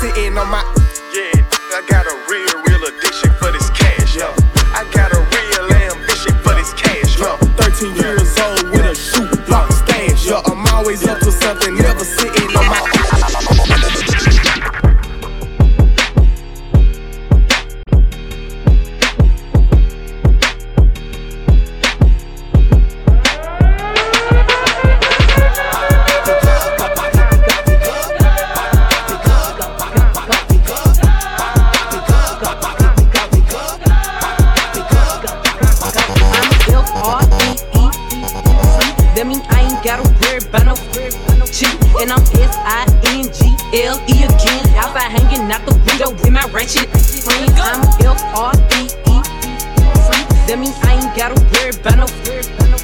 sitting 0.02 0.36
S-I-N-G-L-E 43.72 44.24
again. 44.24 44.68
Outside 44.76 45.10
hanging 45.10 45.50
out 45.50 45.64
the 45.64 45.72
window 45.86 46.10
with 46.12 46.30
my 46.30 46.44
ratchet 46.52 46.88
friends. 46.90 47.56
I'm 47.56 47.80
F-R-E-E. 48.04 49.16
That 50.46 50.58
mean 50.58 50.74
I 50.84 51.00
ain't 51.00 51.16
gotta 51.16 51.40
worry 51.40 51.72
about 51.72 51.96
no 51.96 52.06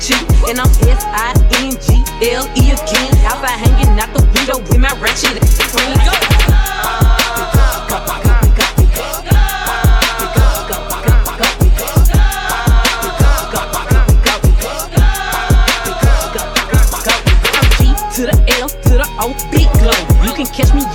cheat. 0.01 0.25
And 0.49 0.59
I'm 0.59 0.71
S-I-N-G-L-E 0.89 2.65
again. 2.73 3.13
Outside 3.27 3.59
hanging 3.61 4.01
out 4.01 4.15
the 4.17 4.25
window 4.33 4.59
with 4.61 4.79
my 4.79 4.93
ratchet 5.01 5.45
friends. 5.45 6.48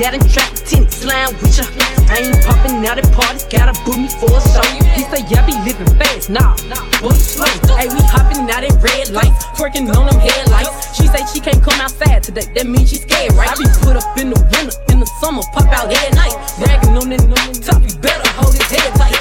Out 0.04 0.14
in 0.14 0.20
traffic, 0.28 0.66
tennis 0.68 1.00
slime 1.00 1.32
with 1.40 1.56
ya. 1.56 1.64
I 2.12 2.28
ain't 2.28 2.44
popping 2.44 2.84
out 2.86 2.98
at 3.00 3.08
parties, 3.16 3.48
gotta 3.48 3.72
book 3.88 3.98
me 3.98 4.10
for 4.12 4.28
a 4.28 4.42
show. 4.52 4.66
He 4.96 5.04
say, 5.08 5.24
yeah, 5.32 5.46
be 5.48 5.56
living 5.64 5.88
fast, 5.96 6.30
nah, 6.30 6.56
boy, 7.00 7.16
slow. 7.16 7.48
Hey, 7.80 7.88
we 7.88 8.02
hopping 8.12 8.44
out 8.52 8.64
at 8.64 8.76
red 8.84 9.10
lights, 9.10 9.46
twerking 9.56 9.88
on 9.96 10.12
them 10.12 10.20
headlights. 10.20 10.96
She 10.96 11.08
say 11.08 11.24
she 11.32 11.40
can't 11.40 11.64
come 11.64 11.80
outside 11.80 12.24
today, 12.24 12.48
that 12.56 12.68
means 12.68 12.90
she 12.90 12.98
scared, 12.98 13.34
right? 13.34 13.50
I 13.50 13.56
be 13.56 13.66
put 13.80 13.96
up 13.96 14.18
in 14.18 14.30
the 14.30 14.40
winter, 14.52 14.76
in 14.92 15.00
the 15.00 15.10
summer, 15.22 15.44
pop 15.54 15.72
out 15.72 15.88
at 15.88 16.16
night. 16.16 16.36
Bragging 16.60 16.98
on 16.98 17.10
that 17.10 17.24
top, 17.64 17.82
you 17.82 17.96
better 18.00 18.28
hold 18.36 18.54
his 18.54 18.68
head 18.68 18.92
tight. 19.00 19.16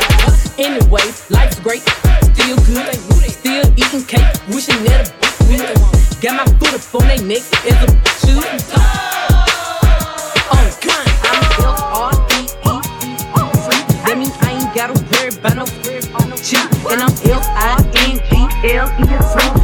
Anyway, 0.59 1.07
life's 1.31 1.61
great, 1.61 1.83
still 2.35 2.59
good, 2.67 2.95
still 3.31 3.67
eating 3.79 4.05
cake, 4.05 4.31
wishing 4.49 4.83
that 4.85 5.07
a 5.07 6.21
Got 6.23 6.35
my 6.39 6.47
foot 6.59 6.75
up 6.75 6.95
on 6.95 7.09
they 7.09 7.23
neck 7.23 7.43
as 7.67 7.79
a 7.83 7.89
shoot. 8.27 9.12
S 17.01 17.49
I 17.49 17.81
N 17.97 18.21
G 18.29 18.37
L 18.75 18.89
E. 19.01 19.05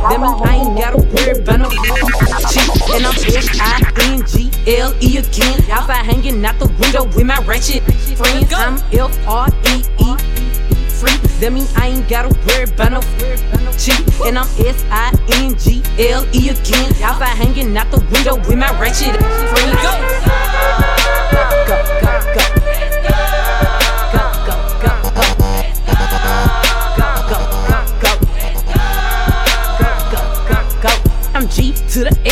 That 0.08 0.18
mean 0.20 0.36
I 0.44 0.56
ain't 0.56 0.78
gotta 0.78 0.96
worry 0.96 1.38
about 1.38 1.60
no 1.60 1.68
cheat. 2.48 2.68
And 2.94 3.04
I'm 3.04 3.14
S 3.14 3.48
I 3.60 3.84
N 4.08 4.24
G 4.26 4.50
L 4.78 4.94
E 5.02 5.18
again. 5.18 5.70
Outside 5.70 6.04
hanging 6.06 6.44
out 6.44 6.58
the 6.58 6.66
window 6.80 7.04
with 7.04 7.26
my 7.26 7.38
ratchet 7.44 7.82
friends. 8.16 8.52
I'm 8.54 8.78
F 8.92 9.12
R 9.26 9.48
E 9.66 9.84
E 10.00 10.16
free. 10.88 11.16
That 11.40 11.52
mean 11.52 11.66
I 11.76 11.88
ain't 11.88 12.08
gotta 12.08 12.28
worry 12.46 12.64
about 12.64 12.92
no 12.92 13.00
cheat. 13.76 14.00
And 14.24 14.38
I'm 14.38 14.48
S 14.64 14.84
I 14.90 15.12
N 15.32 15.58
G 15.58 15.82
L 16.10 16.24
E 16.32 16.48
again. 16.48 16.92
Outside 17.02 17.36
hanging 17.36 17.76
out 17.76 17.90
the 17.90 18.00
window 18.10 18.36
with 18.36 18.56
my 18.56 18.70
ratchet 18.80 19.16
friends. 19.52 19.76
Go, 19.84 19.92
go. 21.36 22.02
Go, 22.02 22.07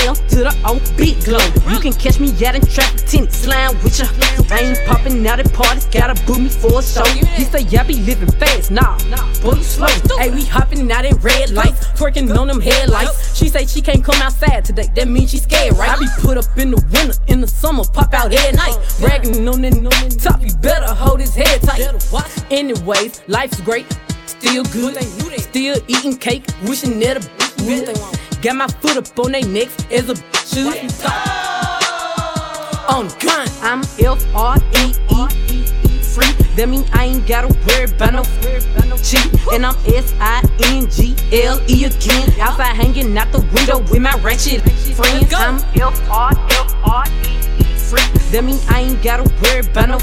to 0.07 0.12
the 0.12 0.26
L 0.26 0.28
to 0.28 0.36
the 0.36 0.54
O, 0.64 0.78
big 0.96 1.24
glow. 1.24 1.42
You 1.72 1.80
can 1.80 1.92
catch 1.92 2.20
me 2.20 2.30
out 2.46 2.54
in 2.54 2.62
traffic, 2.66 3.07
tenant 3.07 3.32
slime 3.32 3.74
with 3.82 3.98
ya. 3.98 4.07
I 4.50 4.61
ain't 4.61 4.86
popping 4.86 5.26
out 5.26 5.40
at 5.40 5.52
parties, 5.52 5.86
gotta 5.86 6.14
book 6.26 6.38
me 6.38 6.48
for 6.48 6.78
a 6.78 6.82
show. 6.82 7.04
He 7.04 7.44
say, 7.44 7.62
yeah, 7.68 7.82
be 7.82 7.94
living 7.94 8.30
fast, 8.32 8.70
nah, 8.70 8.98
boy, 9.42 9.57
you 9.57 9.62
slow. 9.62 9.88
Hey, 10.18 10.30
we 10.30 10.44
hopping 10.44 10.90
out 10.92 11.04
at 11.04 11.22
red 11.22 11.50
lights, 11.50 11.88
twerking 11.98 12.36
on 12.36 12.48
them 12.48 12.61
headlights. 12.61 13.36
She 13.36 13.48
say 13.48 13.66
she 13.66 13.80
can't 13.80 14.04
come 14.04 14.20
outside 14.22 14.64
today, 14.64 14.88
that 14.94 15.09
means 15.09 15.30
she 15.30 15.38
scared, 15.38 15.76
right? 15.76 15.90
I 15.90 15.98
be 15.98 16.07
put 16.20 16.38
up 16.38 16.57
in 16.57 16.70
the 16.70 16.82
winter, 16.92 17.14
in 17.26 17.40
the 17.40 17.48
summer, 17.48 17.84
pop 17.84 18.14
out 18.14 18.32
at 18.32 18.54
night. 18.54 18.76
Bragging 19.00 19.48
on 19.48 19.62
that 19.62 20.18
top, 20.20 20.42
you 20.42 20.54
better 20.57 20.92
hold 20.92 21.20
his 21.20 21.34
head 21.34 21.62
tight. 21.62 21.82
Anyways, 22.50 23.22
life's 23.28 23.61
great, 23.61 23.86
still 24.26 24.64
good, 24.64 24.96
still 25.40 25.76
eating 25.88 26.16
cake, 26.16 26.44
wishing 26.64 27.00
that 27.00 27.16
a 27.16 27.46
would. 27.64 28.25
Got 28.43 28.57
my 28.57 28.68
foot 28.68 28.97
up 28.97 29.18
on 29.18 29.32
they 29.32 29.43
necks 29.43 29.76
as 29.91 30.09
a 30.09 30.14
should. 30.47 30.76
On 32.89 33.09
the 33.09 33.16
gun, 33.18 33.49
I'm 33.62 33.80
F 33.99 34.24
R 34.34 34.57
E 34.76 34.95
E 35.11 36.03
free. 36.03 36.32
That 36.55 36.68
mean 36.68 36.84
I 36.93 37.07
ain't 37.07 37.26
gotta 37.26 37.49
worry 37.66 37.91
about 37.91 38.12
no 38.14 38.22
cheat. 38.99 39.26
And 39.53 39.66
I'm 39.66 39.76
S 39.87 40.14
I 40.20 40.43
N 40.64 40.89
G 40.91 41.16
L 41.45 41.61
E 41.68 41.84
again. 41.84 42.41
Outside 42.41 42.76
hanging 42.76 43.16
out 43.16 43.32
the 43.32 43.41
window 43.55 43.78
with 43.78 44.01
my 44.01 44.14
ratchet 44.20 44.62
friends. 44.95 45.32
I'm 45.34 45.57
F 45.74 46.11
R 46.11 46.32
F 46.51 46.74
R 46.84 47.05
E 47.24 47.36
Free. 47.87 48.03
That 48.34 48.43
mean 48.43 48.59
I 48.68 48.80
ain't 48.80 49.01
gotta 49.01 49.22
worry 49.39 49.62
about 49.62 49.89
no 49.95 49.99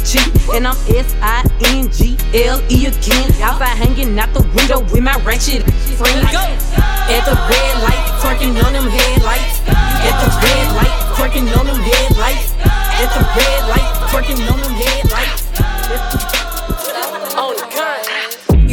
cheat. 0.00 0.24
And 0.56 0.66
I'm 0.66 0.76
S 0.88 1.12
I 1.20 1.44
N 1.60 1.92
G 1.92 2.16
L 2.32 2.56
E 2.72 2.86
again. 2.88 3.28
Outside 3.44 3.76
hanging 3.76 4.18
out 4.18 4.32
the 4.32 4.40
window 4.56 4.80
with 4.80 5.04
my 5.04 5.12
ratchet 5.20 5.60
friends. 6.00 6.32
At 6.32 7.28
the 7.28 7.36
red 7.36 7.74
light, 7.84 8.00
twerking 8.24 8.56
on 8.64 8.72
them 8.72 8.88
headlights. 8.88 9.60
At 9.68 10.16
the 10.24 10.28
red 10.40 10.72
light, 10.72 10.96
twerking 11.12 11.52
on 11.52 11.66
them 11.66 11.80
headlights. 11.84 12.56
At 12.64 13.12
the 13.12 13.22
red 13.36 13.60
light, 13.68 13.88
twerking 14.08 14.40
on 14.50 14.58
them 14.60 14.72
headlights. 14.72 16.51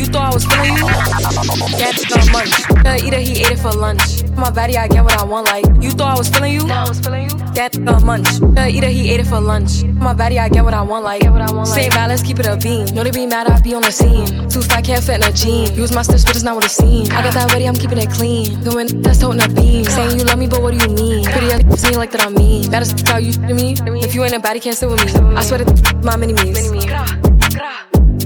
Thought 0.10 0.32
I 0.32 0.34
was 0.34 0.46
feeling 0.46 0.74
you? 0.74 0.86
Yeah, 1.78 1.94
it's 1.94 2.10
not 2.10 2.32
much. 2.32 2.50
Uh, 2.84 3.06
either 3.06 3.20
he 3.20 3.42
ate 3.42 3.52
it 3.52 3.60
for 3.60 3.72
lunch. 3.72 4.24
My 4.34 4.50
body, 4.50 4.76
I 4.76 4.88
get 4.88 5.04
what 5.04 5.16
I 5.20 5.24
want. 5.24 5.46
Like 5.46 5.66
you 5.84 5.92
thought 5.92 6.16
I 6.16 6.18
was 6.18 6.30
feeling 6.30 6.54
you? 6.54 6.66
I 6.68 6.90
was 6.90 7.00
feeling 7.00 7.30
you. 7.30 7.38
That 7.54 7.78
not 7.78 8.04
munch. 8.04 8.28
Uh, 8.42 8.66
either 8.68 8.88
he 8.88 9.12
ate 9.12 9.20
it 9.20 9.28
for 9.28 9.40
lunch. 9.40 9.84
My 9.84 10.14
body, 10.14 10.40
I 10.40 10.50
get 10.50 10.64
what 10.64 10.74
I 10.74 10.82
want. 10.82 11.04
Like 11.06 11.22
get 11.22 11.32
what 11.32 11.42
I 11.42 11.52
want. 11.52 11.68
Same 11.68 11.92
balance, 11.92 12.24
keep 12.24 12.40
it 12.40 12.48
a 12.48 12.58
beam. 12.58 12.86
Know 12.96 13.04
they 13.04 13.12
be 13.12 13.28
mad, 13.28 13.48
I 13.48 13.62
be 13.62 13.76
on 13.76 13.84
the 13.84 13.92
scene. 13.92 14.50
Too 14.50 14.62
fat, 14.62 14.84
can't 14.84 15.04
fit 15.04 15.18
in 15.18 15.24
a 15.24 15.32
jean. 15.32 15.76
Use 15.76 15.94
my 15.94 16.02
steps, 16.02 16.26
but 16.26 16.36
it's 16.36 16.44
not 16.44 16.56
what 16.56 16.66
it 16.66 16.72
seems. 16.72 17.12
I 17.12 17.22
got 17.22 17.34
that 17.36 17.52
ready, 17.52 17.68
I'm 17.68 17.76
keeping 17.76 18.00
it 18.00 18.10
clean. 18.10 18.64
Doing 18.64 19.04
that's 19.04 19.20
toting 19.20 19.44
a 19.44 19.48
beam. 19.54 19.86
Saying 19.86 20.18
you 20.18 20.26
love 20.26 20.40
me, 20.40 20.48
but 20.48 20.64
what 20.64 20.74
do 20.74 20.90
you 20.90 20.96
mean? 20.96 21.26
Pretty 21.26 21.52
ass 21.52 21.88
me 21.88 21.98
like 21.98 22.12
that 22.12 22.22
I'm 22.26 22.34
mean. 22.34 22.72
That 22.72 22.82
is 22.82 23.00
how 23.08 23.18
you 23.18 23.34
to 23.34 23.54
me. 23.54 23.76
If 24.02 24.16
you 24.16 24.24
ain't 24.24 24.34
a 24.34 24.40
body, 24.40 24.60
can't 24.60 24.76
sit 24.76 24.90
with 24.90 25.06
me. 25.06 25.36
I 25.36 25.44
swear 25.44 25.64
to 25.64 25.96
my 26.02 26.16
mini 26.16 26.34
me's. 26.34 27.29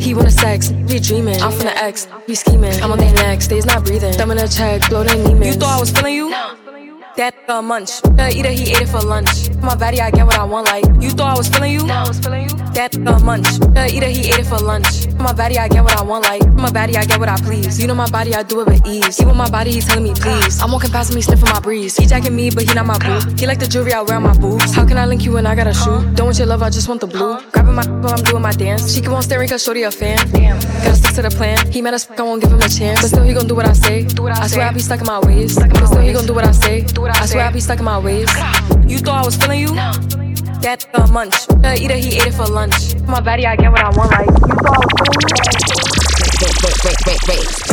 He 0.04 0.14
wanna 0.14 0.32
sex, 0.32 0.70
be 0.70 1.00
dreaming. 1.00 1.42
I'm 1.42 1.54
from 1.54 1.68
the 1.68 1.78
X, 1.78 2.10
be 2.28 2.36
scheming. 2.36 2.74
I'm 2.84 2.92
on 2.92 2.98
their 2.98 3.14
necks, 3.14 3.48
days 3.48 3.66
not 3.66 3.86
breathing. 3.86 4.12
Thumb 4.12 4.32
in 4.32 4.38
a 4.38 4.50
check, 4.50 4.90
blow 4.90 5.06
their 5.06 5.16
demons. 5.16 5.46
You 5.46 5.54
thought 5.54 5.78
I 5.78 5.80
was 5.80 5.92
feeling 5.92 6.16
you? 6.16 6.63
That 7.16 7.36
a 7.48 7.62
munch. 7.62 7.92
Uh, 8.18 8.32
either 8.34 8.50
he 8.50 8.72
ate 8.72 8.82
it 8.82 8.90
for 8.90 9.00
lunch. 9.00 9.52
My 9.62 9.76
body, 9.76 10.02
I 10.02 10.10
get 10.10 10.26
what 10.26 10.40
I 10.40 10.44
want. 10.46 10.66
Like 10.66 10.84
you 11.00 11.12
thought 11.12 11.36
I 11.36 11.38
was 11.38 11.48
feeling 11.48 11.72
you? 11.72 11.86
No, 11.86 11.94
I 11.94 12.08
was 12.08 12.18
feeling 12.18 12.50
you. 12.50 12.56
That 12.74 12.96
a 12.96 13.20
munch. 13.20 13.62
Uh, 13.78 13.86
either 13.86 14.08
he 14.08 14.30
ate 14.34 14.40
it 14.40 14.48
for 14.48 14.58
lunch. 14.58 15.08
My 15.20 15.32
body, 15.32 15.60
I 15.60 15.68
get 15.68 15.84
what 15.84 15.96
I 15.96 16.02
want. 16.02 16.24
Like 16.24 16.44
my 16.54 16.72
body, 16.72 16.98
I 16.98 17.06
get 17.06 17.20
what 17.20 17.30
I 17.30 17.38
please. 17.38 17.80
You 17.80 17.86
know 17.86 17.94
my 17.94 18.10
body, 18.10 18.34
I 18.34 18.42
do 18.42 18.62
it 18.62 18.68
with 18.68 18.88
ease. 18.88 19.18
He 19.18 19.26
with 19.26 19.36
my 19.36 19.48
body, 19.48 19.72
he 19.74 19.82
telling 19.82 20.04
me 20.04 20.14
please. 20.16 20.60
I'm 20.60 20.72
walking 20.72 20.90
past 20.90 21.12
him, 21.12 21.18
he 21.18 21.22
sniffing 21.22 21.50
my 21.50 21.60
breeze. 21.60 21.96
He 21.96 22.08
jacking 22.08 22.36
me, 22.36 22.50
but 22.50 22.64
he 22.64 22.74
not 22.74 22.88
my 22.88 22.98
boo. 22.98 23.20
He 23.38 23.46
like 23.46 23.60
the 23.60 23.68
jewelry 23.68 23.94
I 23.94 24.02
wear 24.02 24.18
on 24.18 24.24
my 24.24 24.36
boobs. 24.36 24.74
How 24.74 24.84
can 24.84 24.98
I 24.98 25.06
link 25.06 25.24
you 25.24 25.34
when 25.34 25.46
I 25.46 25.54
got 25.54 25.68
a 25.68 25.74
shoe? 25.74 26.02
Don't 26.16 26.26
want 26.26 26.40
your 26.40 26.48
love, 26.48 26.64
I 26.64 26.72
just 26.72 26.90
want 26.90 27.00
the 27.02 27.08
blue. 27.08 27.40
Grabbing 27.52 27.76
my 27.76 27.86
while 28.02 28.14
I'm 28.18 28.24
doing 28.24 28.42
my 28.42 28.54
dance. 28.54 28.92
She 28.92 29.02
keep 29.02 29.12
on 29.12 29.22
staring 29.22 29.50
cause 29.50 29.64
shorty 29.64 29.84
a 29.84 29.92
fan. 29.92 30.18
Damn. 30.32 30.60
Gotta 30.60 30.96
stick 30.96 31.14
to 31.16 31.22
the 31.22 31.30
plan. 31.30 31.72
He 31.72 31.82
mad 31.84 31.94
as 31.94 32.06
fuck, 32.06 32.20
I 32.20 32.24
won't 32.24 32.42
give 32.42 32.52
him 32.52 32.60
a 32.60 32.68
chance. 32.68 33.02
But 33.02 33.10
still 33.10 33.24
he 33.24 33.34
gon' 33.36 33.48
do 33.48 33.54
what 33.54 33.68
I 33.68 33.74
say. 33.74 34.08
I 34.08 34.48
swear 34.48 34.66
I 34.68 34.72
be 34.74 34.80
stuck 34.80 35.00
in 35.00 35.06
my 35.06 35.20
ways. 35.20 35.56
But 35.60 35.86
still 35.86 36.02
he 36.02 36.12
gon' 36.12 36.26
do 36.26 36.34
what 36.34 36.46
I 36.46 36.52
say. 36.52 36.82
I 37.12 37.26
swear 37.26 37.46
I 37.46 37.52
be 37.52 37.60
stuck 37.60 37.80
in 37.80 37.86
my 37.86 38.00
ways. 38.00 38.30
You 38.88 39.00
thought 39.00 39.22
I 39.22 39.26
was 39.26 39.36
feeling 39.36 39.60
you? 39.60 39.76
That 40.62 40.88
a 40.94 41.08
munch. 41.08 41.36
Uh, 41.50 41.76
either 41.78 41.96
he 41.96 42.18
ate 42.18 42.28
it 42.28 42.34
for 42.34 42.46
lunch. 42.46 42.96
My 43.06 43.20
body, 43.20 43.46
I 43.46 43.56
get 43.56 43.72
what 43.72 43.82
I 43.82 43.90
want. 43.98 44.12
Like 44.12 44.28
you 44.28 44.56
thought 44.64 44.78
I 44.78 44.86
was 44.86 44.94
feeling 45.00 45.20
you? 45.20 45.94
Freak, 46.84 47.00
freak, 47.20 47.73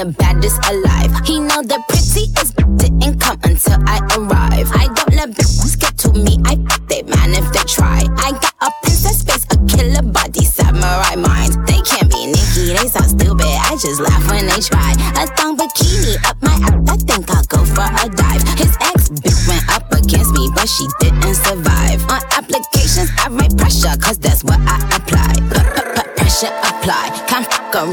the 0.00 0.06
baddest 0.12 0.58
alive. 0.70 0.99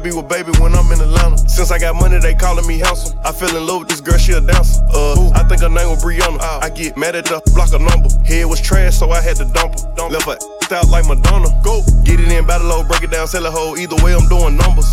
Be 0.00 0.10
with 0.12 0.28
baby 0.28 0.50
when 0.58 0.74
I'm 0.74 0.90
in 0.92 1.00
Atlanta. 1.00 1.36
Since 1.48 1.70
I 1.70 1.78
got 1.78 1.94
money, 1.94 2.18
they 2.18 2.34
calling 2.34 2.66
me 2.66 2.78
handsome. 2.78 3.18
I 3.24 3.32
fell 3.32 3.54
in 3.54 3.66
love 3.66 3.80
with 3.80 3.88
this 3.88 4.00
girl, 4.00 4.18
she 4.18 4.32
a 4.32 4.40
dancer. 4.40 4.82
Uh, 4.92 5.30
I 5.34 5.44
think 5.44 5.60
her 5.60 5.68
name 5.68 5.88
was 5.90 6.02
Brianna. 6.02 6.40
I 6.40 6.70
get 6.70 6.96
mad 6.96 7.14
at 7.14 7.26
the 7.26 7.40
block 7.54 7.72
a 7.72 7.78
number. 7.78 8.08
Head 8.24 8.46
was 8.46 8.60
trash, 8.60 8.96
so 8.96 9.10
I 9.10 9.20
had 9.20 9.36
to 9.36 9.44
dump 9.44 9.78
her. 9.78 9.94
Dump 9.94 10.12
Left 10.12 10.26
her 10.26 10.38
out 10.72 10.88
like 10.88 11.06
Madonna. 11.06 11.48
Go. 11.62 11.82
Get 12.04 12.20
it 12.20 12.30
in, 12.30 12.46
battle 12.46 12.68
low, 12.68 12.82
break 12.84 13.02
it 13.02 13.10
down, 13.10 13.26
sell 13.26 13.44
it 13.44 13.52
whole. 13.52 13.76
Either 13.76 13.96
way, 14.04 14.14
I'm 14.14 14.26
doing 14.28 14.56
numbers. 14.56 14.86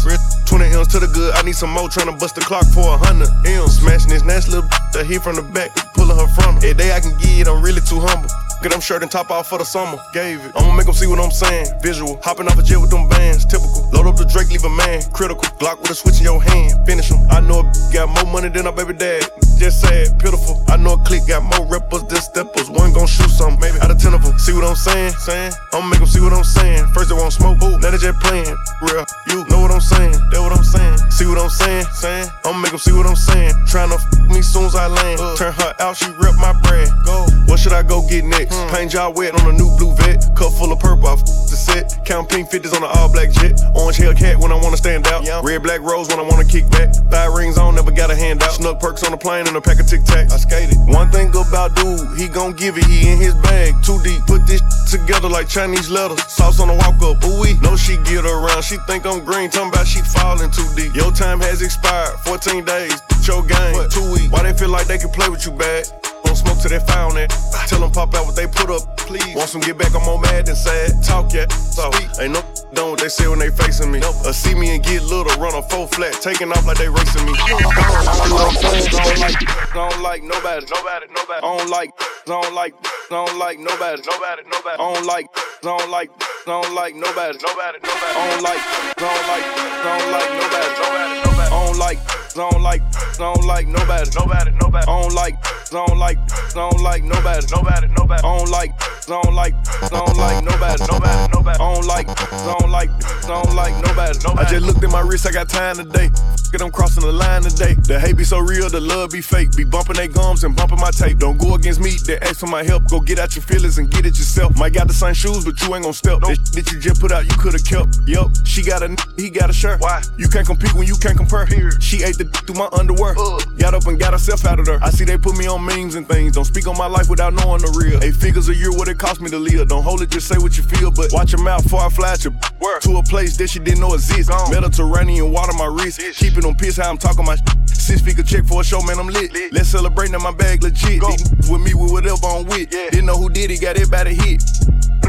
20 0.45 0.65
M's 0.73 0.87
to 0.89 0.99
the 0.99 1.07
good, 1.07 1.33
I 1.35 1.41
need 1.43 1.55
some 1.55 1.71
more. 1.71 1.87
Tryna 1.87 2.19
bust 2.19 2.35
the 2.35 2.41
clock 2.41 2.65
for 2.65 2.95
a 2.95 2.97
hundred 2.97 3.29
M's. 3.45 3.79
Smashing 3.79 4.09
this 4.09 4.23
nasty 4.23 4.51
little 4.51 4.69
that 4.93 5.05
hit 5.05 5.21
from 5.21 5.35
the 5.35 5.43
back, 5.43 5.71
pulling 5.93 6.17
her 6.17 6.27
from 6.27 6.55
me. 6.55 6.69
Every 6.69 6.73
day 6.73 6.91
I 6.91 6.99
can 6.99 7.17
get 7.17 7.47
I'm 7.47 7.61
really 7.61 7.81
too 7.81 7.99
humble. 7.99 8.29
Get 8.61 8.71
them 8.71 8.81
shirt 8.81 9.03
and 9.03 9.11
top 9.11 9.29
off 9.29 9.47
for 9.47 9.57
the 9.57 9.65
summer. 9.65 9.99
Gave 10.13 10.43
it. 10.43 10.51
I'ma 10.55 10.73
make 10.75 10.85
them 10.85 10.95
see 10.95 11.07
what 11.07 11.19
I'm 11.19 11.31
saying. 11.31 11.79
Visual. 11.81 12.19
Hopping 12.23 12.47
off 12.47 12.57
a 12.57 12.63
jet 12.63 12.79
with 12.79 12.89
them 12.89 13.07
bands. 13.07 13.45
Typical. 13.45 13.87
Load 13.91 14.07
up 14.07 14.15
the 14.15 14.25
Drake, 14.25 14.49
leave 14.49 14.63
a 14.63 14.69
man. 14.69 15.03
Critical. 15.13 15.43
Glock 15.59 15.79
with 15.81 15.91
a 15.91 15.95
switch 15.95 16.17
in 16.17 16.23
your 16.23 16.41
hand. 16.41 16.85
Finish 16.85 17.09
him. 17.09 17.19
I 17.29 17.39
know 17.39 17.59
a 17.59 17.93
got 17.93 18.09
more 18.09 18.31
money 18.33 18.49
than 18.49 18.65
a 18.65 18.71
baby 18.71 18.93
dad. 18.93 19.23
Just 19.57 19.81
sad, 19.81 20.19
pitiful. 20.19 20.61
I 20.69 20.77
know 20.77 20.93
a 20.93 20.97
clique 21.01 21.25
got 21.25 21.41
more 21.41 21.65
rappers 21.65 22.03
than 22.05 22.21
steppers. 22.21 22.69
One 22.69 22.93
gon' 22.93 23.07
shoot 23.07 23.29
something, 23.29 23.59
maybe 23.59 23.81
out 23.81 23.89
of 23.89 23.97
ten 23.97 24.13
of 24.13 24.21
them. 24.21 24.37
See 24.37 24.53
what 24.53 24.63
I'm 24.63 24.75
saying? 24.75 25.11
Saying? 25.17 25.51
I'ma 25.73 25.89
make 25.89 25.97
them 25.99 26.07
see 26.07 26.21
what 26.21 26.31
I'm 26.31 26.43
saying. 26.43 26.85
First 26.93 27.09
they 27.09 27.15
won't 27.15 27.33
smoke, 27.33 27.57
ooh, 27.63 27.77
now 27.79 27.89
they 27.89 27.97
just 27.97 28.19
playing. 28.21 28.53
Real, 28.85 29.03
you 29.33 29.43
know 29.49 29.61
what 29.65 29.71
I'm 29.71 29.81
saying? 29.81 30.13
That 30.29 30.39
what 30.45 30.53
I'm 30.53 30.63
saying? 30.63 30.97
See 31.09 31.25
what 31.25 31.41
I'm 31.41 31.49
saying? 31.49 31.85
Saying? 31.89 32.29
I'ma 32.45 32.59
make 32.59 32.69
them 32.69 32.79
see 32.79 32.93
what 32.93 33.07
I'm 33.07 33.17
saying. 33.17 33.49
Tryna 33.65 33.97
f 33.97 34.05
me 34.29 34.43
soon 34.43 34.65
as 34.65 34.75
I 34.75 34.85
land. 34.85 35.19
Uh. 35.19 35.35
Turn 35.35 35.53
her 35.53 35.73
out, 35.79 35.97
she 35.97 36.05
rep 36.21 36.37
my 36.37 36.53
brand. 36.61 36.93
Go. 37.03 37.25
What 37.49 37.57
should 37.57 37.73
I 37.73 37.81
go 37.81 38.05
get 38.07 38.25
next? 38.25 38.53
Hmm. 38.53 38.69
Paint 38.69 38.93
y'all 38.93 39.11
wet 39.11 39.33
on 39.41 39.49
a 39.49 39.57
new 39.57 39.73
blue 39.77 39.95
vet. 39.97 40.21
Cup 40.37 40.53
full 40.53 40.71
of 40.71 40.79
purple 40.79 41.07
off 41.07 41.25
the 41.25 41.57
set. 41.57 41.97
Count 42.05 42.29
pink 42.29 42.49
50s 42.49 42.75
on 42.77 42.81
the 42.85 42.87
all 42.93 43.09
black 43.11 43.31
jet. 43.31 43.57
Orange 43.73 43.97
Hellcat 43.97 44.37
when 44.37 44.51
I 44.51 44.55
wanna 44.61 44.77
stand 44.77 45.07
out. 45.07 45.25
Yeah. 45.25 45.41
Red 45.43 45.63
black 45.63 45.81
rose 45.81 46.09
when 46.09 46.19
I 46.19 46.23
wanna 46.29 46.45
kick 46.45 46.69
back. 46.69 46.93
Thigh 47.09 47.25
rings 47.25 47.57
on, 47.57 47.73
never 47.73 47.91
got 47.91 48.11
a 48.11 48.15
hand 48.15 48.43
out. 48.43 48.53
Snuck 48.53 48.79
perks 48.79 49.03
on 49.03 49.11
the 49.11 49.17
plane 49.17 49.46
and 49.47 49.57
a 49.57 49.61
pack 49.61 49.79
of 49.79 49.87
Tic 49.87 50.03
Tac. 50.03 50.31
I 50.31 50.37
skated. 50.37 50.77
One 50.87 51.09
thing 51.09 51.29
about 51.29 51.75
dude, 51.75 52.17
he 52.17 52.27
gon' 52.27 52.53
give 52.53 52.77
it. 52.77 52.85
He 52.85 53.09
in 53.09 53.17
his 53.17 53.33
bag, 53.35 53.73
too 53.83 54.01
deep. 54.03 54.21
Put 54.27 54.45
this 54.45 54.61
together 54.91 55.29
like 55.29 55.47
Chinese 55.47 55.89
letters. 55.89 56.21
Sauce 56.27 56.59
on 56.59 56.67
the 56.67 56.75
walk 56.75 57.01
up. 57.01 57.23
Ooh. 57.23 57.37
Know 57.61 57.75
she 57.75 57.97
get 58.03 58.25
around. 58.25 58.63
She 58.63 58.77
think 58.87 59.05
I'm 59.05 59.23
green. 59.23 59.49
Talking 59.49 59.69
about 59.69 59.87
she 59.87 60.01
falling 60.01 60.51
too 60.51 60.67
deep. 60.75 60.93
Your 60.95 61.11
time 61.11 61.39
has 61.39 61.61
expired. 61.61 62.19
14 62.19 62.65
days. 62.65 63.01
Your 63.27 63.43
game. 63.43 63.89
Two 63.89 64.11
weeks. 64.11 64.29
Why 64.29 64.43
they 64.43 64.53
feel 64.53 64.69
like 64.69 64.87
they 64.87 64.97
can 64.97 65.09
play 65.09 65.29
with 65.29 65.45
you 65.45 65.51
bad? 65.51 65.87
Don't 66.27 66.35
smoke 66.35 66.59
till 66.59 66.71
they 66.75 66.83
found 66.83 67.17
it. 67.17 67.31
Tell 67.71 67.79
them 67.79 67.91
pop 67.91 68.13
out 68.13 68.25
what 68.27 68.35
they 68.35 68.47
put 68.47 68.69
up, 68.69 68.83
please. 68.97 69.35
Want 69.35 69.47
some 69.47 69.61
get 69.61 69.77
back, 69.77 69.95
I'm 69.95 70.03
more 70.03 70.19
mad 70.19 70.45
than 70.45 70.55
sad. 70.55 71.01
Talk 71.01 71.31
yet, 71.31 71.51
so 71.51 71.89
ain't 72.19 72.33
no 72.33 72.43
done 72.73 72.91
what 72.91 72.99
they 72.99 73.07
say 73.07 73.27
when 73.27 73.39
they 73.39 73.49
facing 73.49 73.91
me. 73.91 74.03
Or 74.03 74.33
see 74.33 74.53
me 74.53 74.75
and 74.75 74.83
get 74.83 75.03
little, 75.03 75.31
run 75.39 75.55
a 75.55 75.61
full 75.63 75.87
flat, 75.87 76.19
taking 76.19 76.51
off 76.51 76.67
like 76.67 76.77
they 76.77 76.89
racing 76.89 77.25
me. 77.25 77.31
I 77.31 77.47
don't 77.47 79.19
like, 79.23 79.39
I 79.39 79.73
don't 79.73 80.01
like 80.03 80.23
nobody, 80.23 80.65
nobody, 80.67 81.07
nobody. 81.15 81.39
I 81.39 81.47
don't 81.47 81.69
like, 81.69 81.91
I 81.95 82.27
don't 82.27 82.53
like, 82.53 82.73
I 82.83 83.09
don't 83.09 83.39
like 83.39 83.59
nobody, 83.59 84.01
nobody, 84.03 84.43
nobody. 84.51 84.75
I 84.75 84.93
don't 84.93 85.05
like, 85.05 85.27
I 85.31 85.63
don't 85.63 85.89
like, 85.89 86.11
I 86.11 86.51
don't 86.51 86.75
like 86.75 86.95
nobody, 86.95 87.37
nobody, 87.39 87.79
nobody. 87.79 88.13
I 88.13 88.27
don't 88.27 88.43
like, 88.43 88.59
I 88.59 88.99
don't 88.99 89.23
like, 89.31 89.45
I 89.47 89.95
don't 89.95 90.11
like 90.11 90.29
nobody, 90.35 90.69
nobody, 90.75 91.21
nobody. 91.23 91.36
I 91.47 91.65
don't 91.65 91.77
like, 91.77 91.99
I 91.99 92.49
don't 92.49 92.61
like, 92.61 92.81
I 92.81 93.17
don't 93.17 93.45
like 93.45 93.67
nobody, 93.67 94.09
nobody, 94.15 94.51
nobody. 94.61 94.85
I 94.87 95.01
don't 95.01 95.13
like, 95.13 95.35
I 95.45 95.85
don't 95.85 95.97
like, 95.97 96.17
I 96.19 96.53
don't 96.53 96.81
like 96.81 97.03
nobody, 97.03 97.47
nobody, 97.51 97.87
nobody. 97.97 98.21
I 98.23 98.37
don't 98.37 98.49
like, 98.51 98.71
I 98.77 99.21
don't 99.21 99.33
like, 99.33 99.53
I 99.55 99.89
don't 99.89 100.17
like 100.17 100.43
nobody, 100.43 100.83
nobody, 100.91 101.33
nobody. 101.33 101.59
I 101.59 101.73
don't 101.73 101.85
like, 101.87 102.07
I 102.09 102.55
don't 102.59 102.71
like, 102.71 102.89
I 102.91 103.27
don't 103.27 103.55
like 103.55 103.73
nobody, 103.85 104.19
nobody. 104.23 104.45
I 104.45 104.49
just 104.49 104.65
looked 104.65 104.83
at 104.83 104.91
my 104.91 105.01
wrist, 105.01 105.27
I 105.27 105.31
got 105.31 105.49
time 105.49 105.77
today. 105.77 106.11
Get 106.51 106.59
them 106.59 106.71
crossing 106.71 107.03
the 107.03 107.11
line 107.11 107.41
today. 107.41 107.73
The 107.73 107.99
hate 107.99 108.15
be 108.15 108.23
so 108.23 108.39
real, 108.39 108.69
the 108.69 108.79
love 108.79 109.11
be 109.11 109.19
fake. 109.19 109.55
Be 109.57 109.65
bumping 109.65 109.97
they 109.97 110.07
gums 110.07 110.45
and 110.45 110.55
bumping 110.55 110.79
my 110.79 110.91
tape. 110.91 111.19
Don't 111.19 111.37
go 111.37 111.55
against 111.55 111.81
me, 111.81 111.91
they 112.05 112.17
ask 112.19 112.39
for 112.39 112.47
my 112.47 112.63
help. 112.63 112.87
Go 112.89 113.01
get 113.01 113.19
out 113.19 113.35
your 113.35 113.43
feelings 113.43 113.77
and 113.79 113.91
get 113.91 114.05
it 114.05 114.17
yourself. 114.17 114.57
Might 114.57 114.73
got 114.73 114.87
the 114.87 114.93
same 114.93 115.13
shoes, 115.13 115.43
but 115.43 115.59
you 115.61 115.75
ain't 115.75 115.83
gon' 115.83 115.93
step. 115.93 116.21
That 116.21 116.37
shit 116.37 116.65
that 116.65 116.71
you 116.71 116.79
just 116.79 117.01
put 117.01 117.11
out, 117.11 117.25
you 117.25 117.35
could've 117.37 117.65
kept. 117.65 117.99
Yup, 118.07 118.31
she 118.45 118.63
got 118.63 118.81
a 118.81 118.85
n- 118.85 118.97
he 119.17 119.29
got 119.29 119.49
a 119.49 119.53
shirt. 119.53 119.81
Why? 119.81 120.01
You 120.17 120.29
can't 120.29 120.47
compete 120.47 120.73
when 120.73 120.87
you 120.87 120.95
can't 120.95 121.17
compare. 121.17 121.36
She 121.79 122.03
ate 122.03 122.17
the 122.17 122.25
d- 122.25 122.39
through 122.45 122.55
my 122.55 122.69
underwear. 122.77 123.13
Got 123.57 123.73
up 123.73 123.85
and 123.87 123.99
got 123.99 124.13
herself 124.13 124.45
out 124.45 124.59
of 124.59 124.65
there. 124.65 124.79
I 124.83 124.89
see 124.89 125.05
they 125.05 125.17
put 125.17 125.37
me 125.37 125.47
on 125.47 125.63
memes 125.65 125.95
and 125.95 126.07
things. 126.07 126.33
Don't 126.33 126.45
speak 126.45 126.67
on 126.67 126.77
my 126.77 126.87
life 126.87 127.09
without 127.09 127.33
knowing 127.33 127.61
the 127.61 127.71
real. 127.77 128.01
Eight 128.03 128.15
figures 128.15 128.49
a 128.49 128.55
year, 128.55 128.71
what 128.71 128.87
it 128.87 128.97
cost 128.97 129.21
me 129.21 129.29
to 129.29 129.39
live. 129.39 129.67
Don't 129.67 129.83
hold 129.83 130.01
it, 130.01 130.09
just 130.09 130.27
say 130.27 130.37
what 130.37 130.57
you 130.57 130.63
feel. 130.63 130.91
But 130.91 131.11
watch 131.13 131.31
your 131.31 131.41
mouth 131.43 131.63
before 131.63 131.81
I 131.81 131.89
flash 131.89 132.23
your 132.23 132.33
word. 132.59 132.81
to 132.81 132.97
a 132.97 133.03
place 133.03 133.37
that 133.37 133.49
she 133.49 133.59
didn't 133.59 133.81
know 133.81 133.93
exist. 133.93 134.29
Mediterranean 134.49 135.31
water 135.31 135.53
my 135.53 135.65
wrist. 135.65 136.01
Keeping 136.15 136.45
on 136.45 136.55
piss 136.55 136.77
how 136.77 136.89
I'm 136.89 136.97
talking 136.97 137.25
my 137.25 137.35
shit. 137.35 137.69
Six 137.69 138.01
figure 138.01 138.23
check 138.23 138.45
for 138.45 138.61
a 138.61 138.63
show, 138.63 138.81
man, 138.81 138.99
I'm 138.99 139.07
lit. 139.07 139.31
Let's 139.53 139.69
celebrate 139.69 140.11
now 140.11 140.19
my 140.19 140.31
bag 140.31 140.63
legit. 140.63 141.01
These 141.01 141.23
niggas 141.23 141.51
with 141.51 141.61
me 141.61 141.73
with 141.73 141.91
whatever 141.91 142.25
I'm 142.25 142.45
with. 142.45 142.69
Didn't 142.69 143.05
know 143.05 143.17
who 143.17 143.29
did 143.29 143.51
it, 143.51 143.61
got 143.61 143.77
it 143.77 143.89
by 143.89 144.03
the 144.03 144.13
hit. 144.13 144.43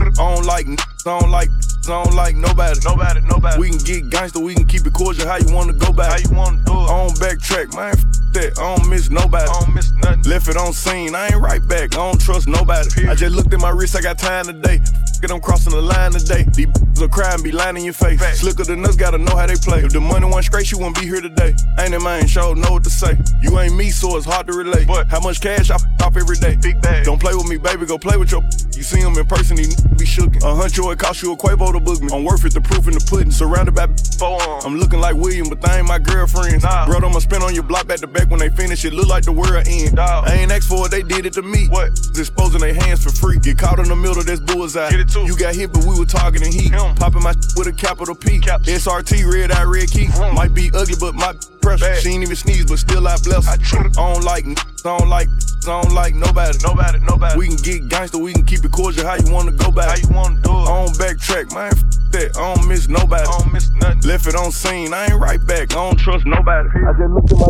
I 0.02 0.34
don't 0.34 0.44
like, 0.46 0.66
I 0.68 0.76
don't 1.04 1.30
like, 1.30 1.50
I 1.50 2.04
don't 2.04 2.14
like 2.14 2.36
nobody. 2.36 2.78
Nobody, 2.84 3.20
nobody. 3.20 3.58
We 3.60 3.70
can 3.70 3.78
get 3.78 4.10
gangster, 4.10 4.40
we 4.40 4.54
can 4.54 4.66
keep 4.66 4.86
it 4.86 4.92
cordial. 4.92 5.26
How 5.26 5.36
you 5.36 5.52
wanna 5.52 5.72
go 5.72 5.92
back? 5.92 6.10
How 6.10 6.18
you 6.18 6.36
wanna 6.36 6.62
do 6.64 6.72
it? 6.72 6.84
I 6.90 7.06
don't 7.06 7.16
backtrack, 7.18 7.74
man. 7.74 7.92
F- 7.94 8.04
that. 8.32 8.58
I 8.58 8.76
don't 8.76 8.77
miss 8.98 9.10
nobody. 9.10 9.48
I 9.48 9.60
don't 9.60 9.74
miss 9.74 9.92
nothing. 9.92 10.22
Left 10.24 10.48
it 10.48 10.56
on 10.56 10.72
scene, 10.72 11.14
I 11.14 11.26
ain't 11.26 11.36
right 11.36 11.66
back. 11.66 11.94
I 11.94 12.02
don't 12.02 12.20
trust 12.20 12.48
nobody. 12.48 13.08
I 13.08 13.14
just 13.14 13.34
looked 13.34 13.52
at 13.54 13.60
my 13.60 13.70
wrist, 13.70 13.96
I 13.96 14.00
got 14.00 14.18
time 14.18 14.46
today. 14.46 14.80
Get 15.20 15.28
them 15.28 15.40
crossing 15.40 15.72
the 15.72 15.82
line 15.82 16.12
today. 16.12 16.44
These 16.54 16.66
b****s 16.66 17.00
will 17.00 17.08
cry 17.08 17.34
and 17.34 17.42
be 17.42 17.50
lying 17.50 17.76
in 17.76 17.84
your 17.84 17.92
face. 17.92 18.20
Slicker 18.38 18.64
than 18.64 18.84
us, 18.84 18.94
gotta 18.94 19.18
know 19.18 19.34
how 19.34 19.46
they 19.46 19.56
play. 19.56 19.80
If 19.80 19.92
the 19.92 20.00
money 20.00 20.26
went 20.26 20.44
straight, 20.44 20.70
you 20.70 20.78
wouldn't 20.78 20.96
be 20.96 21.06
here 21.06 21.20
today. 21.20 21.54
Ain't 21.78 21.94
it 21.94 22.00
man, 22.02 22.26
sure 22.26 22.54
know 22.54 22.72
what 22.72 22.84
to 22.84 22.90
say. 22.90 23.18
You 23.42 23.58
ain't 23.58 23.74
me, 23.74 23.90
so 23.90 24.16
it's 24.16 24.26
hard 24.26 24.46
to 24.46 24.52
relate. 24.52 24.86
But 24.86 25.08
how 25.08 25.20
much 25.20 25.40
cash 25.40 25.70
I 25.70 25.74
f- 25.74 25.84
off 26.02 26.16
every 26.16 26.36
day? 26.36 26.56
Big 26.56 26.80
bag. 26.80 27.04
Don't 27.04 27.20
play 27.20 27.34
with 27.34 27.48
me, 27.48 27.56
baby, 27.56 27.86
go 27.86 27.98
play 27.98 28.16
with 28.16 28.30
your. 28.30 28.42
You 28.76 28.84
see 28.84 29.00
him 29.00 29.18
in 29.18 29.26
person, 29.26 29.56
he 29.58 29.66
be 29.98 30.06
shookin'. 30.06 30.38
A 30.38 30.54
huncho, 30.54 30.92
it 30.92 31.00
cost 31.00 31.22
you 31.22 31.32
a 31.32 31.36
Quavo 31.36 31.72
to 31.72 31.80
book 31.80 32.00
me. 32.00 32.10
I'm 32.12 32.22
worth 32.22 32.44
it, 32.44 32.54
the 32.54 32.60
proof 32.60 32.86
in 32.86 32.94
the 32.94 33.04
pudding. 33.10 33.32
Surrounded 33.32 33.74
by 33.74 33.88
forearms. 34.18 34.64
I'm 34.64 34.78
looking 34.78 35.00
like 35.00 35.16
William, 35.16 35.48
but 35.48 35.60
they 35.60 35.78
ain't 35.78 35.88
my 35.88 35.98
girlfriends. 35.98 36.62
Nah. 36.62 36.86
Bro, 36.86 36.98
I'ma 36.98 37.18
spin 37.18 37.42
on 37.42 37.54
your 37.54 37.64
block 37.64 37.88
back 37.88 37.98
to 37.98 38.06
back 38.06 38.30
when 38.30 38.38
they 38.38 38.50
finish. 38.50 38.84
It 38.84 38.87
look 38.92 39.08
like 39.08 39.24
the 39.24 39.32
world 39.32 39.66
end. 39.66 39.98
I 39.98 40.34
ain't 40.34 40.52
asked 40.52 40.68
for 40.68 40.86
it, 40.86 40.90
they 40.90 41.02
did 41.02 41.26
it 41.26 41.32
to 41.34 41.42
me. 41.42 41.68
What? 41.68 41.94
Disposing 42.12 42.60
their 42.60 42.74
hands 42.74 43.02
for 43.02 43.10
free. 43.10 43.38
Get 43.38 43.58
caught 43.58 43.78
in 43.78 43.88
the 43.88 43.96
middle, 43.96 44.18
of 44.18 44.26
this 44.26 44.40
bullseye. 44.40 44.90
Get 44.90 45.00
it 45.00 45.08
too. 45.08 45.24
You 45.24 45.36
got 45.36 45.54
hit, 45.54 45.72
but 45.72 45.84
we 45.84 45.98
were 45.98 46.06
targeting 46.06 46.52
heat. 46.52 46.72
Popping 46.72 47.22
my 47.22 47.34
with 47.56 47.68
a 47.68 47.72
capital 47.72 48.14
P. 48.14 48.38
SRT, 48.40 49.30
red 49.30 49.52
eye, 49.52 49.64
red 49.64 49.90
key. 49.90 50.06
Mm. 50.06 50.34
Might 50.34 50.54
be 50.54 50.70
ugly, 50.74 50.96
but 50.98 51.14
my 51.14 51.34
pressure. 51.60 51.94
She 51.96 52.10
ain't 52.10 52.22
even 52.22 52.36
sneeze, 52.36 52.66
but 52.66 52.78
still 52.78 53.06
I 53.06 53.16
bless 53.22 53.46
her. 53.46 53.52
I 53.78 53.90
don't 53.92 54.24
like, 54.24 54.44
n- 54.46 54.56
I 54.84 54.98
don't 54.98 55.08
like, 55.08 55.28
I 55.28 55.82
don't 55.82 55.92
like 55.92 56.14
nobody. 56.14 56.58
Nobody, 56.64 56.98
nobody. 57.00 57.38
We 57.38 57.48
can 57.48 57.56
get 57.56 57.88
gangster, 57.88 58.18
we 58.18 58.32
can 58.32 58.44
keep 58.44 58.64
it 58.64 58.72
cordial. 58.72 59.04
How 59.06 59.14
you 59.16 59.32
wanna 59.32 59.52
go 59.52 59.70
back? 59.70 59.88
How 59.88 59.96
you 60.08 60.14
wanna 60.14 60.40
do 60.40 60.50
it? 60.50 60.62
I 60.62 60.84
don't 60.84 60.96
backtrack, 60.98 61.54
man. 61.54 61.72
F- 61.72 61.84
that. 62.12 62.36
I 62.38 62.54
don't 62.54 62.66
miss 62.68 62.88
nobody. 62.88 63.22
I 63.28 63.38
don't 63.38 63.52
miss 63.52 63.70
nothing. 63.72 64.00
Left 64.02 64.26
it 64.26 64.34
on 64.34 64.50
scene. 64.50 64.94
I 64.94 65.04
ain't 65.06 65.14
right 65.20 65.44
back. 65.46 65.72
I 65.72 65.74
don't 65.74 65.98
trust 65.98 66.24
nobody. 66.24 66.68
I 66.70 66.92
just 66.92 67.10
looked 67.12 67.32
at 67.32 67.38
my 67.38 67.48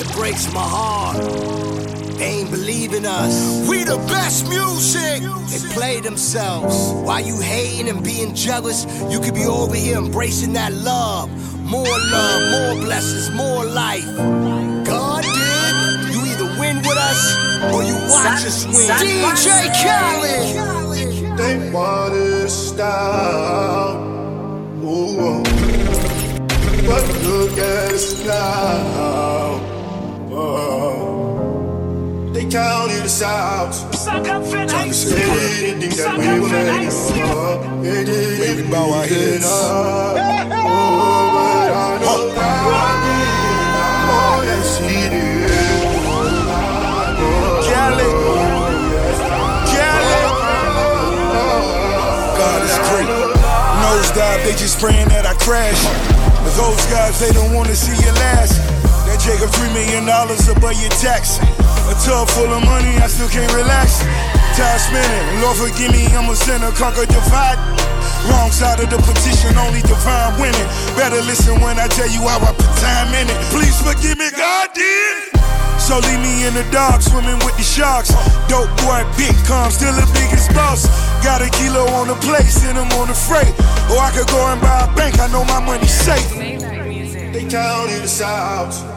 It 0.00 0.12
breaks 0.14 0.52
my 0.52 0.60
heart. 0.62 1.71
They 2.92 2.98
ain't 2.98 3.06
us. 3.06 3.66
We 3.70 3.84
the 3.84 3.96
best 4.08 4.46
music. 4.50 5.22
They 5.22 5.74
play 5.74 6.00
themselves. 6.00 6.92
While 7.06 7.24
you 7.24 7.40
hating 7.40 7.88
and 7.88 8.04
being 8.04 8.34
jealous, 8.34 8.84
you 9.10 9.18
could 9.18 9.32
be 9.34 9.46
over 9.46 9.74
here 9.74 9.96
embracing 9.96 10.52
that 10.52 10.74
love. 10.74 11.30
More 11.64 11.86
love, 11.86 12.50
more 12.50 12.84
blessings, 12.84 13.34
more 13.34 13.64
life. 13.64 14.04
God 14.84 15.22
did. 15.22 16.12
You 16.12 16.20
either 16.32 16.60
win 16.60 16.76
with 16.78 16.98
us 16.98 17.34
or 17.72 17.82
you 17.82 17.94
watch 18.12 18.44
us 18.44 18.66
win. 18.66 18.90
DJ 19.00 19.72
Khaled. 19.80 21.38
They 21.38 21.70
wanna 21.72 22.46
stop. 22.50 23.96
Ooh, 24.84 25.42
but 26.86 27.04
look 27.24 27.56
at 27.56 27.92
us 27.94 28.22
now. 28.26 29.60
Oh. 30.34 31.31
They 32.52 32.58
counted 32.58 33.04
us 33.04 33.22
out. 33.22 33.72
Trying 34.04 34.88
to 34.88 34.92
say 34.92 35.72
anything 35.72 35.96
that 35.96 36.18
we 36.18 36.26
were 36.38 36.48
made. 36.52 36.92
They 37.82 38.04
did 38.04 38.40
Baby, 38.40 38.68
bow 38.70 38.92
our 38.92 39.06
heads. 39.06 39.46
Oh, 39.48 40.12
but 40.12 40.20
I 41.72 41.96
know. 41.96 42.28
Oh, 44.12 44.44
yes, 44.44 44.68
He 44.84 45.08
did. 45.08 45.48
Khaled. 47.72 48.16
Khaled. 49.72 50.28
God 52.36 52.60
is 52.68 52.76
great. 52.92 53.08
Nose 53.80 54.10
crash. 55.40 55.80
But 56.44 56.52
those 56.60 56.84
guys, 56.92 57.18
they 57.18 57.32
don't 57.32 57.54
wanna 57.54 57.74
see 57.74 57.96
you 58.04 58.12
last. 58.12 58.71
Jacob, 59.22 59.54
three 59.54 59.70
million 59.70 60.02
dollars 60.02 60.50
above 60.50 60.74
your 60.82 60.90
tax. 60.98 61.38
A 61.86 61.94
tub 62.02 62.26
full 62.34 62.50
of 62.50 62.62
money, 62.66 62.90
I 62.98 63.06
still 63.06 63.30
can't 63.30 63.54
relax. 63.54 64.02
Time 64.58 64.78
spinning, 64.82 65.26
Lord 65.38 65.62
forgive 65.62 65.94
me, 65.94 66.10
I'm 66.10 66.26
a 66.26 66.34
sinner, 66.34 66.74
conquer 66.74 67.06
divide. 67.06 67.54
Wrong 68.26 68.50
side 68.50 68.82
of 68.82 68.90
the 68.90 68.98
petition, 68.98 69.54
only 69.62 69.78
divine 69.86 70.42
winning. 70.42 70.66
Better 70.98 71.22
listen 71.22 71.54
when 71.62 71.78
I 71.78 71.86
tell 71.86 72.10
you 72.10 72.18
how 72.26 72.42
I 72.42 72.50
put 72.50 72.66
time 72.82 73.14
in 73.14 73.30
it. 73.30 73.38
Please 73.54 73.78
forgive 73.78 74.18
me, 74.18 74.26
God 74.34 74.74
did. 74.74 75.38
So 75.78 76.02
leave 76.02 76.18
me 76.18 76.42
in 76.46 76.54
the 76.58 76.66
dark, 76.74 76.98
swimming 77.02 77.38
with 77.46 77.54
the 77.54 77.62
sharks. 77.62 78.10
Dope 78.50 78.74
boy, 78.82 79.06
big 79.14 79.38
calm, 79.46 79.70
still 79.70 79.94
the 79.94 80.06
biggest 80.18 80.50
boss. 80.50 80.90
Got 81.22 81.46
a 81.46 81.50
kilo 81.62 81.86
on 81.94 82.10
the 82.10 82.18
plate, 82.26 82.50
send 82.50 82.74
him 82.74 82.90
on 82.98 83.06
the 83.06 83.14
freight. 83.14 83.54
Or 83.86 84.02
I 84.02 84.10
could 84.10 84.26
go 84.34 84.42
and 84.50 84.58
buy 84.58 84.90
a 84.90 84.90
bank, 84.98 85.22
I 85.22 85.30
know 85.30 85.46
my 85.46 85.62
money's 85.62 85.94
safe. 85.94 86.26
They 87.30 87.46
counted 87.46 88.02
us 88.02 88.20
out. 88.20 88.91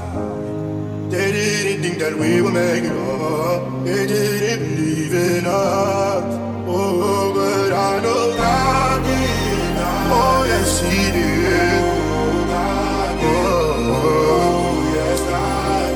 They 1.10 1.32
didn't 1.32 1.84
think 1.84 2.00
that 2.00 2.16
we 2.18 2.42
would 2.42 2.54
make 2.54 2.84
it 2.84 2.92
up. 2.92 3.84
They 3.86 4.08
didn't 4.08 4.76
believe 4.76 5.14
in 5.14 5.46
us. 5.46 6.24
Oh, 6.68 7.32
but 7.36 7.72
I 7.74 8.00
know 8.02 8.36
God 8.36 9.04
did. 9.04 9.78
Oh, 10.10 10.46
yes, 10.48 10.82
He 10.82 11.12
did. 11.12 11.84
Oh, 11.86 12.46
God 12.50 13.20
Oh 13.22 14.94
yes, 14.96 15.22
God 15.30 15.94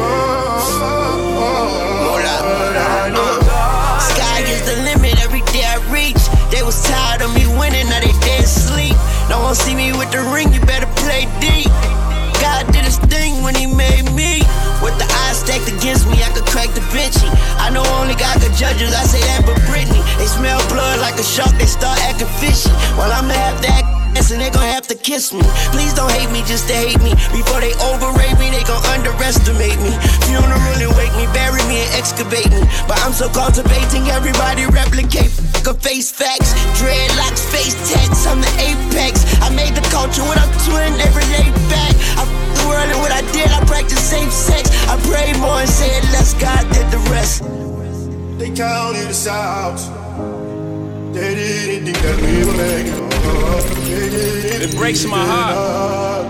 Hold 2.06 2.26
up. 2.26 4.02
Sky 4.14 4.42
is 4.46 4.62
the 4.70 4.76
limit 4.84 5.20
every 5.26 5.42
day 5.52 5.66
I 5.66 5.78
reach. 5.92 6.22
They 6.52 6.62
was 6.62 6.82
tired 6.84 7.22
of 7.24 7.34
me 7.34 7.48
winning, 7.58 7.90
now 7.90 8.00
they 8.00 8.14
dead 8.22 8.48
sleep. 8.48 8.96
No 9.28 9.42
one 9.42 9.56
see 9.56 9.74
me 9.76 9.92
with 9.92 10.12
the 10.12 10.22
ring, 10.34 10.54
you 10.54 10.62
better 10.62 10.88
play 11.02 11.26
deep. 11.42 11.68
God 12.42 12.72
did 12.72 12.86
his 12.86 12.98
thing 13.10 13.42
when 13.44 13.56
he 13.56 13.66
made 13.66 14.06
me. 14.14 14.39
With 15.30 15.38
stacked 15.38 15.70
against 15.70 16.08
me, 16.08 16.24
I 16.24 16.30
could 16.34 16.46
crack 16.48 16.74
the 16.74 16.82
benchy. 16.90 17.30
I 17.62 17.70
know 17.70 17.86
only 18.02 18.16
God 18.16 18.42
could 18.42 18.54
judge 18.58 18.82
us, 18.82 18.96
I 18.98 19.06
say 19.06 19.22
that 19.30 19.46
but 19.46 19.62
Britney. 19.70 20.02
They 20.18 20.26
smell 20.26 20.58
blood 20.70 21.00
like 21.02 21.20
a 21.20 21.24
shark, 21.24 21.54
they 21.60 21.68
start 21.68 22.02
acting 22.02 22.26
fishy. 22.42 22.74
Well, 22.98 23.14
I'ma 23.14 23.34
have 23.34 23.62
that 23.62 23.89
ass 24.20 24.32
and 24.32 24.42
they 24.42 24.50
gon' 24.52 24.68
have 24.68 24.86
to 24.88 24.96
kiss 24.96 25.34
me. 25.34 25.42
Please 25.72 25.94
don't 25.96 26.12
hate 26.12 26.30
me 26.32 26.44
just 26.44 26.68
to 26.68 26.76
hate 26.76 27.00
me. 27.00 27.16
Before 27.32 27.64
they 27.64 27.72
overrate 27.80 28.36
me, 28.36 28.52
they 28.52 28.64
gon' 28.68 28.84
underestimate 28.92 29.80
me. 29.80 29.96
Funeral 30.28 30.60
and 30.60 30.94
wake 31.00 31.16
me, 31.16 31.26
bury 31.32 31.64
me 31.72 31.80
and 31.88 31.92
excavate 31.96 32.52
me. 32.52 32.64
But 32.88 33.00
I'm 33.04 33.16
so 33.16 33.32
cultivating, 33.32 34.12
everybody 34.12 34.68
replicate. 34.68 35.32
Fuck 35.64 35.80
face 35.80 36.12
facts, 36.12 36.54
dreadlocks, 36.80 37.44
face 37.48 37.76
tats, 37.88 38.28
I'm 38.28 38.42
the 38.42 38.52
apex. 38.60 39.24
I 39.40 39.50
made 39.56 39.74
the 39.76 39.86
culture 39.90 40.24
what 40.28 40.38
I'm 40.38 40.52
doing 40.68 40.94
every 41.00 41.28
day 41.32 41.48
back. 41.72 41.96
I 42.20 42.24
the 42.60 42.68
world 42.68 42.90
and 42.92 43.00
what 43.00 43.12
I 43.12 43.22
did, 43.32 43.48
I 43.48 43.64
practice 43.66 44.02
safe 44.02 44.32
sex. 44.32 44.68
I 44.88 44.98
prayed 45.08 45.38
more 45.40 45.64
and 45.64 45.70
said 45.70 46.04
less, 46.12 46.34
God 46.36 46.68
did 46.74 46.88
the 46.92 47.00
rest. 47.14 47.44
They 48.38 48.52
counted 48.52 49.08
us 49.08 49.28
out. 49.28 50.09
It 54.62 54.76
breaks 54.76 55.06
my 55.06 55.26
heart. 55.26 56.28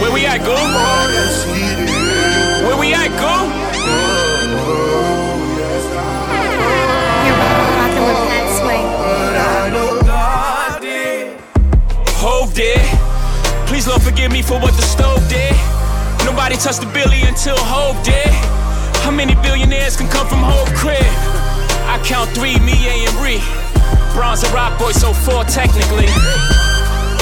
Where 0.00 0.12
we 0.12 0.26
at, 0.26 0.38
go? 0.38 0.54
Where 2.66 2.78
we 2.78 2.94
at, 2.94 3.08
go? 3.20 3.30
Hove 12.16 12.52
did. 12.54 12.80
Please, 13.66 13.86
Lord, 13.86 14.02
forgive 14.02 14.32
me 14.32 14.42
for 14.42 14.58
what 14.60 14.74
the 14.74 14.82
stove 14.82 15.26
did. 15.28 15.54
Nobody 16.24 16.56
touched 16.56 16.80
the 16.80 16.86
billy 16.92 17.22
until 17.22 17.56
Hove 17.56 18.02
did. 18.04 18.28
How 19.02 19.10
many 19.10 19.34
billionaires 19.36 19.96
can 19.96 20.08
come 20.08 20.26
from 20.28 20.40
Hove 20.40 20.68
crib? 20.74 21.39
Count 22.04 22.30
three, 22.34 22.58
me, 22.58 22.74
A, 22.88 23.06
and 23.06 23.16
Ree. 23.22 23.42
Bronze 24.14 24.42
and 24.42 24.52
rock 24.52 24.78
boy, 24.78 24.92
so 24.92 25.12
four 25.12 25.44
technically. 25.44 26.10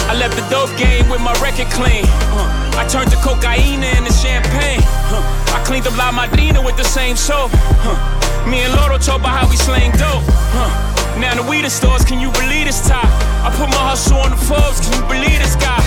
I 0.09 0.17
left 0.17 0.37
the 0.37 0.47
dope 0.49 0.73
game 0.81 1.09
with 1.11 1.21
my 1.21 1.37
record 1.45 1.69
clean. 1.69 2.05
Uh, 2.33 2.81
I 2.81 2.89
turned 2.89 3.13
the 3.13 3.21
cocaine 3.21 3.85
into 3.85 4.13
champagne. 4.13 4.81
Uh, 5.13 5.21
I 5.53 5.61
cleaned 5.67 5.87
up 5.87 5.97
La 5.99 6.11
Madrina 6.11 6.65
with 6.65 6.77
the 6.77 6.85
same 6.85 7.17
soap. 7.17 7.51
Uh, 7.85 7.93
me 8.49 8.65
and 8.65 8.73
Loro 8.73 8.97
talk 8.97 9.21
about 9.21 9.37
how 9.37 9.51
we 9.51 9.57
slang 9.57 9.93
dope. 10.01 10.25
Now 11.21 11.35
the 11.35 11.45
weed 11.45 11.69
stores, 11.69 12.05
can 12.05 12.21
you 12.21 12.33
believe 12.33 12.65
this 12.65 12.81
top? 12.89 13.05
I 13.45 13.53
put 13.53 13.69
my 13.69 13.85
hustle 13.85 14.17
on 14.25 14.31
the 14.31 14.41
Forbes, 14.41 14.81
can 14.81 14.97
you 14.97 15.05
believe 15.13 15.39
this 15.45 15.57
guy? 15.61 15.83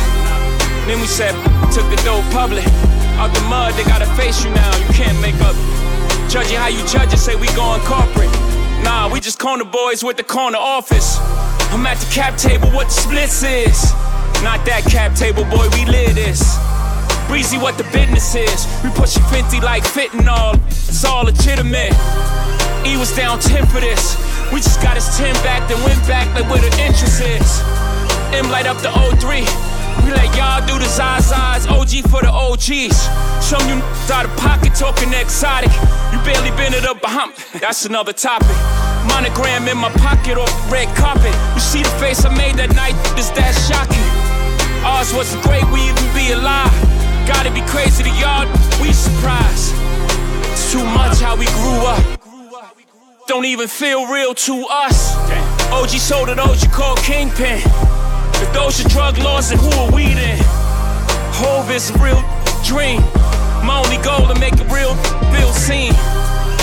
Then 0.85 0.99
we 1.01 1.07
said, 1.07 1.33
took 1.73 1.87
the 1.89 1.97
dope 2.05 2.25
public. 2.29 2.67
Out 3.17 3.33
the 3.33 3.41
mud, 3.49 3.73
they 3.73 3.83
gotta 3.83 4.05
face 4.19 4.43
you 4.43 4.51
now. 4.51 4.69
You 4.77 4.93
can't 4.93 5.17
make 5.21 5.39
up. 5.41 5.55
Judging 6.29 6.57
how 6.57 6.67
you 6.67 6.85
judge 6.85 7.13
it, 7.13 7.17
say 7.17 7.35
we 7.35 7.47
going 7.57 7.81
corporate. 7.81 8.29
Nah, 8.83 9.11
we 9.11 9.19
just 9.19 9.39
corner 9.39 9.65
boys 9.65 10.03
with 10.03 10.17
the 10.17 10.23
corner 10.23 10.57
office. 10.57 11.17
I'm 11.71 11.85
at 11.85 11.97
the 11.97 12.11
cap 12.13 12.37
table, 12.37 12.67
what 12.69 12.87
the 12.87 12.93
splits 12.93 13.43
is. 13.43 13.93
Not 14.43 14.65
that 14.65 14.83
cap 14.89 15.15
table, 15.15 15.43
boy, 15.45 15.69
we 15.77 15.85
live 15.85 16.15
this. 16.15 16.57
Breezy, 17.27 17.57
what 17.57 17.77
the 17.77 17.85
business 17.93 18.35
is. 18.35 18.67
We 18.83 18.89
pushing 18.91 19.23
50 19.29 19.61
like 19.61 19.83
fentanyl. 19.83 20.59
It's 20.67 21.05
all 21.05 21.23
legitimate. 21.23 21.93
E 22.85 22.97
was 22.97 23.15
down 23.15 23.39
10 23.39 23.65
for 23.67 23.79
this. 23.79 24.17
We 24.51 24.59
just 24.59 24.81
got 24.81 24.95
his 24.95 25.07
10 25.17 25.33
back, 25.45 25.69
then 25.69 25.81
went 25.83 26.01
back 26.07 26.27
like 26.33 26.49
where 26.49 26.59
the 26.59 26.73
interest 26.81 27.21
is. 27.21 27.61
M 28.33 28.49
light 28.49 28.65
up 28.65 28.77
the 28.81 28.91
03. 29.21 29.70
We 30.05 30.11
let 30.11 30.35
y'all 30.35 30.65
do 30.65 30.79
the 30.79 30.89
Zazas, 30.89 31.69
OG 31.69 32.09
for 32.09 32.21
the 32.21 32.31
OGs. 32.31 32.97
Some 33.43 33.67
you 33.67 33.81
out 34.11 34.25
of 34.25 34.35
pocket 34.37 34.75
talking 34.75 35.13
exotic. 35.13 35.71
You 36.11 36.19
barely 36.23 36.51
been 36.57 36.73
it 36.73 36.85
up 36.85 37.01
behind. 37.01 37.33
That's 37.59 37.85
another 37.85 38.13
topic. 38.13 38.55
Monogram 39.07 39.67
in 39.67 39.77
my 39.77 39.89
pocket 39.97 40.37
off 40.37 40.51
the 40.51 40.71
red 40.71 40.87
carpet. 40.95 41.33
You 41.55 41.61
see 41.61 41.83
the 41.83 41.89
face 41.99 42.25
I 42.25 42.35
made 42.35 42.55
that 42.55 42.75
night, 42.75 42.95
is 43.17 43.31
that 43.31 43.53
shocking? 43.67 44.03
Ours 44.83 45.13
wasn't 45.13 45.43
great, 45.43 45.63
we 45.71 45.81
even 45.87 46.07
be 46.13 46.31
alive. 46.33 46.73
Gotta 47.27 47.51
be 47.51 47.61
crazy 47.61 48.03
to 48.03 48.13
y'all, 48.19 48.45
we 48.81 48.91
surprised. 48.93 49.73
It's 50.51 50.71
too 50.71 50.83
much 50.83 51.19
how 51.19 51.35
we 51.35 51.45
grew 51.45 51.85
up. 51.85 52.03
Don't 53.27 53.45
even 53.45 53.67
feel 53.67 54.07
real 54.07 54.33
to 54.33 54.65
us. 54.69 55.15
OG 55.71 55.89
sold 55.89 56.29
it, 56.29 56.39
OG 56.39 56.71
called 56.71 56.99
Kingpin. 56.99 57.61
Those 58.53 58.85
are 58.85 58.89
drug 58.89 59.17
laws, 59.19 59.49
then 59.49 59.59
who 59.59 59.71
are 59.81 59.91
we 59.91 60.13
then? 60.13 60.39
Hove 61.39 61.71
is 61.71 61.89
a 61.89 61.97
real 61.97 62.21
dream. 62.63 63.01
My 63.65 63.81
only 63.83 63.97
goal 64.03 64.27
to 64.27 64.39
make 64.39 64.59
a 64.59 64.67
real 64.73 64.95
feel 65.33 65.51
seen. 65.53 65.93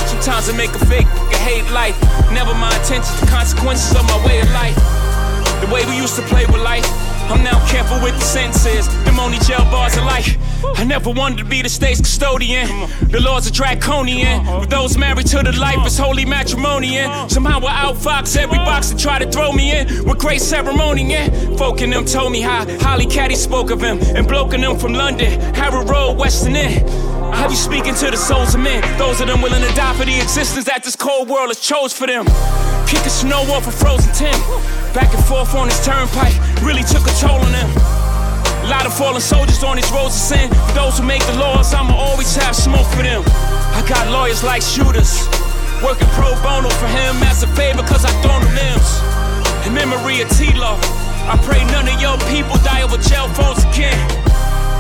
Sometimes 0.07 0.49
I 0.49 0.57
make 0.57 0.71
a 0.75 0.85
fake 0.87 1.07
nigga 1.07 1.39
hate 1.45 1.71
life. 1.73 1.99
Never 2.33 2.55
my 2.55 2.75
intentions, 2.79 3.21
the 3.21 3.27
consequences 3.27 3.95
of 3.97 4.05
my 4.05 4.27
way 4.27 4.41
of 4.41 4.51
life. 4.53 4.77
The 5.61 5.69
way 5.73 5.85
we 5.87 5.97
used 5.97 6.17
to 6.17 6.23
play 6.23 6.47
with 6.47 6.63
life. 6.63 6.87
I'm 7.31 7.43
now 7.43 7.59
careful 7.69 8.01
with 8.03 8.15
the 8.15 8.25
sentences. 8.25 8.89
Them 9.05 9.19
only 9.21 9.39
jail 9.41 9.65
bars 9.71 9.97
of 9.97 10.05
life. 10.05 10.37
I 10.77 10.85
never 10.85 11.11
wanted 11.11 11.39
to 11.39 11.45
be 11.45 11.63
the 11.63 11.69
state's 11.69 12.01
custodian. 12.01 12.69
The 13.11 13.21
laws 13.21 13.49
are 13.49 13.53
draconian. 13.53 14.45
With 14.61 14.71
those 14.71 14.97
married 14.97 15.27
to 15.29 15.43
the 15.43 15.53
life, 15.59 15.79
it's 15.81 15.99
holy 15.99 16.25
matrimony. 16.25 16.99
And 16.99 17.31
somehow 17.31 17.61
I 17.67 17.87
outfox 17.87 18.37
every 18.37 18.59
box 18.59 18.91
that 18.91 18.99
try 18.99 19.19
to 19.19 19.31
throw 19.31 19.53
me 19.53 19.77
in. 19.77 20.05
With 20.05 20.19
great 20.19 20.41
ceremony, 20.41 21.11
yeah. 21.11 21.29
Folk 21.57 21.81
in 21.81 21.91
them 21.91 22.05
told 22.05 22.33
me 22.33 22.41
how 22.41 22.67
Holly 22.79 23.07
Caddy 23.07 23.35
spoke 23.35 23.71
of 23.71 23.81
him. 23.81 23.99
And 24.17 24.27
bloke 24.27 24.55
in 24.55 24.61
them 24.61 24.79
from 24.79 24.95
London, 24.95 25.41
Harrow 25.55 25.85
Road, 25.85 26.19
Western 26.19 26.57
End. 26.57 26.89
I 27.33 27.37
have 27.37 27.51
you 27.51 27.57
speaking 27.57 27.95
to 27.95 28.11
the 28.11 28.17
souls 28.17 28.55
of 28.55 28.61
men. 28.61 28.83
Those 28.99 29.21
of 29.21 29.29
them 29.29 29.43
willing 29.43 29.63
to 29.63 29.75
die 29.75 29.95
for 29.95 30.05
the 30.05 30.17
existence 30.21 30.65
that 30.65 30.83
this 30.83 30.97
cold 30.97 31.29
world 31.29 31.49
has 31.49 31.61
chose 31.61 31.93
for 31.93 32.07
them. 32.07 32.25
Kicking 32.87 33.11
snow 33.11 33.43
off 33.53 33.67
a 33.67 33.71
frozen 33.71 34.13
Tim. 34.15 34.41
Back 34.95 35.15
and 35.15 35.25
forth 35.25 35.55
on 35.55 35.69
this 35.69 35.85
turnpike 35.85 36.35
really 36.63 36.83
took 36.83 37.07
a 37.07 37.13
toll 37.21 37.39
on 37.39 37.53
them. 37.53 38.08
A 38.69 38.71
lot 38.71 38.85
of 38.85 38.93
fallen 38.93 39.23
soldiers 39.23 39.65
on 39.65 39.77
these 39.77 39.91
roads 39.91 40.13
of 40.13 40.21
sin. 40.21 40.51
For 40.53 40.73
those 40.77 40.99
who 40.99 41.05
make 41.09 41.25
the 41.25 41.41
laws, 41.41 41.73
I'ma 41.73 41.97
always 41.97 42.37
have 42.37 42.55
smoke 42.55 42.85
for 42.93 43.03
them. 43.03 43.25
I 43.73 43.81
got 43.89 44.13
lawyers 44.13 44.45
like 44.45 44.61
shooters. 44.61 45.25
Working 45.81 46.07
pro 46.13 46.37
bono 46.45 46.69
for 46.77 46.87
him 46.87 47.17
as 47.25 47.43
a 47.43 47.49
favor, 47.57 47.81
cause 47.89 48.05
I 48.05 48.13
thrown 48.21 48.45
the 48.45 48.53
limbs. 48.53 48.91
In 49.65 49.73
memory 49.73 50.21
of 50.21 50.29
T-Law, 50.37 50.77
I 51.33 51.41
pray 51.49 51.65
none 51.73 51.89
of 51.89 51.97
your 51.97 52.21
people 52.29 52.61
die 52.61 52.85
over 52.85 53.01
jail 53.01 53.33
phones 53.33 53.65
again. 53.73 53.97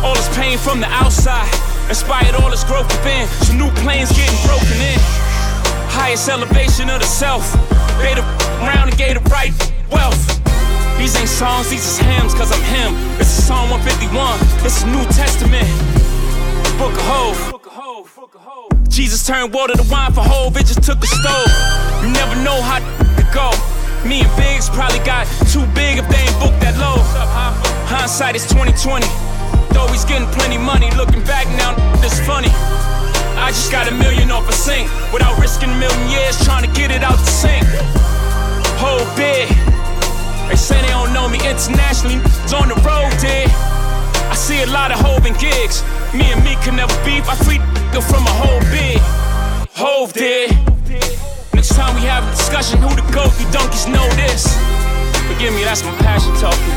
All 0.04 0.12
this 0.12 0.28
pain 0.36 0.58
from 0.58 0.80
the 0.80 0.90
outside 0.92 1.48
inspired 1.88 2.36
all 2.36 2.50
this 2.50 2.64
growth 2.64 2.92
within. 2.92 3.24
So 3.48 3.56
new 3.56 3.72
planes 3.80 4.12
getting 4.12 4.36
broken 4.44 4.76
in. 4.84 5.00
Highest 5.88 6.28
elevation 6.28 6.90
of 6.92 7.00
the 7.00 7.08
self. 7.08 7.56
Made 8.04 8.20
around 8.60 8.92
and 8.92 8.98
gave 8.98 9.16
the 9.16 9.24
right 9.32 9.56
wealth. 9.90 10.20
These 10.98 11.14
ain't 11.14 11.28
songs, 11.28 11.70
these 11.70 11.86
is 11.86 11.98
hymns, 11.98 12.34
cause 12.34 12.50
I'm 12.50 12.60
him. 12.74 12.92
This 13.16 13.30
is 13.30 13.46
Psalm 13.46 13.70
151, 13.70 14.38
this 14.66 14.82
is 14.82 14.84
New 14.84 15.06
Testament. 15.14 15.64
Book 16.76 16.92
of 16.92 17.06
Hove. 17.06 18.90
Jesus 18.90 19.24
turned 19.24 19.54
water 19.54 19.74
to 19.74 19.86
wine 19.88 20.12
for 20.12 20.26
Hove, 20.26 20.56
it 20.56 20.66
just 20.66 20.82
took 20.82 20.98
a 20.98 21.06
stove. 21.06 21.48
You 22.02 22.10
never 22.10 22.34
know 22.42 22.60
how 22.60 22.82
to 22.82 23.24
go. 23.30 23.54
Me 24.02 24.26
and 24.26 24.32
Biggs 24.36 24.68
probably 24.68 24.98
got 25.06 25.30
too 25.54 25.62
big 25.70 26.02
if 26.02 26.06
they 26.10 26.18
ain't 26.18 26.38
booked 26.42 26.58
that 26.66 26.74
low. 26.82 26.98
Hindsight 27.86 28.34
is 28.34 28.42
2020. 28.50 29.06
Though 29.70 29.86
he's 29.94 30.04
getting 30.04 30.26
plenty 30.34 30.58
money, 30.58 30.90
looking 30.98 31.22
back 31.22 31.46
now, 31.54 31.78
it's 32.02 32.18
funny. 32.26 32.50
I 33.38 33.54
just 33.54 33.70
got 33.70 33.86
a 33.86 33.94
million 33.94 34.30
off 34.30 34.50
a 34.50 34.52
sink 34.52 34.90
without 35.14 35.38
risking 35.38 35.70
a 35.70 35.78
million 35.78 36.10
years 36.10 36.42
trying 36.42 36.66
to 36.66 36.72
get 36.74 36.90
it 36.90 37.06
out 37.06 37.18
the 37.22 37.30
sink. 37.30 37.64
Whole 38.82 39.06
big. 39.14 39.67
They 40.48 40.56
say 40.56 40.80
they 40.80 40.88
don't 40.88 41.12
know 41.12 41.28
me 41.28 41.38
internationally, 41.44 42.20
it's 42.44 42.52
on 42.52 42.68
the 42.68 42.78
road, 42.86 43.12
dude. 43.20 43.52
I 44.28 44.34
see 44.34 44.62
a 44.62 44.66
lot 44.66 44.90
of 44.90 44.98
Hove 45.00 45.26
and 45.26 45.38
gigs. 45.38 45.82
Me 46.12 46.32
and 46.32 46.42
me 46.44 46.56
can 46.64 46.76
never 46.76 46.92
beef. 47.04 47.28
I 47.28 47.34
free 47.36 47.60
nigga 47.98 48.02
from 48.10 48.26
a 48.26 48.30
whole 48.30 48.60
big. 48.70 48.98
Hove 49.74 50.12
did. 50.12 50.50
Next 51.54 51.74
time 51.74 51.94
we 51.94 52.02
have 52.02 52.24
a 52.24 52.30
discussion, 52.30 52.78
who 52.80 52.88
the 52.94 53.02
goat? 53.12 53.32
You 53.40 53.50
donkeys 53.50 53.86
know 53.86 54.06
this. 54.14 54.56
Forgive 55.26 55.54
me, 55.54 55.64
that's 55.64 55.82
my 55.84 55.94
passion 55.98 56.32
talking. 56.34 56.74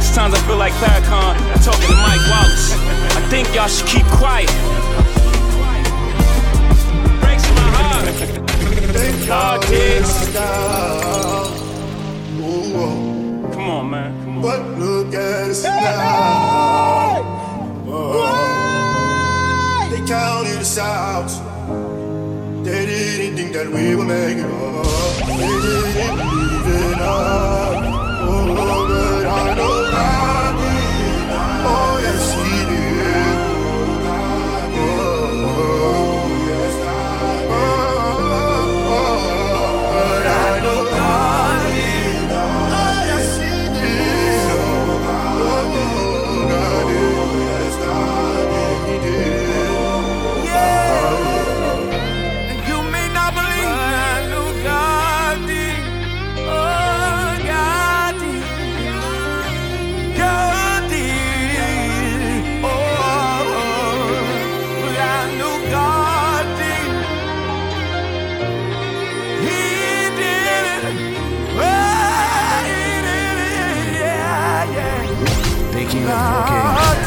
Sometimes 0.00 0.34
I 0.34 0.40
feel 0.46 0.56
like 0.56 0.72
Farrakhan 0.74 1.36
talking 1.64 1.88
to 1.88 1.96
Mike 1.96 2.20
Wallace. 2.30 2.72
I 3.16 3.20
think 3.30 3.54
y'all 3.54 3.68
should 3.68 3.88
keep 3.88 4.06
quiet. 4.06 4.50
Breaks 7.20 7.48
my 7.50 7.68
heart. 7.74 8.06
God 9.26 9.62
digs. 12.72 13.54
Come 13.54 13.68
on, 13.70 13.90
man. 13.90 14.24
Come 14.24 14.36
on. 14.38 14.42
But 14.42 14.60
look 14.78 15.14
at 15.14 15.50
us 15.50 15.62
now. 15.64 17.22
Oh. 17.86 19.88
They 19.90 20.00
counted 20.06 20.58
us 20.58 20.78
out. 20.78 21.28
They 22.64 22.86
didn't 22.86 23.36
think 23.36 23.52
that 23.52 23.68
we 23.68 23.94
were 23.94 24.04
making 24.04 24.44
it 24.44 24.50
up. 24.50 24.86
They 25.26 25.36
didn't 25.36 26.16
believe 26.16 26.66
in 26.66 26.98
us. 27.00 27.74
Oh, 28.26 28.54
but 28.56 29.26
I 29.26 29.54
know 29.54 29.83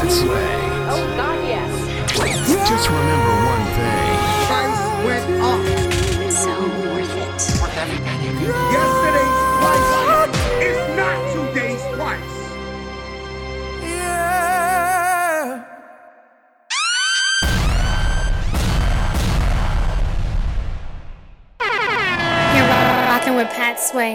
looking 0.04 0.28
that 0.28 0.30
way. 0.30 0.90
Oh, 0.90 1.04
God, 1.18 1.38
yes. 1.48 1.72
Just 2.70 2.90
remember 2.90 3.34
one 3.48 3.64
thing. 3.78 4.18
Price 4.48 4.82
went 5.06 5.26
off. 5.42 5.64
So 6.32 6.54
worth 6.94 7.16
it. 7.18 7.38
Yesterday's 8.72 9.38
price 9.60 9.90
is 10.62 10.80
not 10.96 11.18
today's 11.34 11.84
price. 11.96 12.38
Yeah. 13.82 15.64
You're 22.56 22.70
rocking 23.08 23.36
with 23.36 23.50
Pat 23.50 23.80
Sway. 23.80 24.14